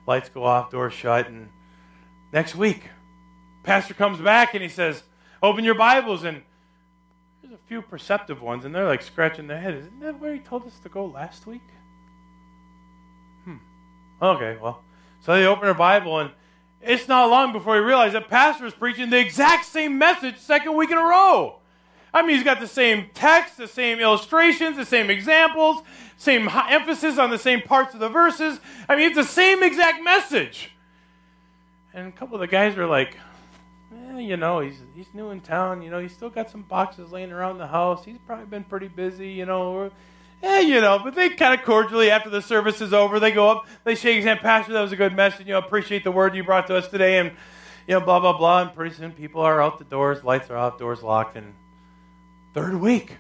lights 0.06 0.28
go 0.28 0.44
off, 0.44 0.70
doors 0.70 0.92
shut, 0.92 1.28
and 1.28 1.48
next 2.32 2.54
week, 2.54 2.90
pastor 3.62 3.94
comes 3.94 4.18
back 4.20 4.54
and 4.54 4.62
he 4.62 4.68
says, 4.68 5.02
"Open 5.42 5.64
your 5.64 5.74
Bibles." 5.74 6.24
And 6.24 6.42
there's 7.42 7.54
a 7.54 7.68
few 7.68 7.82
perceptive 7.82 8.42
ones, 8.42 8.64
and 8.64 8.74
they're 8.74 8.86
like 8.86 9.02
scratching 9.02 9.46
their 9.46 9.60
head. 9.60 9.74
Isn't 9.74 10.00
that 10.00 10.20
where 10.20 10.32
he 10.32 10.40
told 10.40 10.66
us 10.66 10.78
to 10.80 10.88
go 10.88 11.06
last 11.06 11.46
week? 11.46 11.62
Hmm. 13.44 13.56
Okay, 14.20 14.56
well, 14.60 14.82
so 15.20 15.34
they 15.34 15.46
open 15.46 15.64
their 15.64 15.74
Bible 15.74 16.18
and. 16.18 16.30
It's 16.80 17.08
not 17.08 17.28
long 17.28 17.52
before 17.52 17.74
we 17.74 17.80
realize 17.80 18.12
that 18.12 18.28
pastor 18.28 18.64
is 18.64 18.72
preaching 18.72 19.10
the 19.10 19.18
exact 19.18 19.64
same 19.64 19.98
message 19.98 20.38
second 20.38 20.76
week 20.76 20.92
in 20.92 20.96
a 20.96 21.02
row. 21.02 21.58
I 22.14 22.22
mean, 22.22 22.36
he's 22.36 22.44
got 22.44 22.60
the 22.60 22.68
same 22.68 23.06
text, 23.14 23.56
the 23.56 23.66
same 23.66 23.98
illustrations, 23.98 24.76
the 24.76 24.84
same 24.84 25.10
examples, 25.10 25.82
same 26.16 26.48
emphasis 26.48 27.18
on 27.18 27.30
the 27.30 27.38
same 27.38 27.62
parts 27.62 27.94
of 27.94 28.00
the 28.00 28.08
verses. 28.08 28.60
I 28.88 28.94
mean, 28.94 29.06
it's 29.06 29.16
the 29.16 29.24
same 29.24 29.64
exact 29.64 30.04
message. 30.04 30.70
And 31.98 32.08
a 32.08 32.12
couple 32.12 32.36
of 32.36 32.40
the 32.40 32.46
guys 32.46 32.78
are 32.78 32.86
like, 32.86 33.16
eh, 33.92 34.18
you 34.20 34.36
know, 34.36 34.60
he's, 34.60 34.80
he's 34.94 35.12
new 35.14 35.30
in 35.30 35.40
town. 35.40 35.82
You 35.82 35.90
know, 35.90 35.98
he's 35.98 36.12
still 36.12 36.30
got 36.30 36.48
some 36.48 36.62
boxes 36.62 37.10
laying 37.10 37.32
around 37.32 37.58
the 37.58 37.66
house. 37.66 38.04
He's 38.04 38.18
probably 38.24 38.46
been 38.46 38.62
pretty 38.62 38.86
busy, 38.86 39.30
you 39.30 39.46
know. 39.46 39.90
Eh, 40.40 40.60
you 40.60 40.80
know, 40.80 41.00
but 41.02 41.16
they 41.16 41.30
kind 41.30 41.58
of 41.58 41.66
cordially, 41.66 42.12
after 42.12 42.30
the 42.30 42.40
service 42.40 42.80
is 42.80 42.92
over, 42.92 43.18
they 43.18 43.32
go 43.32 43.50
up, 43.50 43.66
they 43.82 43.96
shake 43.96 44.14
his 44.14 44.24
hand, 44.24 44.38
Pastor, 44.38 44.74
that 44.74 44.80
was 44.80 44.92
a 44.92 44.96
good 44.96 45.12
message. 45.12 45.48
You 45.48 45.54
know, 45.54 45.58
appreciate 45.58 46.04
the 46.04 46.12
word 46.12 46.36
you 46.36 46.44
brought 46.44 46.68
to 46.68 46.76
us 46.76 46.86
today. 46.86 47.18
And, 47.18 47.32
you 47.88 47.94
know, 47.94 48.00
blah, 48.00 48.20
blah, 48.20 48.38
blah. 48.38 48.62
And 48.62 48.72
pretty 48.72 48.94
soon 48.94 49.10
people 49.10 49.40
are 49.40 49.60
out 49.60 49.78
the 49.78 49.84
doors, 49.84 50.22
lights 50.22 50.48
are 50.50 50.56
off, 50.56 50.78
doors 50.78 51.02
locked, 51.02 51.36
and 51.36 51.52
Third 52.54 52.76
week. 52.76 53.16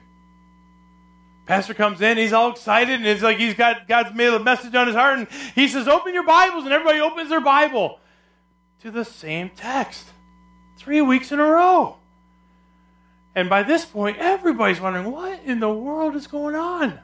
Pastor 1.46 1.74
comes 1.74 2.00
in, 2.00 2.16
he's 2.16 2.32
all 2.32 2.52
excited, 2.52 2.94
and 2.94 3.06
it's 3.06 3.22
like 3.22 3.38
he's 3.38 3.54
got 3.54 3.88
God's 3.88 4.14
made 4.14 4.32
a 4.32 4.38
message 4.38 4.74
on 4.74 4.86
his 4.86 4.94
heart, 4.94 5.18
and 5.18 5.28
he 5.54 5.66
says, 5.66 5.88
Open 5.88 6.14
your 6.14 6.24
Bibles, 6.24 6.64
and 6.64 6.72
everybody 6.72 7.00
opens 7.00 7.28
their 7.28 7.40
Bible 7.40 7.98
to 8.82 8.90
the 8.90 9.04
same 9.04 9.50
text. 9.50 10.08
Three 10.76 11.00
weeks 11.00 11.32
in 11.32 11.40
a 11.40 11.44
row. 11.44 11.96
And 13.34 13.48
by 13.48 13.62
this 13.62 13.84
point, 13.84 14.18
everybody's 14.18 14.80
wondering, 14.80 15.10
what 15.10 15.40
in 15.44 15.60
the 15.60 15.70
world 15.70 16.16
is 16.16 16.26
going 16.26 16.54
on? 16.54 17.00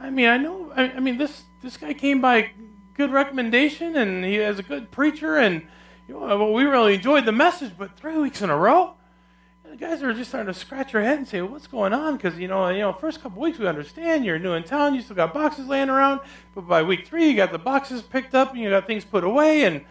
I 0.00 0.10
mean, 0.10 0.28
I 0.28 0.36
know, 0.36 0.72
I, 0.76 1.00
mean, 1.00 1.18
this, 1.18 1.42
this 1.62 1.76
guy 1.76 1.92
came 1.92 2.20
by 2.20 2.52
good 2.94 3.10
recommendation, 3.10 3.96
and 3.96 4.24
he 4.24 4.34
has 4.36 4.58
a 4.58 4.62
good 4.62 4.90
preacher, 4.90 5.36
and 5.36 5.62
you 6.06 6.14
know, 6.14 6.20
well, 6.20 6.52
we 6.52 6.64
really 6.64 6.94
enjoyed 6.94 7.24
the 7.24 7.32
message, 7.32 7.72
but 7.76 7.96
three 7.96 8.16
weeks 8.16 8.40
in 8.40 8.50
a 8.50 8.56
row? 8.56 8.94
the 9.70 9.76
guys 9.76 10.02
are 10.02 10.14
just 10.14 10.30
starting 10.30 10.52
to 10.52 10.58
scratch 10.58 10.92
their 10.92 11.02
head 11.02 11.18
and 11.18 11.28
say, 11.28 11.42
"What's 11.42 11.66
going 11.66 11.92
on?" 11.92 12.16
Because 12.16 12.38
you 12.38 12.48
know, 12.48 12.68
you 12.70 12.78
know, 12.78 12.92
first 12.92 13.22
couple 13.22 13.42
weeks 13.42 13.58
we 13.58 13.66
understand 13.66 14.24
you're 14.24 14.38
new 14.38 14.54
in 14.54 14.62
town, 14.62 14.94
you 14.94 15.02
still 15.02 15.16
got 15.16 15.34
boxes 15.34 15.66
laying 15.66 15.90
around, 15.90 16.20
but 16.54 16.62
by 16.62 16.82
week 16.82 17.06
three 17.06 17.28
you 17.28 17.36
got 17.36 17.52
the 17.52 17.58
boxes 17.58 18.02
picked 18.02 18.34
up 18.34 18.52
and 18.52 18.60
you 18.60 18.70
got 18.70 18.86
things 18.86 19.04
put 19.04 19.24
away, 19.24 19.64
and 19.64 19.84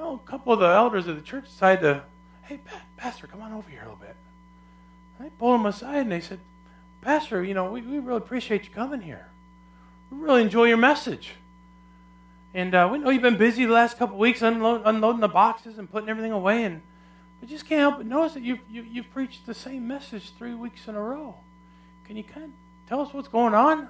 well, 0.00 0.20
a 0.24 0.30
couple 0.30 0.52
of 0.52 0.60
the 0.60 0.66
elders 0.66 1.06
of 1.06 1.16
the 1.16 1.22
church 1.22 1.44
decided 1.44 1.82
to, 1.82 2.02
"Hey, 2.42 2.60
Pastor, 2.96 3.26
come 3.26 3.42
on 3.42 3.52
over 3.52 3.68
here 3.68 3.80
a 3.80 3.84
little 3.84 3.98
bit." 3.98 4.16
And 5.18 5.26
they 5.26 5.30
pulled 5.38 5.60
him 5.60 5.66
aside 5.66 5.98
and 5.98 6.12
they 6.12 6.20
said, 6.20 6.40
"Pastor, 7.02 7.44
you 7.44 7.54
know, 7.54 7.70
we, 7.70 7.82
we 7.82 7.98
really 7.98 8.18
appreciate 8.18 8.64
you 8.64 8.70
coming 8.70 9.02
here. 9.02 9.28
We 10.10 10.18
really 10.18 10.42
enjoy 10.42 10.64
your 10.64 10.78
message." 10.78 11.32
And 12.52 12.74
uh, 12.74 12.88
we 12.90 12.98
know 12.98 13.10
you've 13.10 13.22
been 13.22 13.36
busy 13.36 13.64
the 13.64 13.72
last 13.72 13.98
couple 13.98 14.16
of 14.16 14.20
weeks 14.20 14.42
unload, 14.42 14.82
unloading 14.84 15.20
the 15.20 15.28
boxes 15.28 15.78
and 15.78 15.90
putting 15.90 16.08
everything 16.08 16.32
away, 16.32 16.64
and 16.64 16.82
I 17.42 17.46
just 17.46 17.66
can't 17.66 17.80
help 17.80 17.98
but 17.98 18.06
notice 18.06 18.34
that 18.34 18.42
you've, 18.42 18.58
you, 18.70 18.82
you 18.82 19.02
have 19.02 19.12
preached 19.12 19.46
the 19.46 19.54
same 19.54 19.86
message 19.86 20.32
three 20.36 20.54
weeks 20.54 20.88
in 20.88 20.96
a 20.96 21.00
row. 21.00 21.36
Can 22.06 22.16
you 22.16 22.24
kind 22.24 22.46
of 22.46 22.50
tell 22.88 23.00
us 23.00 23.14
what's 23.14 23.28
going 23.28 23.54
on? 23.54 23.88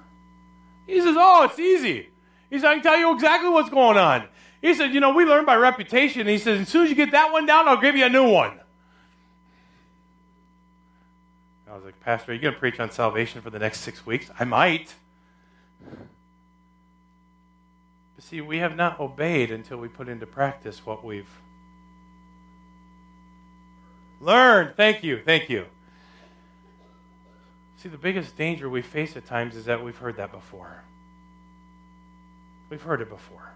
He 0.85 1.01
says, 1.01 1.15
Oh, 1.17 1.45
it's 1.45 1.57
easy. 1.57 2.09
He 2.51 2.59
said, 2.59 2.69
I 2.69 2.73
can 2.75 2.83
tell 2.83 2.99
you 2.99 3.15
exactly 3.15 3.49
what's 3.49 3.69
going 3.69 3.97
on. 3.97 4.27
He 4.61 4.73
said, 4.73 4.93
You 4.93 4.99
know, 4.99 5.13
we 5.13 5.25
learn 5.25 5.45
by 5.45 5.55
reputation. 5.55 6.27
He 6.27 6.37
says, 6.37 6.61
As 6.61 6.69
soon 6.69 6.83
as 6.83 6.89
you 6.89 6.95
get 6.95 7.11
that 7.11 7.31
one 7.31 7.45
down, 7.45 7.67
I'll 7.67 7.81
give 7.81 7.95
you 7.95 8.05
a 8.05 8.09
new 8.09 8.29
one. 8.29 8.59
I 11.69 11.75
was 11.75 11.85
like, 11.85 11.99
Pastor, 12.01 12.31
are 12.31 12.35
you 12.35 12.41
going 12.41 12.53
to 12.53 12.59
preach 12.59 12.81
on 12.81 12.91
salvation 12.91 13.41
for 13.41 13.49
the 13.49 13.59
next 13.59 13.79
six 13.79 14.05
weeks? 14.05 14.29
I 14.37 14.43
might. 14.43 14.93
But 18.15 18.25
see, 18.25 18.41
we 18.41 18.57
have 18.57 18.75
not 18.75 18.99
obeyed 18.99 19.51
until 19.51 19.77
we 19.77 19.87
put 19.87 20.09
into 20.09 20.25
practice 20.25 20.85
what 20.85 21.01
we've 21.01 21.29
learned. 24.19 24.75
Thank 24.75 25.01
you. 25.01 25.21
Thank 25.23 25.49
you. 25.49 25.65
See, 27.77 27.87
the 27.87 27.97
biggest 27.97 28.35
danger 28.35 28.69
we 28.69 28.81
face 28.81 29.15
at 29.15 29.25
times 29.25 29.55
is 29.55 29.65
that 29.65 29.81
we've 29.81 29.97
heard 29.97 30.17
that 30.17 30.33
before. 30.33 30.83
We've 32.69 32.81
heard 32.81 33.01
it 33.01 33.09
before. 33.09 33.53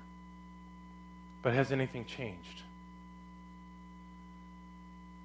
But 1.45 1.53
has 1.53 1.71
anything 1.71 2.05
changed? 2.05 2.63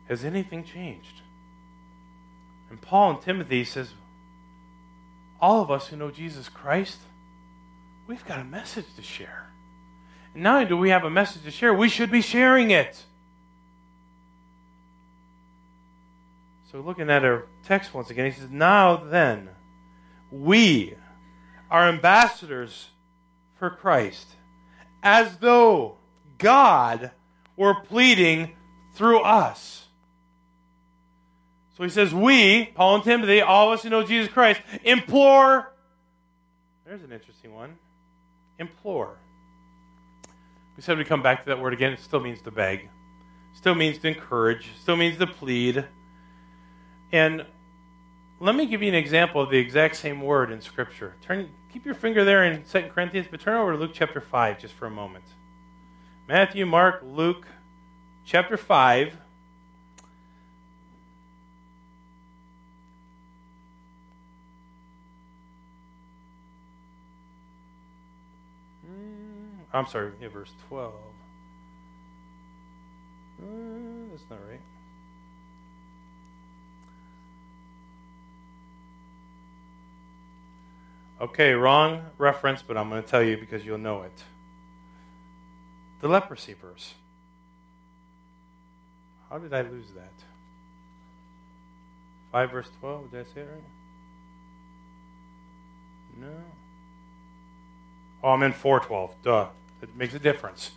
Has 0.07 0.23
anything 0.23 0.65
changed? 0.65 1.23
And 2.69 2.79
Paul 2.79 3.13
and 3.13 3.23
Timothy 3.23 3.65
says, 3.65 3.95
all 5.41 5.63
of 5.63 5.71
us 5.71 5.87
who 5.87 5.97
know 5.97 6.11
Jesus 6.11 6.51
Christ, 6.51 6.99
we've 8.07 8.23
got 8.27 8.39
a 8.39 8.45
message 8.45 8.85
to 8.97 9.03
share. 9.03 9.51
And 10.35 10.43
not 10.43 10.57
only 10.57 10.69
do 10.69 10.77
we 10.77 10.91
have 10.91 11.05
a 11.05 11.11
message 11.11 11.43
to 11.45 11.51
share, 11.51 11.73
we 11.73 11.89
should 11.89 12.11
be 12.11 12.21
sharing 12.21 12.71
it. 12.71 13.03
So, 16.71 16.81
looking 16.81 17.09
at 17.09 17.25
our 17.25 17.47
text 17.65 17.95
once 17.95 18.11
again, 18.11 18.27
he 18.27 18.39
says, 18.39 18.51
Now 18.51 18.95
then, 18.97 19.49
we 20.31 20.97
are 21.71 21.89
ambassadors 21.89 22.91
for 23.59 23.71
Christ, 23.71 24.27
as 25.03 25.39
though 25.39 25.97
God 26.41 27.13
were 27.57 27.75
pleading 27.75 28.57
through 28.95 29.21
us. 29.21 29.87
So 31.77 31.85
he 31.85 31.91
says, 31.91 32.13
We, 32.13 32.67
Paul 32.75 32.97
and 32.97 33.05
Timothy, 33.05 33.41
all 33.41 33.69
of 33.69 33.79
us 33.79 33.83
who 33.83 33.91
know 33.91 34.03
Jesus 34.03 34.31
Christ, 34.33 34.61
implore. 34.85 35.73
There's 36.85 37.03
an 37.03 37.13
interesting 37.13 37.55
one. 37.55 37.79
Implore. 38.59 39.17
We 40.77 40.83
said 40.83 40.99
we 40.99 41.05
come 41.05 41.23
back 41.23 41.45
to 41.45 41.51
that 41.51 41.61
word 41.61 41.73
again. 41.73 41.93
It 41.93 42.01
still 42.01 42.21
means 42.21 42.43
to 42.43 42.51
beg, 42.51 42.89
still 43.55 43.75
means 43.75 43.99
to 43.99 44.09
encourage, 44.09 44.69
still 44.81 44.97
means 44.97 45.19
to 45.19 45.27
plead. 45.27 45.85
And 47.13 47.45
let 48.41 48.55
me 48.55 48.67
give 48.67 48.83
you 48.83 48.89
an 48.89 48.95
example 48.95 49.41
of 49.41 49.51
the 49.51 49.59
exact 49.59 49.97
same 49.97 50.23
word 50.23 50.51
in 50.51 50.61
Scripture. 50.61 51.15
Turn, 51.23 51.49
keep 51.73 51.85
your 51.85 51.95
finger 51.95 52.25
there 52.25 52.45
in 52.45 52.63
2 52.65 52.89
Corinthians, 52.95 53.27
but 53.31 53.41
turn 53.41 53.57
over 53.57 53.73
to 53.73 53.79
Luke 53.79 53.93
chapter 53.93 54.21
5 54.21 54.59
just 54.59 54.75
for 54.75 54.87
a 54.87 54.91
moment. 54.91 55.25
Matthew, 56.31 56.65
Mark, 56.65 57.03
Luke, 57.05 57.45
chapter 58.25 58.57
5. 58.57 59.17
Hmm, 68.87 68.93
I'm 69.73 69.87
sorry, 69.89 70.13
yeah, 70.23 70.29
verse 70.29 70.53
12. 70.69 70.95
Uh, 73.43 73.47
that's 74.13 74.23
not 74.31 74.39
right. 74.49 74.61
Okay, 81.21 81.55
wrong 81.55 82.05
reference, 82.19 82.63
but 82.63 82.77
I'm 82.77 82.89
going 82.89 83.03
to 83.03 83.09
tell 83.09 83.21
you 83.25 83.37
because 83.37 83.67
you'll 83.67 83.79
know 83.79 84.03
it. 84.03 84.23
The 86.01 86.09
leprosy 86.09 86.55
verse. 86.55 86.95
How 89.29 89.39
did 89.39 89.53
I 89.53 89.63
lose 89.63 89.91
that? 89.95 90.13
5 92.33 92.51
verse 92.51 92.69
12, 92.81 93.11
did 93.11 93.21
I 93.21 93.25
say 93.35 93.41
it 93.41 93.49
right? 93.51 93.63
No. 96.21 96.43
Oh, 98.23 98.31
I'm 98.31 98.43
in 98.43 98.53
412. 98.53 99.15
Duh. 99.23 99.47
It 99.83 99.97
makes 99.97 100.15
a 100.15 100.19
difference. 100.19 100.73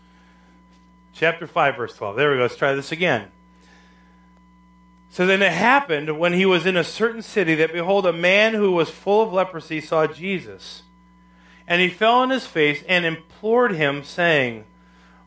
Chapter 1.13 1.45
5, 1.45 1.75
verse 1.75 1.95
12. 1.95 2.15
There 2.15 2.31
we 2.31 2.37
go. 2.37 2.43
Let's 2.43 2.55
try 2.55 2.73
this 2.73 2.91
again. 2.91 3.31
So 5.09 5.27
then 5.27 5.41
it 5.43 5.51
happened 5.51 6.17
when 6.17 6.33
he 6.33 6.45
was 6.45 6.65
in 6.65 6.75
a 6.75 6.83
certain 6.83 7.21
city 7.21 7.53
that 7.55 7.71
behold, 7.71 8.05
a 8.05 8.13
man 8.13 8.55
who 8.55 8.71
was 8.71 8.89
full 8.89 9.21
of 9.21 9.31
leprosy 9.31 9.79
saw 9.79 10.07
Jesus. 10.07 10.83
And 11.67 11.81
he 11.81 11.89
fell 11.89 12.15
on 12.15 12.29
his 12.29 12.47
face 12.47 12.83
and 12.87 13.05
implored 13.05 13.73
him, 13.73 14.03
saying, 14.03 14.65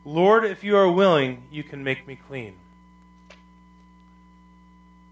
Lord, 0.07 0.45
if 0.45 0.63
you 0.63 0.77
are 0.77 0.89
willing, 0.89 1.43
you 1.51 1.65
can 1.65 1.83
make 1.83 2.07
me 2.07 2.15
clean. 2.15 2.55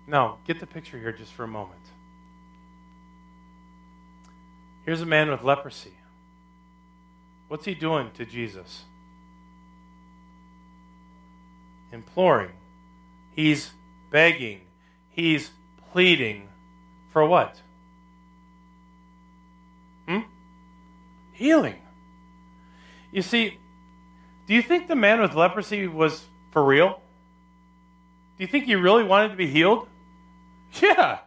Now, 0.07 0.37
get 0.47 0.61
the 0.61 0.65
picture 0.65 0.97
here 0.97 1.11
just 1.11 1.33
for 1.33 1.43
a 1.43 1.49
moment. 1.49 1.81
Here's 4.85 5.01
a 5.01 5.05
man 5.05 5.29
with 5.29 5.43
leprosy. 5.43 5.95
What's 7.49 7.65
he 7.65 7.73
doing 7.73 8.11
to 8.13 8.25
Jesus? 8.25 8.85
Imploring. 11.91 12.53
He's 13.35 13.71
begging. 14.11 14.61
He's 15.09 15.51
pleading 15.91 16.47
for 17.11 17.25
what? 17.25 17.59
Hmm? 20.07 20.19
Healing. 21.33 21.81
You 23.11 23.21
see, 23.21 23.57
do 24.47 24.53
you 24.53 24.61
think 24.61 24.87
the 24.87 24.95
man 24.95 25.21
with 25.21 25.33
leprosy 25.33 25.87
was 25.87 26.23
for 26.51 26.63
real? 26.63 27.01
Do 28.37 28.43
you 28.43 28.47
think 28.47 28.65
he 28.65 28.75
really 28.75 29.03
wanted 29.03 29.29
to 29.29 29.35
be 29.35 29.47
healed? 29.47 29.87
Yeah. 30.81 31.19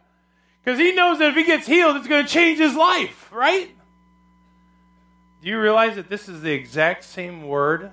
Because 0.63 0.77
he 0.77 0.91
knows 0.91 1.17
that 1.17 1.29
if 1.29 1.35
he 1.35 1.43
gets 1.43 1.65
healed, 1.65 1.95
it's 1.95 2.07
going 2.07 2.23
to 2.23 2.31
change 2.31 2.59
his 2.59 2.75
life, 2.75 3.31
right? 3.31 3.75
Do 5.41 5.47
you 5.47 5.59
realize 5.59 5.95
that 5.95 6.09
this 6.09 6.27
is 6.27 6.41
the 6.41 6.51
exact 6.51 7.03
same 7.03 7.47
word 7.47 7.91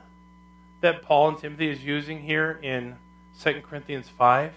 that 0.83 1.03
Paul 1.03 1.29
and 1.31 1.39
Timothy 1.39 1.71
is 1.71 1.83
using 1.83 2.21
here 2.21 2.59
in 2.62 2.97
2 3.43 3.62
Corinthians 3.62 4.09
5? 4.09 4.53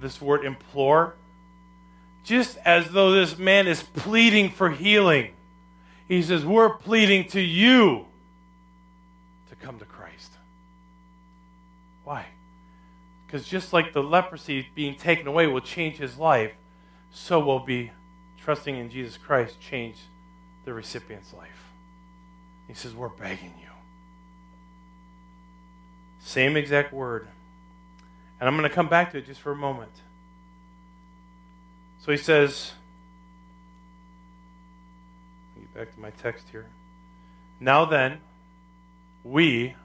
This 0.00 0.20
word 0.20 0.44
implore. 0.44 1.16
Just 2.24 2.58
as 2.64 2.90
though 2.90 3.12
this 3.12 3.36
man 3.36 3.66
is 3.66 3.82
pleading 3.82 4.50
for 4.50 4.70
healing. 4.70 5.32
He 6.06 6.22
says, 6.22 6.44
We're 6.44 6.70
pleading 6.70 7.28
to 7.30 7.40
you 7.40 8.06
to 9.48 9.56
come 9.56 9.78
to 9.78 9.84
Christ. 9.84 10.32
Why? 12.04 12.26
Because 13.30 13.46
just 13.46 13.72
like 13.72 13.92
the 13.92 14.02
leprosy 14.02 14.66
being 14.74 14.96
taken 14.96 15.28
away 15.28 15.46
will 15.46 15.60
change 15.60 15.98
his 15.98 16.18
life, 16.18 16.50
so 17.12 17.38
will 17.38 17.60
be 17.60 17.92
trusting 18.42 18.76
in 18.76 18.90
Jesus 18.90 19.16
Christ 19.16 19.60
change 19.60 19.98
the 20.64 20.74
recipient's 20.74 21.32
life. 21.32 21.70
He 22.66 22.74
says, 22.74 22.92
We're 22.92 23.08
begging 23.08 23.54
you. 23.60 23.68
Same 26.18 26.56
exact 26.56 26.92
word. 26.92 27.28
And 28.40 28.48
I'm 28.48 28.56
going 28.56 28.68
to 28.68 28.74
come 28.74 28.88
back 28.88 29.12
to 29.12 29.18
it 29.18 29.26
just 29.26 29.40
for 29.40 29.52
a 29.52 29.56
moment. 29.56 29.92
So 32.00 32.10
he 32.10 32.18
says, 32.18 32.72
get 35.54 35.74
back 35.74 35.94
to 35.94 36.00
my 36.00 36.10
text 36.10 36.46
here. 36.50 36.66
Now 37.60 37.84
then, 37.84 38.20
we 39.22 39.76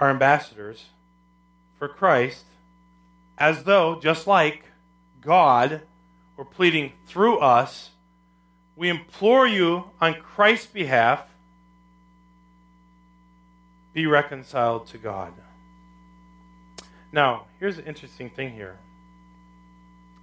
are 0.00 0.10
ambassadors 0.10 0.86
for 1.78 1.88
Christ, 1.88 2.44
as 3.36 3.64
though, 3.64 4.00
just 4.00 4.26
like 4.26 4.64
God 5.20 5.82
were 6.36 6.44
pleading 6.44 6.92
through 7.06 7.38
us, 7.38 7.90
we 8.76 8.88
implore 8.88 9.46
you 9.46 9.90
on 10.00 10.14
Christ's 10.14 10.66
behalf, 10.66 11.22
be 13.92 14.06
reconciled 14.06 14.86
to 14.88 14.98
God. 14.98 15.32
Now, 17.12 17.46
here's 17.58 17.76
the 17.76 17.84
interesting 17.84 18.30
thing 18.30 18.52
here. 18.52 18.78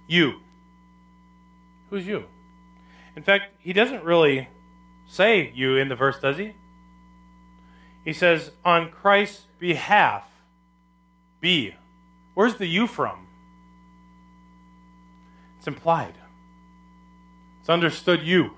You. 0.06 0.40
Who's 1.90 2.06
you? 2.06 2.24
In 3.16 3.22
fact, 3.22 3.52
he 3.58 3.72
doesn't 3.72 4.04
really 4.04 4.48
say 5.06 5.50
you 5.54 5.76
in 5.76 5.88
the 5.88 5.96
verse, 5.96 6.18
does 6.20 6.38
he? 6.38 6.52
He 8.04 8.12
says, 8.12 8.52
on 8.64 8.90
Christ's 8.90 9.45
behalf, 9.58 10.24
be. 11.40 11.74
Where's 12.34 12.56
the 12.56 12.66
you 12.66 12.86
from? 12.86 13.26
It's 15.58 15.66
implied. 15.66 16.14
It's 17.60 17.68
understood 17.68 18.22
you. 18.22 18.52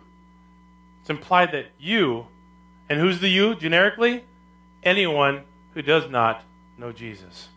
It's 1.00 1.10
implied 1.10 1.52
that 1.52 1.66
you, 1.78 2.26
and 2.88 3.00
who's 3.00 3.20
the 3.20 3.28
you 3.28 3.54
generically? 3.54 4.24
Anyone 4.82 5.42
who 5.74 5.82
does 5.82 6.10
not 6.10 6.42
know 6.76 6.92
Jesus. 6.92 7.48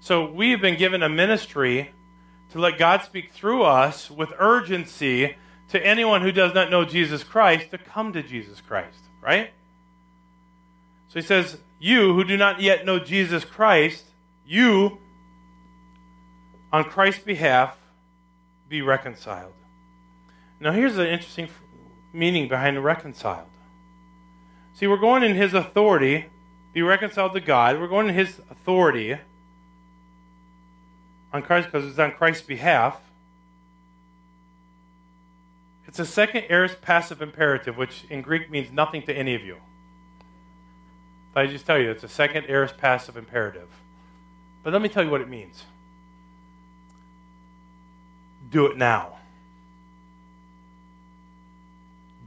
So 0.00 0.30
we 0.30 0.50
have 0.50 0.60
been 0.60 0.76
given 0.76 1.02
a 1.02 1.08
ministry 1.08 1.90
to 2.52 2.58
let 2.58 2.78
God 2.78 3.02
speak 3.02 3.32
through 3.32 3.62
us 3.62 4.10
with 4.10 4.32
urgency 4.38 5.36
to 5.68 5.84
anyone 5.84 6.22
who 6.22 6.30
does 6.30 6.54
not 6.54 6.70
know 6.70 6.84
Jesus 6.84 7.24
Christ 7.24 7.70
to 7.70 7.78
come 7.78 8.12
to 8.12 8.22
Jesus 8.22 8.60
Christ, 8.60 8.98
right? 9.20 9.50
So 11.14 11.20
he 11.20 11.26
says, 11.26 11.58
You 11.78 12.12
who 12.12 12.24
do 12.24 12.36
not 12.36 12.60
yet 12.60 12.84
know 12.84 12.98
Jesus 12.98 13.44
Christ, 13.44 14.04
you, 14.44 14.98
on 16.72 16.82
Christ's 16.82 17.22
behalf, 17.22 17.78
be 18.68 18.82
reconciled. 18.82 19.52
Now, 20.58 20.72
here's 20.72 20.98
an 20.98 21.06
interesting 21.06 21.48
meaning 22.12 22.48
behind 22.48 22.82
reconciled. 22.82 23.46
See, 24.72 24.88
we're 24.88 24.96
going 24.96 25.22
in 25.22 25.36
his 25.36 25.54
authority, 25.54 26.26
be 26.72 26.82
reconciled 26.82 27.34
to 27.34 27.40
God. 27.40 27.78
We're 27.78 27.86
going 27.86 28.08
in 28.08 28.14
his 28.16 28.40
authority 28.50 29.16
on 31.32 31.42
Christ 31.42 31.68
because 31.70 31.88
it's 31.88 32.00
on 32.00 32.10
Christ's 32.10 32.44
behalf. 32.44 33.00
It's 35.86 36.00
a 36.00 36.06
second 36.06 36.46
aorist 36.48 36.82
passive 36.82 37.22
imperative, 37.22 37.76
which 37.76 38.04
in 38.10 38.20
Greek 38.20 38.50
means 38.50 38.72
nothing 38.72 39.02
to 39.02 39.16
any 39.16 39.36
of 39.36 39.44
you. 39.44 39.58
But 41.34 41.46
I 41.46 41.46
just 41.48 41.66
tell 41.66 41.78
you, 41.78 41.90
it's 41.90 42.04
a 42.04 42.08
second 42.08 42.46
aorist 42.48 42.78
passive 42.78 43.16
imperative. 43.16 43.68
But 44.62 44.72
let 44.72 44.80
me 44.80 44.88
tell 44.88 45.02
you 45.02 45.10
what 45.10 45.20
it 45.20 45.28
means. 45.28 45.64
Do 48.50 48.66
it 48.66 48.76
now. 48.76 49.18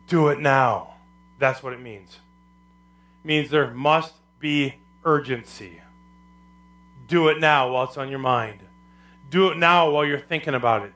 Do 0.08 0.28
it 0.28 0.40
now. 0.40 0.96
That's 1.40 1.64
what 1.64 1.72
it 1.72 1.80
means. 1.80 2.18
It 3.24 3.28
means 3.28 3.50
there 3.50 3.72
must 3.72 4.14
be 4.40 4.76
urgency. 5.06 5.82
Do 7.08 7.30
it 7.30 7.40
now 7.40 7.72
while 7.72 7.86
it's 7.86 7.98
on 7.98 8.10
your 8.10 8.20
mind. 8.20 8.60
Do 9.30 9.50
it 9.50 9.58
now 9.58 9.90
while 9.90 10.06
you're 10.06 10.20
thinking 10.20 10.54
about 10.54 10.84
it. 10.84 10.94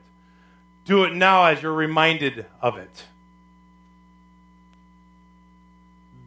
Do 0.84 1.04
it 1.04 1.14
now 1.14 1.44
as 1.46 1.62
you're 1.62 1.72
reminded 1.72 2.44
of 2.60 2.76
it. 2.76 3.04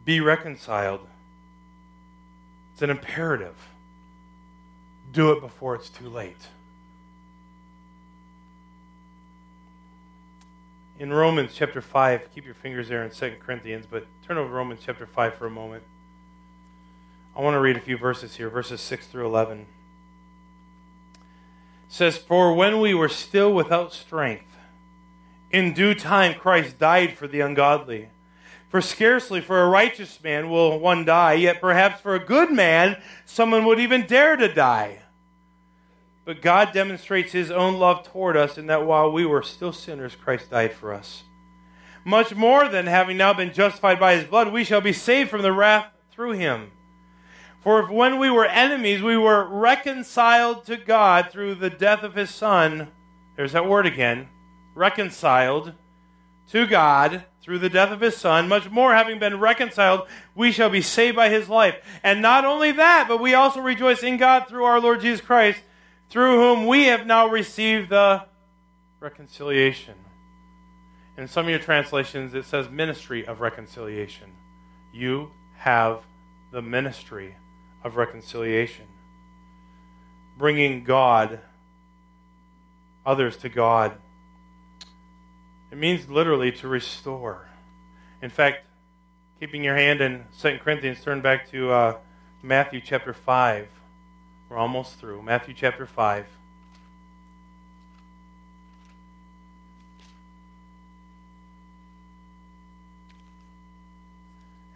Be 0.04 0.20
reconciled. 0.20 1.06
It's 2.76 2.82
an 2.82 2.90
imperative. 2.90 3.56
Do 5.10 5.32
it 5.32 5.40
before 5.40 5.74
it's 5.76 5.88
too 5.88 6.10
late. 6.10 6.36
In 10.98 11.10
Romans 11.10 11.52
chapter 11.54 11.80
5, 11.80 12.34
keep 12.34 12.44
your 12.44 12.52
fingers 12.52 12.88
there 12.88 13.02
in 13.02 13.10
2 13.10 13.36
Corinthians, 13.40 13.86
but 13.90 14.06
turn 14.26 14.36
over 14.36 14.52
Romans 14.52 14.80
chapter 14.84 15.06
5 15.06 15.36
for 15.36 15.46
a 15.46 15.50
moment. 15.50 15.84
I 17.34 17.40
want 17.40 17.54
to 17.54 17.60
read 17.60 17.78
a 17.78 17.80
few 17.80 17.96
verses 17.96 18.36
here, 18.36 18.50
verses 18.50 18.82
6 18.82 19.06
through 19.06 19.24
11. 19.24 19.60
It 19.60 19.66
says, 21.88 22.18
For 22.18 22.52
when 22.52 22.78
we 22.78 22.92
were 22.92 23.08
still 23.08 23.54
without 23.54 23.94
strength, 23.94 24.54
in 25.50 25.72
due 25.72 25.94
time 25.94 26.34
Christ 26.34 26.78
died 26.78 27.16
for 27.16 27.26
the 27.26 27.40
ungodly. 27.40 28.10
For 28.76 28.82
scarcely 28.82 29.40
for 29.40 29.62
a 29.62 29.68
righteous 29.70 30.22
man 30.22 30.50
will 30.50 30.78
one 30.78 31.06
die, 31.06 31.32
yet 31.32 31.62
perhaps 31.62 32.02
for 32.02 32.14
a 32.14 32.22
good 32.22 32.52
man 32.52 33.00
someone 33.24 33.64
would 33.64 33.80
even 33.80 34.06
dare 34.06 34.36
to 34.36 34.52
die. 34.52 34.98
But 36.26 36.42
God 36.42 36.74
demonstrates 36.74 37.32
his 37.32 37.50
own 37.50 37.78
love 37.78 38.06
toward 38.06 38.36
us 38.36 38.58
in 38.58 38.66
that 38.66 38.84
while 38.84 39.10
we 39.10 39.24
were 39.24 39.42
still 39.42 39.72
sinners, 39.72 40.14
Christ 40.14 40.50
died 40.50 40.74
for 40.74 40.92
us. 40.92 41.22
Much 42.04 42.34
more 42.34 42.68
than 42.68 42.84
having 42.84 43.16
now 43.16 43.32
been 43.32 43.54
justified 43.54 43.98
by 43.98 44.14
his 44.14 44.24
blood, 44.26 44.52
we 44.52 44.62
shall 44.62 44.82
be 44.82 44.92
saved 44.92 45.30
from 45.30 45.40
the 45.40 45.52
wrath 45.52 45.86
through 46.12 46.32
him. 46.32 46.70
For 47.62 47.82
if 47.82 47.88
when 47.88 48.18
we 48.18 48.28
were 48.28 48.44
enemies, 48.44 49.00
we 49.00 49.16
were 49.16 49.48
reconciled 49.48 50.66
to 50.66 50.76
God 50.76 51.30
through 51.30 51.54
the 51.54 51.70
death 51.70 52.02
of 52.02 52.14
his 52.14 52.28
Son, 52.28 52.88
there's 53.38 53.52
that 53.52 53.66
word 53.66 53.86
again, 53.86 54.28
reconciled 54.74 55.72
to 56.50 56.66
God 56.66 57.24
through 57.46 57.60
the 57.60 57.70
death 57.70 57.92
of 57.92 58.00
his 58.00 58.16
Son, 58.16 58.48
much 58.48 58.68
more 58.70 58.92
having 58.92 59.20
been 59.20 59.38
reconciled, 59.38 60.08
we 60.34 60.50
shall 60.50 60.68
be 60.68 60.82
saved 60.82 61.14
by 61.14 61.28
his 61.28 61.48
life. 61.48 61.76
And 62.02 62.20
not 62.20 62.44
only 62.44 62.72
that, 62.72 63.06
but 63.06 63.20
we 63.20 63.34
also 63.34 63.60
rejoice 63.60 64.02
in 64.02 64.16
God 64.16 64.48
through 64.48 64.64
our 64.64 64.80
Lord 64.80 65.00
Jesus 65.00 65.24
Christ 65.24 65.60
through 66.10 66.40
whom 66.40 66.66
we 66.66 66.86
have 66.86 67.06
now 67.06 67.28
received 67.28 67.90
the 67.90 68.24
reconciliation. 68.98 69.94
In 71.16 71.28
some 71.28 71.46
of 71.46 71.50
your 71.50 71.60
translations, 71.60 72.34
it 72.34 72.46
says 72.46 72.68
ministry 72.68 73.24
of 73.24 73.40
reconciliation. 73.40 74.32
You 74.92 75.30
have 75.58 76.02
the 76.50 76.62
ministry 76.62 77.36
of 77.84 77.94
reconciliation, 77.96 78.86
bringing 80.36 80.82
God, 80.82 81.38
others 83.04 83.36
to 83.36 83.48
God. 83.48 83.98
It 85.70 85.78
means 85.78 86.08
literally 86.08 86.52
to 86.52 86.68
restore. 86.68 87.48
In 88.22 88.30
fact, 88.30 88.66
keeping 89.40 89.64
your 89.64 89.76
hand 89.76 90.00
in 90.00 90.24
2 90.40 90.58
Corinthians, 90.62 91.02
turn 91.02 91.20
back 91.20 91.50
to 91.50 91.70
uh, 91.70 91.96
Matthew 92.42 92.80
chapter 92.80 93.12
5. 93.12 93.68
We're 94.48 94.56
almost 94.56 94.94
through. 95.00 95.22
Matthew 95.22 95.54
chapter 95.54 95.86
5. 95.86 96.26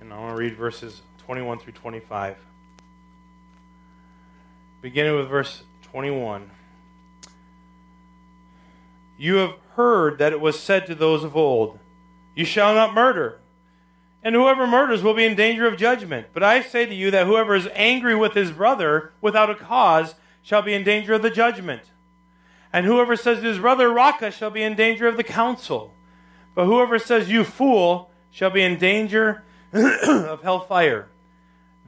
And 0.00 0.12
I 0.12 0.18
want 0.18 0.34
to 0.34 0.36
read 0.36 0.56
verses 0.56 1.02
21 1.26 1.60
through 1.60 1.74
25. 1.74 2.36
Beginning 4.82 5.14
with 5.14 5.28
verse 5.28 5.62
21. 5.92 6.50
You 9.20 9.36
have 9.36 9.54
heard 9.76 10.18
that 10.18 10.32
it 10.32 10.40
was 10.40 10.58
said 10.58 10.86
to 10.86 10.94
those 10.94 11.22
of 11.22 11.36
old, 11.36 11.78
You 12.34 12.44
shall 12.44 12.74
not 12.74 12.94
murder 12.94 13.40
and 14.22 14.34
whoever 14.34 14.66
murders 14.66 15.02
will 15.02 15.14
be 15.14 15.24
in 15.24 15.34
danger 15.34 15.66
of 15.66 15.76
judgment. 15.76 16.28
But 16.32 16.42
I 16.42 16.60
say 16.60 16.86
to 16.86 16.94
you 16.94 17.10
that 17.10 17.26
whoever 17.26 17.54
is 17.54 17.68
angry 17.74 18.14
with 18.14 18.34
his 18.34 18.50
brother 18.52 19.12
without 19.20 19.50
a 19.50 19.54
cause 19.54 20.14
shall 20.42 20.62
be 20.62 20.74
in 20.74 20.84
danger 20.84 21.14
of 21.14 21.22
the 21.22 21.30
judgment. 21.30 21.82
And 22.72 22.86
whoever 22.86 23.16
says 23.16 23.38
to 23.38 23.44
his 23.44 23.58
brother, 23.58 23.90
Raca, 23.90 24.30
shall 24.30 24.50
be 24.50 24.62
in 24.62 24.74
danger 24.74 25.06
of 25.06 25.16
the 25.16 25.24
council. 25.24 25.94
But 26.54 26.66
whoever 26.66 26.98
says, 26.98 27.30
You 27.30 27.44
fool, 27.44 28.10
shall 28.30 28.50
be 28.50 28.62
in 28.62 28.78
danger 28.78 29.42
of 29.72 30.42
hellfire. 30.42 31.08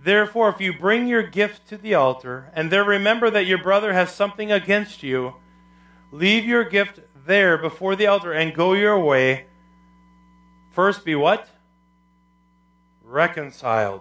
Therefore, 0.02 0.48
if 0.48 0.60
you 0.60 0.72
bring 0.72 1.06
your 1.06 1.22
gift 1.22 1.68
to 1.68 1.76
the 1.76 1.94
altar, 1.94 2.50
and 2.54 2.72
there 2.72 2.82
remember 2.82 3.30
that 3.30 3.46
your 3.46 3.62
brother 3.62 3.92
has 3.92 4.12
something 4.12 4.50
against 4.50 5.02
you, 5.02 5.34
leave 6.10 6.44
your 6.44 6.64
gift 6.64 6.98
there 7.26 7.58
before 7.58 7.96
the 7.96 8.06
altar 8.06 8.32
and 8.32 8.54
go 8.54 8.72
your 8.72 8.98
way. 8.98 9.46
First 10.70 11.04
be 11.04 11.14
what? 11.14 11.48
reconciled 13.12 14.00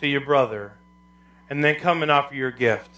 to 0.00 0.08
your 0.08 0.22
brother, 0.22 0.72
and 1.50 1.62
then 1.62 1.74
come 1.78 2.02
and 2.02 2.10
offer 2.10 2.34
your 2.34 2.50
gift. 2.50 2.90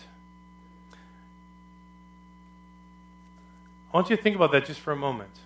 I 3.93 3.97
want 3.97 4.11
you 4.11 4.17
to 4.17 4.23
think 4.23 4.37
about 4.37 4.53
that 4.53 4.65
just 4.65 4.81
for 4.81 4.93
a 4.93 4.97
moment. 4.97 5.37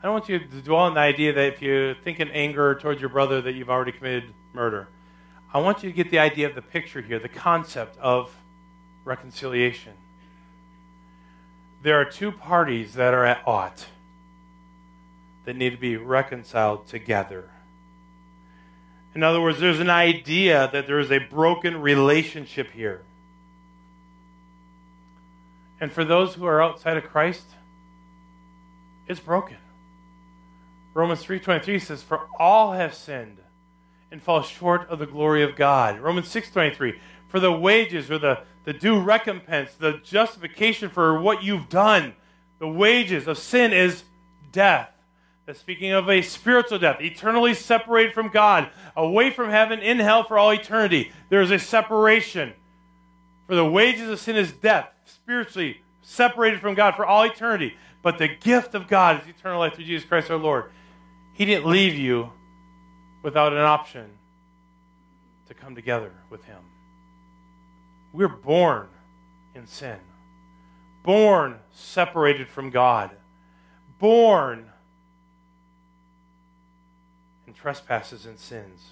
I 0.00 0.04
don't 0.04 0.12
want 0.12 0.28
you 0.28 0.38
to 0.38 0.62
dwell 0.62 0.80
on 0.80 0.94
the 0.94 1.00
idea 1.00 1.32
that 1.32 1.54
if 1.54 1.62
you 1.62 1.94
think 2.04 2.20
in 2.20 2.28
anger 2.28 2.74
towards 2.74 3.00
your 3.00 3.10
brother 3.10 3.40
that 3.42 3.54
you've 3.54 3.70
already 3.70 3.92
committed 3.92 4.32
murder. 4.52 4.88
I 5.52 5.58
want 5.58 5.82
you 5.82 5.90
to 5.90 5.96
get 5.96 6.10
the 6.10 6.18
idea 6.18 6.46
of 6.46 6.54
the 6.54 6.62
picture 6.62 7.00
here, 7.00 7.18
the 7.18 7.28
concept 7.28 7.96
of 7.98 8.34
reconciliation. 9.04 9.94
There 11.82 12.00
are 12.00 12.04
two 12.04 12.32
parties 12.32 12.94
that 12.94 13.14
are 13.14 13.24
at 13.24 13.42
odds 13.46 13.86
that 15.44 15.56
need 15.56 15.70
to 15.70 15.76
be 15.76 15.96
reconciled 15.96 16.86
together. 16.88 17.50
In 19.14 19.22
other 19.22 19.40
words, 19.40 19.60
there's 19.60 19.80
an 19.80 19.90
idea 19.90 20.68
that 20.72 20.86
there 20.86 20.98
is 20.98 21.10
a 21.10 21.18
broken 21.18 21.80
relationship 21.80 22.70
here. 22.72 23.02
And 25.80 25.92
for 25.92 26.04
those 26.04 26.34
who 26.34 26.44
are 26.44 26.62
outside 26.62 26.96
of 26.96 27.04
Christ, 27.04 27.44
it's 29.06 29.20
broken. 29.20 29.56
Romans 30.94 31.24
3:23 31.24 31.78
says 31.78 32.02
for 32.02 32.26
all 32.38 32.72
have 32.72 32.94
sinned 32.94 33.38
and 34.10 34.22
fall 34.22 34.42
short 34.42 34.88
of 34.88 34.98
the 34.98 35.06
glory 35.06 35.42
of 35.42 35.54
God. 35.54 36.00
Romans 36.00 36.28
6:23 36.28 36.98
for 37.28 37.40
the 37.40 37.52
wages 37.52 38.10
or 38.10 38.18
the, 38.18 38.40
the 38.68 38.74
due 38.74 39.00
recompense, 39.00 39.72
the 39.78 39.94
justification 40.04 40.90
for 40.90 41.18
what 41.22 41.42
you've 41.42 41.70
done, 41.70 42.12
the 42.58 42.68
wages 42.68 43.26
of 43.26 43.38
sin 43.38 43.72
is 43.72 44.02
death. 44.52 44.90
That's 45.46 45.58
speaking 45.58 45.92
of 45.92 46.10
a 46.10 46.20
spiritual 46.20 46.78
death, 46.78 47.00
eternally 47.00 47.54
separated 47.54 48.12
from 48.12 48.28
God, 48.28 48.68
away 48.94 49.30
from 49.30 49.48
heaven, 49.48 49.78
in 49.78 49.98
hell 49.98 50.22
for 50.22 50.36
all 50.36 50.52
eternity. 50.52 51.10
There 51.30 51.40
is 51.40 51.50
a 51.50 51.58
separation. 51.58 52.52
For 53.46 53.54
the 53.54 53.64
wages 53.64 54.10
of 54.10 54.20
sin 54.20 54.36
is 54.36 54.52
death, 54.52 54.90
spiritually 55.06 55.80
separated 56.02 56.60
from 56.60 56.74
God 56.74 56.94
for 56.94 57.06
all 57.06 57.22
eternity. 57.22 57.74
But 58.02 58.18
the 58.18 58.28
gift 58.28 58.74
of 58.74 58.86
God 58.86 59.22
is 59.22 59.28
eternal 59.28 59.60
life 59.60 59.76
through 59.76 59.86
Jesus 59.86 60.06
Christ 60.06 60.30
our 60.30 60.36
Lord. 60.36 60.70
He 61.32 61.46
didn't 61.46 61.70
leave 61.70 61.94
you 61.94 62.32
without 63.22 63.54
an 63.54 63.60
option 63.60 64.10
to 65.46 65.54
come 65.54 65.74
together 65.74 66.12
with 66.28 66.44
Him. 66.44 66.58
We're 68.18 68.26
born 68.26 68.88
in 69.54 69.68
sin, 69.68 69.98
born 71.04 71.60
separated 71.70 72.48
from 72.48 72.70
God, 72.70 73.12
born 74.00 74.72
in 77.46 77.54
trespasses 77.54 78.26
and 78.26 78.36
sins. 78.36 78.88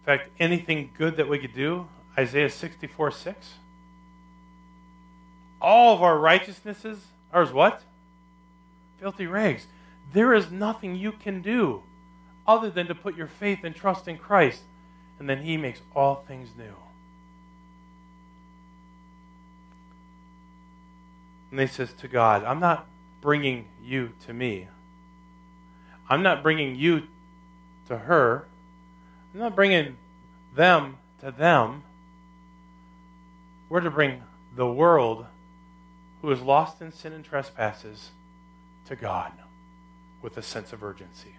In 0.00 0.06
fact, 0.06 0.30
anything 0.40 0.92
good 0.96 1.18
that 1.18 1.28
we 1.28 1.38
could 1.38 1.52
do, 1.52 1.88
Isaiah 2.16 2.48
64 2.48 3.10
6. 3.10 3.52
All 5.60 5.94
of 5.94 6.02
our 6.02 6.18
righteousnesses 6.18 7.04
are 7.34 7.42
as 7.42 7.52
what? 7.52 7.82
Filthy 8.98 9.26
rags. 9.26 9.66
There 10.10 10.32
is 10.32 10.50
nothing 10.50 10.96
you 10.96 11.12
can 11.12 11.42
do 11.42 11.82
other 12.46 12.70
than 12.70 12.86
to 12.86 12.94
put 12.94 13.14
your 13.14 13.26
faith 13.26 13.58
and 13.62 13.76
trust 13.76 14.08
in 14.08 14.16
Christ, 14.16 14.62
and 15.18 15.28
then 15.28 15.42
He 15.42 15.56
makes 15.56 15.80
all 15.94 16.24
things 16.26 16.50
new. 16.56 16.74
And 21.54 21.60
he 21.60 21.68
says 21.68 21.92
to 21.92 22.08
God, 22.08 22.42
I'm 22.42 22.58
not 22.58 22.84
bringing 23.20 23.66
you 23.80 24.10
to 24.26 24.32
me. 24.32 24.66
I'm 26.10 26.20
not 26.20 26.42
bringing 26.42 26.74
you 26.74 27.04
to 27.86 27.96
her. 27.96 28.46
I'm 29.32 29.38
not 29.38 29.54
bringing 29.54 29.96
them 30.56 30.96
to 31.20 31.30
them. 31.30 31.84
We're 33.68 33.82
to 33.82 33.90
bring 33.90 34.22
the 34.56 34.66
world 34.66 35.26
who 36.22 36.30
is 36.32 36.40
lost 36.40 36.82
in 36.82 36.90
sin 36.90 37.12
and 37.12 37.24
trespasses 37.24 38.10
to 38.86 38.96
God 38.96 39.30
with 40.22 40.36
a 40.36 40.42
sense 40.42 40.72
of 40.72 40.82
urgency. 40.82 41.34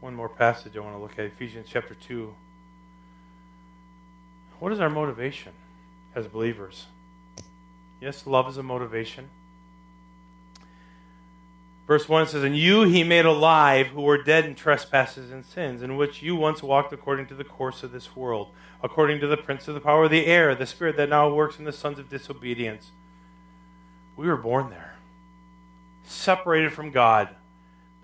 One 0.00 0.14
more 0.14 0.28
passage 0.28 0.76
I 0.76 0.80
want 0.80 0.94
to 0.94 1.02
look 1.02 1.18
at 1.18 1.24
Ephesians 1.24 1.66
chapter 1.68 1.94
2. 1.94 2.32
What 4.60 4.72
is 4.72 4.78
our 4.80 4.90
motivation 4.90 5.52
as 6.14 6.28
believers? 6.28 6.86
Yes, 8.00 8.26
love 8.26 8.48
is 8.48 8.56
a 8.56 8.62
motivation. 8.62 9.28
Verse 11.88 12.08
1 12.08 12.28
says, 12.28 12.44
And 12.44 12.56
you 12.56 12.82
he 12.82 13.02
made 13.02 13.24
alive 13.24 13.88
who 13.88 14.02
were 14.02 14.22
dead 14.22 14.44
in 14.44 14.54
trespasses 14.54 15.32
and 15.32 15.44
sins, 15.44 15.82
in 15.82 15.96
which 15.96 16.22
you 16.22 16.36
once 16.36 16.62
walked 16.62 16.92
according 16.92 17.26
to 17.26 17.34
the 17.34 17.44
course 17.44 17.82
of 17.82 17.90
this 17.90 18.14
world, 18.14 18.50
according 18.84 19.18
to 19.20 19.26
the 19.26 19.36
prince 19.36 19.66
of 19.66 19.74
the 19.74 19.80
power 19.80 20.04
of 20.04 20.10
the 20.10 20.26
air, 20.26 20.54
the 20.54 20.66
spirit 20.66 20.96
that 20.96 21.08
now 21.08 21.32
works 21.32 21.58
in 21.58 21.64
the 21.64 21.72
sons 21.72 21.98
of 21.98 22.08
disobedience. 22.08 22.92
We 24.16 24.28
were 24.28 24.36
born 24.36 24.70
there, 24.70 24.96
separated 26.04 26.72
from 26.72 26.92
God. 26.92 27.30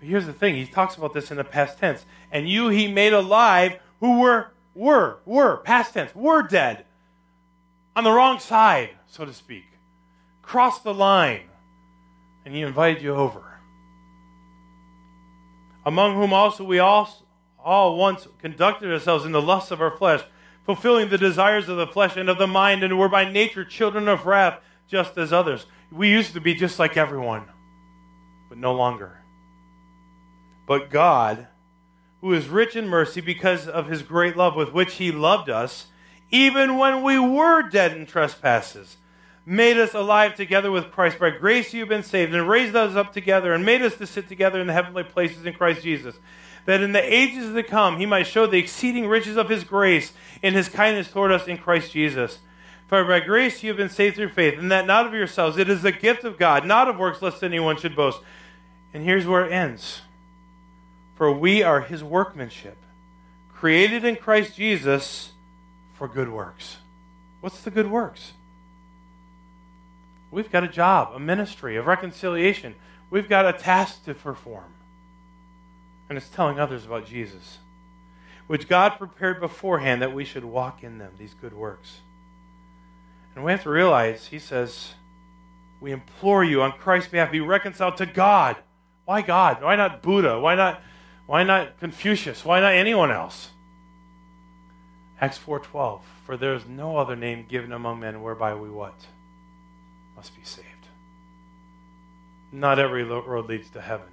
Here's 0.05 0.25
the 0.25 0.33
thing 0.33 0.55
he 0.55 0.65
talks 0.65 0.95
about 0.95 1.13
this 1.13 1.31
in 1.31 1.37
the 1.37 1.43
past 1.43 1.79
tense. 1.79 2.05
And 2.31 2.47
you 2.49 2.69
he 2.69 2.87
made 2.87 3.13
alive 3.13 3.79
who 3.99 4.19
were, 4.19 4.51
were, 4.73 5.19
were, 5.25 5.57
past 5.57 5.93
tense, 5.93 6.13
were 6.15 6.43
dead, 6.43 6.85
on 7.95 8.03
the 8.03 8.11
wrong 8.11 8.39
side, 8.39 8.91
so 9.07 9.25
to 9.25 9.33
speak. 9.33 9.65
Crossed 10.41 10.83
the 10.83 10.93
line, 10.93 11.43
and 12.45 12.53
he 12.53 12.61
invited 12.61 13.01
you 13.01 13.15
over 13.15 13.55
among 15.85 16.15
whom 16.15 16.33
also 16.33 16.63
we 16.63 16.79
all, 16.79 17.07
all 17.63 17.97
once 17.97 18.27
conducted 18.39 18.91
ourselves 18.91 19.23
in 19.23 19.31
the 19.31 19.41
lusts 19.41 19.71
of 19.71 19.81
our 19.81 19.95
flesh, 19.95 20.23
fulfilling 20.65 21.09
the 21.09 21.17
desires 21.17 21.69
of 21.69 21.77
the 21.77 21.87
flesh 21.87 22.17
and 22.17 22.27
of 22.27 22.39
the 22.39 22.47
mind, 22.47 22.83
and 22.83 22.97
were 22.97 23.07
by 23.07 23.29
nature 23.29 23.63
children 23.63 24.07
of 24.07 24.25
wrath, 24.25 24.59
just 24.87 25.17
as 25.17 25.31
others. 25.31 25.67
We 25.91 26.09
used 26.09 26.33
to 26.33 26.41
be 26.41 26.55
just 26.55 26.79
like 26.79 26.97
everyone, 26.97 27.45
but 28.49 28.57
no 28.57 28.73
longer. 28.73 29.21
But 30.65 30.89
God, 30.89 31.47
who 32.21 32.33
is 32.33 32.47
rich 32.47 32.75
in 32.75 32.87
mercy 32.87 33.21
because 33.21 33.67
of 33.67 33.87
his 33.87 34.01
great 34.01 34.35
love 34.35 34.55
with 34.55 34.73
which 34.73 34.95
he 34.95 35.11
loved 35.11 35.49
us, 35.49 35.87
even 36.31 36.77
when 36.77 37.03
we 37.03 37.19
were 37.19 37.61
dead 37.69 37.95
in 37.95 38.05
trespasses, 38.05 38.97
made 39.45 39.77
us 39.77 39.93
alive 39.93 40.35
together 40.35 40.71
with 40.71 40.91
Christ. 40.91 41.19
By 41.19 41.29
grace 41.29 41.73
you 41.73 41.81
have 41.81 41.89
been 41.89 42.03
saved, 42.03 42.33
and 42.33 42.49
raised 42.49 42.75
us 42.75 42.95
up 42.95 43.13
together, 43.13 43.53
and 43.53 43.63
made 43.63 43.83
us 43.83 43.95
to 43.97 44.07
sit 44.07 44.27
together 44.27 44.59
in 44.59 44.67
the 44.67 44.73
heavenly 44.73 45.03
places 45.03 45.45
in 45.45 45.53
Christ 45.53 45.83
Jesus, 45.83 46.17
that 46.65 46.81
in 46.81 46.93
the 46.93 47.13
ages 47.13 47.53
to 47.53 47.61
come 47.63 47.97
he 47.97 48.07
might 48.07 48.25
show 48.25 48.47
the 48.47 48.57
exceeding 48.57 49.07
riches 49.07 49.37
of 49.37 49.49
his 49.49 49.63
grace 49.63 50.13
in 50.41 50.55
his 50.55 50.67
kindness 50.67 51.11
toward 51.11 51.31
us 51.31 51.47
in 51.47 51.57
Christ 51.57 51.91
Jesus. 51.91 52.39
For 52.87 53.03
by 53.03 53.19
grace 53.19 53.61
you 53.61 53.69
have 53.69 53.77
been 53.77 53.89
saved 53.89 54.15
through 54.15 54.29
faith, 54.29 54.57
and 54.57 54.71
that 54.71 54.87
not 54.87 55.05
of 55.05 55.13
yourselves. 55.13 55.57
It 55.57 55.69
is 55.69 55.83
the 55.83 55.91
gift 55.91 56.23
of 56.23 56.39
God, 56.39 56.65
not 56.65 56.87
of 56.87 56.97
works, 56.97 57.21
lest 57.21 57.43
anyone 57.43 57.77
should 57.77 57.95
boast. 57.95 58.19
And 58.93 59.03
here's 59.03 59.27
where 59.27 59.45
it 59.45 59.51
ends. 59.51 60.01
For 61.15 61.31
we 61.31 61.63
are 61.63 61.81
his 61.81 62.03
workmanship, 62.03 62.77
created 63.53 64.03
in 64.03 64.17
Christ 64.17 64.55
Jesus 64.55 65.31
for 65.93 66.07
good 66.07 66.29
works. 66.29 66.77
What's 67.41 67.61
the 67.61 67.71
good 67.71 67.89
works? 67.89 68.33
We've 70.31 70.51
got 70.51 70.63
a 70.63 70.67
job, 70.67 71.13
a 71.15 71.19
ministry 71.19 71.77
of 71.77 71.85
reconciliation. 71.85 72.75
We've 73.09 73.29
got 73.29 73.45
a 73.45 73.53
task 73.53 74.03
to 74.05 74.13
perform. 74.13 74.73
And 76.09 76.17
it's 76.17 76.27
telling 76.27 76.59
others 76.59 76.85
about 76.85 77.07
Jesus, 77.07 77.59
which 78.47 78.67
God 78.67 78.97
prepared 78.97 79.39
beforehand 79.39 80.01
that 80.01 80.13
we 80.13 80.25
should 80.25 80.43
walk 80.43 80.83
in 80.83 80.97
them, 80.97 81.13
these 81.17 81.33
good 81.33 81.53
works. 81.53 82.01
And 83.35 83.43
we 83.43 83.51
have 83.51 83.63
to 83.63 83.69
realize, 83.69 84.27
he 84.27 84.39
says, 84.39 84.93
we 85.79 85.91
implore 85.91 86.43
you 86.43 86.61
on 86.61 86.73
Christ's 86.73 87.11
behalf, 87.11 87.31
be 87.31 87.39
reconciled 87.39 87.97
to 87.97 88.05
God. 88.05 88.57
Why 89.05 89.21
God? 89.21 89.61
Why 89.61 89.75
not 89.75 90.01
Buddha? 90.01 90.39
Why 90.39 90.55
not, 90.55 90.81
why 91.25 91.43
not 91.43 91.79
Confucius? 91.79 92.45
Why 92.45 92.59
not 92.59 92.73
anyone 92.73 93.11
else? 93.11 93.49
Acts 95.19 95.39
4.12, 95.39 96.01
for 96.25 96.37
there 96.37 96.53
is 96.53 96.65
no 96.65 96.97
other 96.97 97.15
name 97.15 97.45
given 97.47 97.71
among 97.71 97.99
men 97.99 98.21
whereby 98.21 98.53
we 98.53 98.69
what? 98.69 99.07
must 100.15 100.35
be 100.35 100.43
saved. 100.43 100.67
Not 102.51 102.79
every 102.79 103.03
road 103.03 103.47
leads 103.47 103.69
to 103.71 103.81
heaven. 103.81 104.07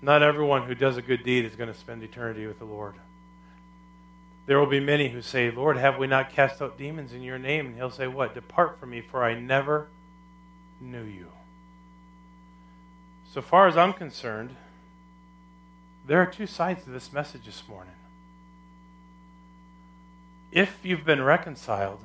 Not 0.00 0.22
everyone 0.22 0.62
who 0.62 0.74
does 0.74 0.96
a 0.96 1.02
good 1.02 1.24
deed 1.24 1.44
is 1.44 1.56
going 1.56 1.72
to 1.72 1.78
spend 1.78 2.02
eternity 2.02 2.46
with 2.46 2.58
the 2.58 2.64
Lord. 2.64 2.94
There 4.46 4.60
will 4.60 4.66
be 4.66 4.78
many 4.78 5.08
who 5.08 5.22
say, 5.22 5.50
Lord, 5.50 5.76
have 5.76 5.98
we 5.98 6.06
not 6.06 6.30
cast 6.30 6.62
out 6.62 6.78
demons 6.78 7.12
in 7.12 7.22
your 7.22 7.38
name? 7.38 7.66
And 7.66 7.74
he'll 7.76 7.90
say, 7.90 8.06
What? 8.06 8.34
Depart 8.34 8.78
from 8.78 8.90
me, 8.90 9.00
for 9.00 9.24
I 9.24 9.34
never 9.34 9.88
knew 10.80 11.02
you. 11.02 11.26
So 13.32 13.42
far 13.42 13.66
as 13.66 13.76
I'm 13.76 13.92
concerned, 13.92 14.54
there 16.06 16.20
are 16.20 16.26
two 16.26 16.46
sides 16.46 16.84
to 16.84 16.90
this 16.90 17.12
message 17.12 17.46
this 17.46 17.62
morning. 17.68 17.92
If 20.52 20.78
you've 20.82 21.04
been 21.04 21.22
reconciled 21.22 22.00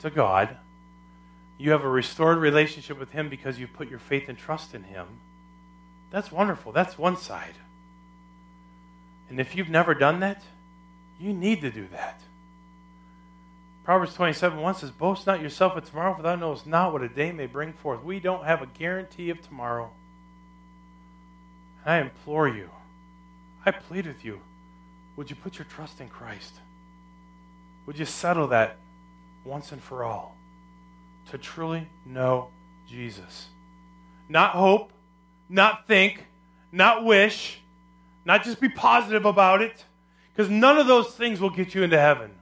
to 0.00 0.10
God, 0.10 0.56
you 1.58 1.72
have 1.72 1.84
a 1.84 1.88
restored 1.88 2.38
relationship 2.38 2.98
with 2.98 3.10
Him 3.10 3.28
because 3.28 3.58
you've 3.58 3.72
put 3.72 3.90
your 3.90 3.98
faith 3.98 4.28
and 4.28 4.38
trust 4.38 4.74
in 4.74 4.84
Him. 4.84 5.06
That's 6.10 6.30
wonderful. 6.30 6.70
That's 6.72 6.96
one 6.96 7.16
side. 7.16 7.54
And 9.28 9.40
if 9.40 9.56
you've 9.56 9.68
never 9.68 9.92
done 9.92 10.20
that, 10.20 10.42
you 11.20 11.32
need 11.32 11.60
to 11.62 11.70
do 11.70 11.88
that. 11.92 12.20
Proverbs 13.84 14.14
27 14.14 14.60
1 14.60 14.74
says, 14.76 14.90
Boast 14.90 15.26
not 15.26 15.42
yourself 15.42 15.76
of 15.76 15.88
tomorrow, 15.88 16.14
for 16.14 16.22
thou 16.22 16.36
knowest 16.36 16.66
not 16.66 16.92
what 16.92 17.02
a 17.02 17.08
day 17.08 17.32
may 17.32 17.46
bring 17.46 17.72
forth. 17.72 18.04
We 18.04 18.20
don't 18.20 18.44
have 18.44 18.62
a 18.62 18.66
guarantee 18.66 19.30
of 19.30 19.42
tomorrow. 19.42 19.90
I 21.88 21.98
implore 22.00 22.48
you, 22.48 22.70
I 23.64 23.70
plead 23.70 24.06
with 24.06 24.24
you, 24.24 24.40
would 25.16 25.30
you 25.30 25.36
put 25.36 25.58
your 25.58 25.64
trust 25.64 26.00
in 26.00 26.08
Christ? 26.08 26.54
Would 27.86 27.98
you 27.98 28.04
settle 28.04 28.48
that 28.48 28.76
once 29.44 29.72
and 29.72 29.82
for 29.82 30.04
all? 30.04 30.38
to 31.30 31.38
truly 31.38 31.88
know 32.06 32.48
Jesus. 32.88 33.48
Not 34.28 34.50
hope, 34.50 34.92
not 35.48 35.86
think, 35.86 36.26
not 36.72 37.04
wish, 37.04 37.60
not 38.24 38.44
just 38.44 38.60
be 38.60 38.68
positive 38.68 39.24
about 39.24 39.62
it, 39.62 39.84
because 40.32 40.50
none 40.50 40.78
of 40.78 40.86
those 40.86 41.08
things 41.14 41.40
will 41.40 41.50
get 41.50 41.74
you 41.74 41.82
into 41.82 41.98
heaven. 41.98 42.32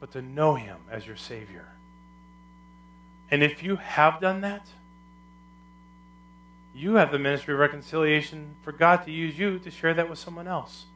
But 0.00 0.12
to 0.12 0.22
know 0.22 0.54
Him 0.54 0.78
as 0.90 1.06
your 1.06 1.16
Savior. 1.16 1.66
And 3.30 3.42
if 3.42 3.62
you 3.62 3.76
have 3.76 4.20
done 4.20 4.40
that, 4.42 4.66
you 6.74 6.94
have 6.94 7.12
the 7.12 7.18
ministry 7.18 7.54
of 7.54 7.60
reconciliation 7.60 8.56
for 8.62 8.72
God 8.72 9.04
to 9.04 9.10
use 9.10 9.38
you 9.38 9.58
to 9.58 9.70
share 9.70 9.94
that 9.94 10.08
with 10.08 10.18
someone 10.18 10.48
else. 10.48 10.86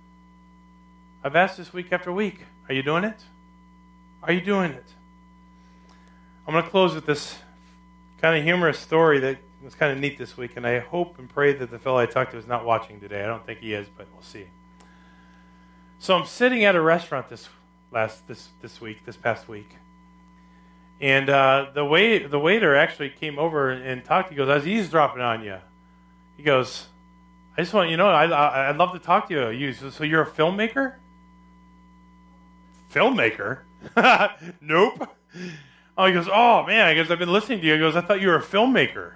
I've 1.23 1.37
asked 1.37 1.57
this 1.57 1.73
week 1.73 1.93
after 1.93 2.13
week 2.13 2.41
Are 2.69 2.75
you 2.75 2.83
doing 2.83 3.05
it? 3.05 3.25
Are 4.23 4.33
you 4.33 4.41
doing 4.41 4.73
it? 4.73 4.87
I'm 6.47 6.53
going 6.53 6.65
to 6.65 6.71
close 6.71 6.95
with 6.95 7.07
this 7.07 7.39
kind 8.21 8.37
of 8.37 8.45
humorous 8.45 8.79
story 8.79 9.19
that 9.21 9.39
was 9.63 9.75
kind 9.75 9.93
of 9.93 9.99
neat 9.99 10.17
this 10.17 10.37
week, 10.37 10.53
and 10.57 10.67
I 10.67 10.79
hope 10.79 11.19
and 11.19 11.29
pray 11.29 11.53
that 11.53 11.71
the 11.71 11.79
fellow 11.79 11.99
I 11.99 12.07
talked 12.07 12.33
to 12.33 12.39
is 12.39 12.47
not 12.47 12.65
watching 12.65 13.01
today. 13.01 13.23
I 13.23 13.27
don't 13.27 13.45
think 13.45 13.59
he 13.59 13.73
is, 13.75 13.89
but 13.97 14.07
we'll 14.13 14.23
see. 14.23 14.47
So 15.99 16.17
I'm 16.17 16.27
sitting 16.27 16.65
at 16.65 16.77
a 16.77 16.81
restaurant 16.81 17.29
this 17.29 17.49
last 17.91 18.29
this 18.29 18.49
this 18.63 18.81
week, 18.81 19.05
this 19.05 19.17
past 19.17 19.49
week, 19.49 19.77
and 21.01 21.29
uh, 21.29 21.71
the 21.75 21.85
wait 21.85 22.31
the 22.31 22.39
waiter 22.39 22.75
actually 22.75 23.11
came 23.11 23.39
over 23.39 23.71
and 23.71 24.05
talked. 24.05 24.31
He 24.31 24.37
goes, 24.37 24.49
"I 24.49 24.57
was 24.57 24.67
eavesdropping 24.67 25.23
on 25.23 25.43
you." 25.43 25.59
He 26.37 26.43
goes, 26.43 26.87
"I 27.57 27.63
just 27.63 27.75
want 27.75 27.91
you 27.91 27.97
know, 27.97 28.09
I, 28.09 28.27
I 28.27 28.71
I'd 28.71 28.77
love 28.77 28.93
to 28.93 28.99
talk 28.99 29.29
to 29.29 29.35
you. 29.35 29.49
You 29.51 29.73
so 29.73 30.05
you're 30.05 30.23
a 30.23 30.31
filmmaker? 30.31 30.95
Filmmaker? 32.93 33.61
nope." 34.61 35.09
Oh, 35.99 36.05
he 36.05 36.13
goes, 36.13 36.29
oh 36.31 36.63
man, 36.67 36.87
I 36.87 36.95
guess 36.95 37.11
I've 37.11 37.19
been 37.19 37.33
listening 37.33 37.61
to 37.61 37.67
you. 37.67 37.73
He 37.75 37.79
goes, 37.79 37.97
I 37.97 38.03
thought 38.03 38.21
you 38.21 38.29
were 38.29 38.37
a 38.37 38.43
filmmaker. 38.43 39.15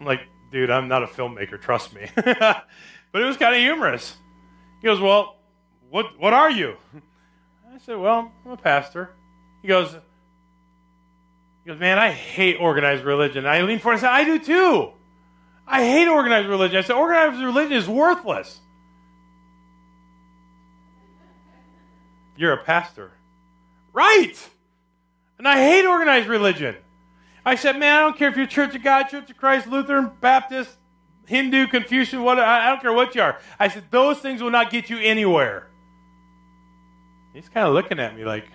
I'm 0.00 0.06
like, 0.06 0.22
dude, 0.50 0.70
I'm 0.70 0.88
not 0.88 1.02
a 1.02 1.06
filmmaker, 1.06 1.60
trust 1.60 1.94
me. 1.94 2.08
but 2.16 2.66
it 3.14 3.24
was 3.24 3.36
kind 3.36 3.54
of 3.54 3.60
humorous. 3.60 4.16
He 4.80 4.86
goes, 4.86 5.00
well, 5.00 5.36
what 5.88 6.18
what 6.18 6.32
are 6.32 6.50
you? 6.50 6.76
I 7.74 7.78
said, 7.78 7.98
well, 7.98 8.32
I'm 8.44 8.52
a 8.52 8.56
pastor. 8.56 9.10
He 9.62 9.68
goes, 9.68 9.94
he 11.66 11.72
goes, 11.72 11.80
man, 11.80 11.98
I 11.98 12.12
hate 12.12 12.58
organized 12.60 13.02
religion. 13.02 13.44
I 13.44 13.62
lean 13.62 13.80
forward 13.80 13.94
and 13.94 14.02
said, 14.02 14.10
I 14.10 14.22
do 14.22 14.38
too. 14.38 14.92
I 15.66 15.82
hate 15.84 16.06
organized 16.06 16.48
religion. 16.48 16.78
I 16.78 16.82
said, 16.82 16.94
organized 16.94 17.42
religion 17.42 17.72
is 17.72 17.88
worthless. 17.88 18.60
You're 22.36 22.52
a 22.52 22.62
pastor. 22.62 23.10
Right. 23.92 24.34
And 25.38 25.48
I 25.48 25.56
hate 25.56 25.84
organized 25.84 26.28
religion. 26.28 26.76
I 27.44 27.56
said, 27.56 27.76
man, 27.80 27.96
I 27.96 28.00
don't 28.02 28.16
care 28.16 28.28
if 28.28 28.36
you're 28.36 28.46
Church 28.46 28.76
of 28.76 28.84
God, 28.84 29.08
Church 29.08 29.28
of 29.28 29.36
Christ, 29.36 29.66
Lutheran, 29.66 30.12
Baptist, 30.20 30.70
Hindu, 31.26 31.66
Confucian, 31.66 32.22
what 32.22 32.38
I 32.38 32.68
don't 32.70 32.80
care 32.80 32.92
what 32.92 33.16
you 33.16 33.22
are. 33.22 33.40
I 33.58 33.66
said, 33.66 33.86
those 33.90 34.20
things 34.20 34.40
will 34.40 34.52
not 34.52 34.70
get 34.70 34.88
you 34.88 34.98
anywhere. 34.98 35.66
He's 37.34 37.48
kind 37.48 37.66
of 37.66 37.74
looking 37.74 37.98
at 37.98 38.16
me 38.16 38.24
like, 38.24 38.46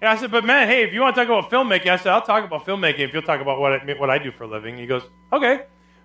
and 0.00 0.08
I 0.08 0.16
said, 0.16 0.30
but 0.30 0.44
man, 0.44 0.66
hey, 0.68 0.82
if 0.82 0.94
you 0.94 1.00
want 1.00 1.14
to 1.14 1.24
talk 1.24 1.28
about 1.28 1.50
filmmaking, 1.50 1.90
I 1.90 1.96
said, 1.96 2.12
I'll 2.12 2.22
talk 2.22 2.44
about 2.44 2.64
filmmaking 2.64 3.00
if 3.00 3.12
you'll 3.12 3.22
talk 3.22 3.40
about 3.40 3.60
what 3.60 3.72
I, 3.72 3.94
what 3.98 4.08
I 4.08 4.18
do 4.18 4.30
for 4.30 4.44
a 4.44 4.46
living. 4.46 4.78
He 4.78 4.86
goes, 4.86 5.02
okay. 5.32 5.64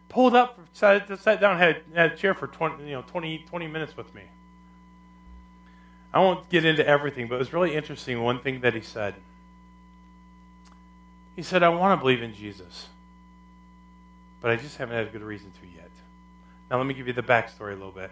Pulled 0.09 0.35
up, 0.35 0.59
sat, 0.73 1.07
sat 1.19 1.39
down, 1.39 1.57
had, 1.57 1.81
had 1.93 2.11
a 2.13 2.15
chair 2.17 2.33
for 2.33 2.47
20, 2.47 2.83
you 2.83 2.91
know, 2.91 3.03
20, 3.03 3.45
20 3.49 3.67
minutes 3.67 3.95
with 3.95 4.13
me. 4.13 4.23
I 6.13 6.19
won't 6.19 6.47
get 6.49 6.63
into 6.63 6.85
everything, 6.85 7.27
but 7.27 7.35
it 7.35 7.39
was 7.39 7.53
really 7.53 7.75
interesting 7.75 8.21
one 8.21 8.39
thing 8.39 8.61
that 8.61 8.73
he 8.73 8.81
said. 8.81 9.15
He 11.35 11.41
said, 11.41 11.63
I 11.63 11.69
want 11.69 11.97
to 11.97 12.01
believe 12.01 12.21
in 12.21 12.33
Jesus, 12.33 12.87
but 14.41 14.51
I 14.51 14.55
just 14.55 14.77
haven't 14.77 14.95
had 14.95 15.07
a 15.07 15.09
good 15.09 15.23
reason 15.23 15.51
to 15.51 15.67
yet. 15.75 15.89
Now, 16.69 16.77
let 16.77 16.85
me 16.85 16.93
give 16.93 17.07
you 17.07 17.13
the 17.13 17.23
backstory 17.23 17.71
a 17.71 17.75
little 17.75 17.91
bit. 17.91 18.11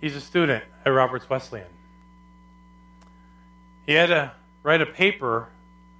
He's 0.00 0.16
a 0.16 0.20
student 0.20 0.64
at 0.84 0.90
Roberts 0.90 1.28
Wesleyan. 1.28 1.66
He 3.86 3.92
had 3.92 4.06
to 4.06 4.32
write 4.62 4.82
a 4.82 4.86
paper 4.86 5.48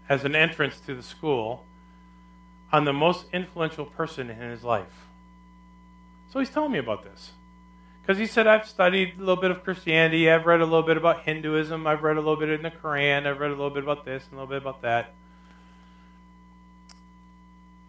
as 0.09 0.25
an 0.25 0.35
entrance 0.35 0.81
to 0.81 0.95
the 0.95 1.03
school 1.03 1.65
on 2.73 2.85
the 2.85 2.93
most 2.93 3.27
influential 3.33 3.87
person 3.87 4.29
in 4.29 4.51
his 4.51 4.65
life. 4.65 5.07
So 6.33 6.41
he's 6.41 6.51
telling 6.51 6.73
me 6.73 6.79
about 6.79 7.05
this. 7.05 7.33
Because 8.03 8.19
he 8.19 8.27
said, 8.27 8.47
I've 8.47 8.69
studied 8.69 9.15
a 9.17 9.19
little 9.19 9.37
bit 9.37 9.51
of 9.51 9.65
Christianity, 9.65 10.31
I've 10.31 10.47
read 10.47 10.61
a 10.61 10.65
little 10.65 10.83
bit 10.83 10.97
about 10.97 11.23
Hinduism, 11.23 11.87
I've 11.87 12.03
read 12.03 12.17
a 12.17 12.21
little 12.21 12.37
bit 12.37 12.51
in 12.51 12.63
the 12.63 12.71
Quran, 12.71 13.27
I've 13.27 13.41
read 13.41 13.51
a 13.51 13.55
little 13.55 13.71
bit 13.71 13.83
about 13.83 14.05
this 14.05 14.25
and 14.25 14.35
a 14.35 14.37
little 14.43 14.49
bit 14.49 14.63
about 14.63 14.83
that. 14.83 15.13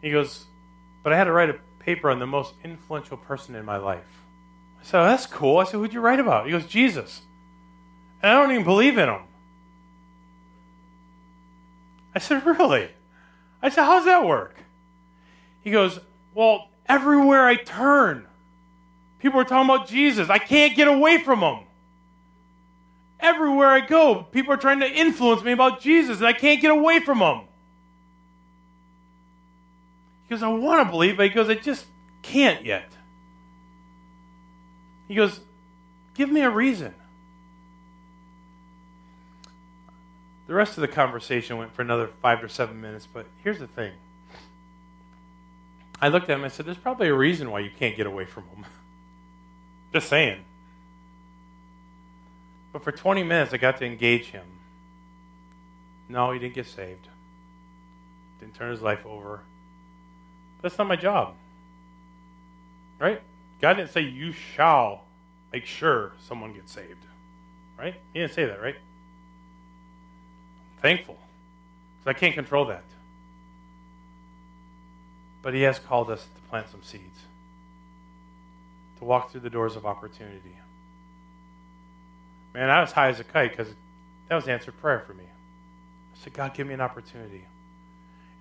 He 0.01 0.09
goes, 0.09 0.45
But 1.03 1.13
I 1.13 1.17
had 1.17 1.25
to 1.25 1.31
write 1.31 1.49
a 1.49 1.59
paper 1.79 2.09
on 2.09 2.19
the 2.19 2.25
most 2.25 2.53
influential 2.63 3.17
person 3.17 3.55
in 3.55 3.63
my 3.63 3.77
life. 3.77 4.05
I 4.81 4.85
said, 4.85 5.01
oh, 5.01 5.05
That's 5.05 5.27
cool. 5.27 5.57
I 5.57 5.65
said, 5.65 5.77
Who'd 5.77 5.93
you 5.93 6.01
write 6.01 6.19
about? 6.19 6.45
He 6.45 6.51
goes, 6.51 6.65
Jesus. 6.65 7.21
And 8.23 8.31
I 8.31 8.41
don't 8.41 8.51
even 8.51 8.63
believe 8.63 8.97
in 8.97 9.09
him. 9.09 9.21
I 12.17 12.19
said, 12.19 12.43
Really? 12.47 12.89
I 13.61 13.69
said, 13.69 13.83
How's 13.83 14.05
that 14.05 14.25
work? 14.25 14.55
He 15.61 15.69
goes, 15.69 15.99
Well, 16.33 16.69
everywhere 16.87 17.45
I 17.45 17.57
turn, 17.57 18.25
people 19.19 19.39
are 19.39 19.43
talking 19.43 19.69
about 19.69 19.87
Jesus. 19.87 20.27
I 20.27 20.39
can't 20.39 20.75
get 20.75 20.87
away 20.87 21.23
from 21.23 21.41
him. 21.41 21.59
Everywhere 23.19 23.67
I 23.67 23.81
go, 23.81 24.23
people 24.23 24.51
are 24.51 24.57
trying 24.57 24.79
to 24.79 24.91
influence 24.91 25.43
me 25.43 25.51
about 25.51 25.79
Jesus, 25.79 26.17
and 26.17 26.25
I 26.25 26.33
can't 26.33 26.59
get 26.59 26.71
away 26.71 27.01
from 27.01 27.19
him. 27.19 27.41
He 30.23 30.29
goes, 30.29 30.41
I 30.41 30.47
want 30.47 30.87
to 30.87 30.91
believe, 30.91 31.17
but 31.17 31.27
he 31.27 31.29
goes, 31.29 31.49
I 31.49 31.53
just 31.53 31.85
can't 32.23 32.65
yet. 32.65 32.91
He 35.07 35.13
goes, 35.13 35.39
Give 36.15 36.31
me 36.31 36.41
a 36.41 36.49
reason. 36.49 36.95
The 40.47 40.53
rest 40.53 40.77
of 40.77 40.81
the 40.81 40.87
conversation 40.87 41.57
went 41.57 41.73
for 41.73 41.81
another 41.81 42.07
five 42.21 42.41
to 42.41 42.49
seven 42.49 42.81
minutes, 42.81 43.07
but 43.11 43.25
here's 43.43 43.59
the 43.59 43.67
thing. 43.67 43.91
I 46.01 46.07
looked 46.07 46.29
at 46.29 46.37
him 46.37 46.43
and 46.43 46.53
said, 46.53 46.65
There's 46.65 46.77
probably 46.77 47.09
a 47.09 47.13
reason 47.13 47.51
why 47.51 47.59
you 47.59 47.69
can't 47.77 47.97
get 47.97 48.07
away 48.07 48.25
from 48.25 48.43
him. 48.43 48.65
Just 49.93 50.07
saying. 50.07 50.43
But 52.71 52.83
for 52.83 52.91
20 52.91 53.23
minutes, 53.23 53.53
I 53.53 53.57
got 53.57 53.77
to 53.77 53.85
engage 53.85 54.27
him. 54.27 54.45
No, 56.07 56.31
he 56.31 56.39
didn't 56.39 56.53
get 56.53 56.67
saved, 56.67 57.07
didn't 58.39 58.55
turn 58.55 58.71
his 58.71 58.81
life 58.81 59.05
over. 59.05 59.41
That's 60.61 60.77
not 60.77 60.87
my 60.87 60.95
job. 60.95 61.33
Right? 62.99 63.21
God 63.61 63.73
didn't 63.73 63.91
say, 63.91 64.01
You 64.01 64.31
shall 64.31 65.03
make 65.51 65.65
sure 65.65 66.13
someone 66.27 66.53
gets 66.53 66.71
saved. 66.71 67.03
Right? 67.77 67.95
He 68.13 68.19
didn't 68.19 68.33
say 68.33 68.45
that, 68.45 68.61
right? 68.61 68.75
Thankful 70.81 71.17
because 71.99 72.15
I 72.15 72.19
can't 72.19 72.33
control 72.33 72.65
that. 72.65 72.83
But 75.41 75.53
He 75.53 75.61
has 75.61 75.79
called 75.79 76.09
us 76.09 76.23
to 76.23 76.41
plant 76.49 76.69
some 76.69 76.83
seeds, 76.83 77.19
to 78.99 79.05
walk 79.05 79.31
through 79.31 79.41
the 79.41 79.49
doors 79.49 79.75
of 79.75 79.85
opportunity. 79.85 80.57
Man, 82.53 82.69
I 82.69 82.81
was 82.81 82.91
high 82.91 83.09
as 83.09 83.19
a 83.19 83.23
kite 83.23 83.55
because 83.55 83.73
that 84.27 84.35
was 84.35 84.47
answered 84.47 84.79
prayer 84.81 85.03
for 85.05 85.13
me. 85.13 85.23
I 85.23 86.23
said, 86.23 86.33
God, 86.33 86.53
give 86.53 86.67
me 86.67 86.73
an 86.73 86.81
opportunity. 86.81 87.45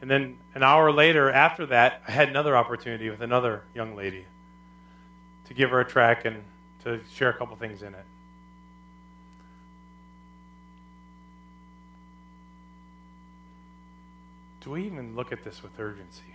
And 0.00 0.10
then 0.10 0.38
an 0.54 0.62
hour 0.62 0.92
later, 0.92 1.30
after 1.30 1.66
that, 1.66 2.02
I 2.06 2.10
had 2.10 2.28
another 2.28 2.56
opportunity 2.56 3.10
with 3.10 3.20
another 3.20 3.62
young 3.74 3.96
lady 3.96 4.24
to 5.48 5.54
give 5.54 5.70
her 5.70 5.80
a 5.80 5.84
track 5.84 6.24
and 6.24 6.42
to 6.84 7.00
share 7.14 7.30
a 7.30 7.34
couple 7.34 7.56
things 7.56 7.82
in 7.82 7.94
it. 7.94 8.04
Do 14.66 14.72
we 14.72 14.84
even 14.84 15.14
look 15.14 15.30
at 15.30 15.44
this 15.44 15.62
with 15.62 15.78
urgency? 15.78 16.34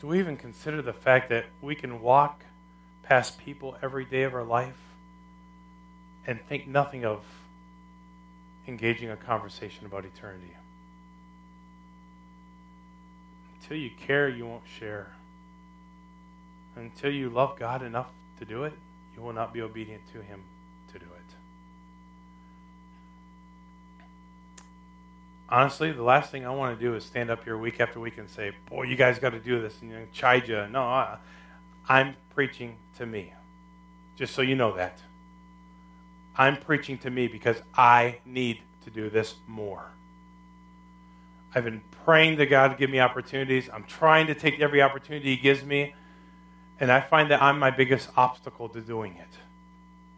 Do 0.00 0.06
we 0.06 0.18
even 0.18 0.38
consider 0.38 0.80
the 0.80 0.94
fact 0.94 1.28
that 1.28 1.44
we 1.60 1.74
can 1.74 2.00
walk 2.00 2.42
past 3.02 3.38
people 3.38 3.76
every 3.82 4.06
day 4.06 4.22
of 4.22 4.32
our 4.32 4.42
life 4.42 4.78
and 6.26 6.40
think 6.48 6.66
nothing 6.66 7.04
of 7.04 7.22
engaging 8.66 9.10
a 9.10 9.16
conversation 9.18 9.84
about 9.84 10.06
eternity? 10.06 10.56
Until 13.60 13.76
you 13.76 13.90
care, 13.90 14.30
you 14.30 14.46
won't 14.46 14.62
share. 14.78 15.12
Until 16.74 17.12
you 17.12 17.28
love 17.28 17.58
God 17.58 17.82
enough 17.82 18.08
to 18.38 18.46
do 18.46 18.64
it, 18.64 18.72
you 19.14 19.20
will 19.20 19.34
not 19.34 19.52
be 19.52 19.60
obedient 19.60 20.00
to 20.14 20.22
Him 20.22 20.40
to 20.94 20.98
do 20.98 21.04
it. 21.04 21.34
Honestly, 25.50 25.92
the 25.92 26.02
last 26.02 26.30
thing 26.30 26.46
I 26.46 26.50
want 26.50 26.78
to 26.78 26.84
do 26.84 26.94
is 26.94 27.04
stand 27.04 27.30
up 27.30 27.44
here 27.44 27.58
week 27.58 27.80
after 27.80 28.00
week 28.00 28.18
and 28.18 28.28
say, 28.28 28.52
"Boy, 28.66 28.84
you 28.84 28.96
guys 28.96 29.18
got 29.18 29.30
to 29.30 29.40
do 29.40 29.60
this," 29.60 29.80
and 29.80 29.90
you 29.90 29.98
know, 29.98 30.06
chide 30.12 30.48
you. 30.48 30.66
No, 30.68 30.82
I, 30.82 31.18
I'm 31.88 32.16
preaching 32.34 32.76
to 32.98 33.06
me. 33.06 33.32
Just 34.16 34.34
so 34.34 34.42
you 34.42 34.54
know 34.54 34.76
that. 34.76 35.00
I'm 36.36 36.56
preaching 36.56 36.98
to 36.98 37.10
me 37.10 37.26
because 37.26 37.56
I 37.74 38.18
need 38.24 38.60
to 38.84 38.90
do 38.90 39.10
this 39.10 39.34
more. 39.46 39.90
I've 41.54 41.64
been 41.64 41.82
praying 42.04 42.36
to 42.38 42.46
God 42.46 42.68
to 42.68 42.76
give 42.76 42.90
me 42.90 43.00
opportunities. 43.00 43.68
I'm 43.72 43.84
trying 43.84 44.28
to 44.28 44.34
take 44.34 44.60
every 44.60 44.80
opportunity 44.80 45.30
He 45.30 45.36
gives 45.36 45.64
me. 45.64 45.94
And 46.78 46.90
I 46.90 47.00
find 47.00 47.30
that 47.30 47.42
I'm 47.42 47.58
my 47.58 47.70
biggest 47.70 48.08
obstacle 48.16 48.68
to 48.70 48.80
doing 48.80 49.16
it. 49.16 49.38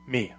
Me 0.06 0.34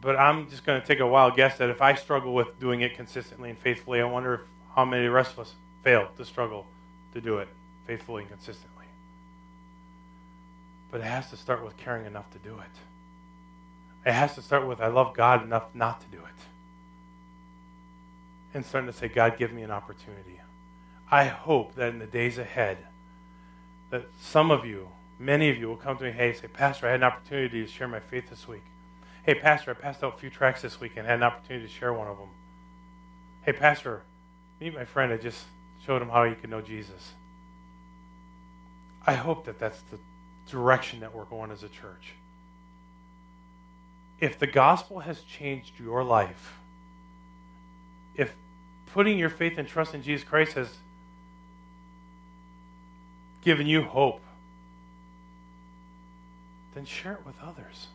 but 0.00 0.16
I'm 0.16 0.48
just 0.48 0.64
going 0.64 0.80
to 0.80 0.86
take 0.86 1.00
a 1.00 1.06
wild 1.06 1.36
guess 1.36 1.58
that 1.58 1.70
if 1.70 1.82
I 1.82 1.94
struggle 1.94 2.34
with 2.34 2.60
doing 2.60 2.82
it 2.82 2.94
consistently 2.94 3.50
and 3.50 3.58
faithfully, 3.58 4.00
I 4.00 4.04
wonder 4.04 4.34
if 4.34 4.40
how 4.74 4.84
many 4.84 5.04
of 5.04 5.10
the 5.10 5.14
rest 5.14 5.32
of 5.32 5.40
us 5.40 5.54
fail 5.82 6.08
to 6.16 6.24
struggle 6.24 6.66
to 7.14 7.20
do 7.20 7.38
it 7.38 7.48
faithfully 7.86 8.22
and 8.22 8.30
consistently. 8.30 8.84
But 10.90 11.00
it 11.00 11.04
has 11.04 11.30
to 11.30 11.36
start 11.36 11.64
with 11.64 11.76
caring 11.76 12.06
enough 12.06 12.30
to 12.30 12.38
do 12.38 12.54
it. 12.58 14.08
It 14.08 14.12
has 14.12 14.34
to 14.36 14.42
start 14.42 14.66
with 14.66 14.80
I 14.80 14.86
love 14.86 15.14
God 15.14 15.42
enough 15.42 15.74
not 15.74 16.00
to 16.00 16.06
do 16.06 16.18
it. 16.18 16.24
And 18.54 18.64
starting 18.64 18.90
to 18.90 18.96
say, 18.96 19.08
God, 19.08 19.36
give 19.36 19.52
me 19.52 19.62
an 19.62 19.70
opportunity. 19.70 20.40
I 21.10 21.24
hope 21.24 21.74
that 21.74 21.88
in 21.88 21.98
the 21.98 22.06
days 22.06 22.38
ahead, 22.38 22.78
that 23.90 24.06
some 24.20 24.50
of 24.50 24.64
you, 24.64 24.88
many 25.18 25.48
of 25.50 25.56
you, 25.56 25.68
will 25.68 25.76
come 25.76 25.96
to 25.98 26.04
me, 26.04 26.12
hey, 26.12 26.32
say, 26.32 26.48
Pastor, 26.48 26.86
I 26.86 26.92
had 26.92 27.00
an 27.00 27.04
opportunity 27.04 27.62
to 27.62 27.66
share 27.66 27.88
my 27.88 28.00
faith 28.00 28.30
this 28.30 28.46
week. 28.46 28.64
Hey, 29.28 29.34
Pastor, 29.34 29.72
I 29.72 29.74
passed 29.74 30.02
out 30.02 30.14
a 30.14 30.16
few 30.16 30.30
tracks 30.30 30.62
this 30.62 30.80
weekend. 30.80 31.06
Had 31.06 31.16
an 31.16 31.22
opportunity 31.22 31.66
to 31.66 31.70
share 31.70 31.92
one 31.92 32.08
of 32.08 32.16
them. 32.16 32.30
Hey, 33.42 33.52
Pastor, 33.52 34.00
meet 34.58 34.74
my 34.74 34.86
friend. 34.86 35.12
I 35.12 35.18
just 35.18 35.44
showed 35.84 36.00
him 36.00 36.08
how 36.08 36.22
you 36.22 36.34
can 36.34 36.48
know 36.48 36.62
Jesus. 36.62 37.12
I 39.06 39.12
hope 39.12 39.44
that 39.44 39.58
that's 39.58 39.82
the 39.90 39.98
direction 40.50 41.00
that 41.00 41.14
we're 41.14 41.26
going 41.26 41.50
as 41.50 41.62
a 41.62 41.68
church. 41.68 42.14
If 44.18 44.38
the 44.38 44.46
gospel 44.46 45.00
has 45.00 45.20
changed 45.20 45.72
your 45.78 46.02
life, 46.02 46.54
if 48.14 48.34
putting 48.94 49.18
your 49.18 49.28
faith 49.28 49.58
and 49.58 49.68
trust 49.68 49.92
in 49.92 50.02
Jesus 50.02 50.26
Christ 50.26 50.54
has 50.54 50.74
given 53.42 53.66
you 53.66 53.82
hope, 53.82 54.22
then 56.74 56.86
share 56.86 57.12
it 57.12 57.26
with 57.26 57.38
others. 57.42 57.88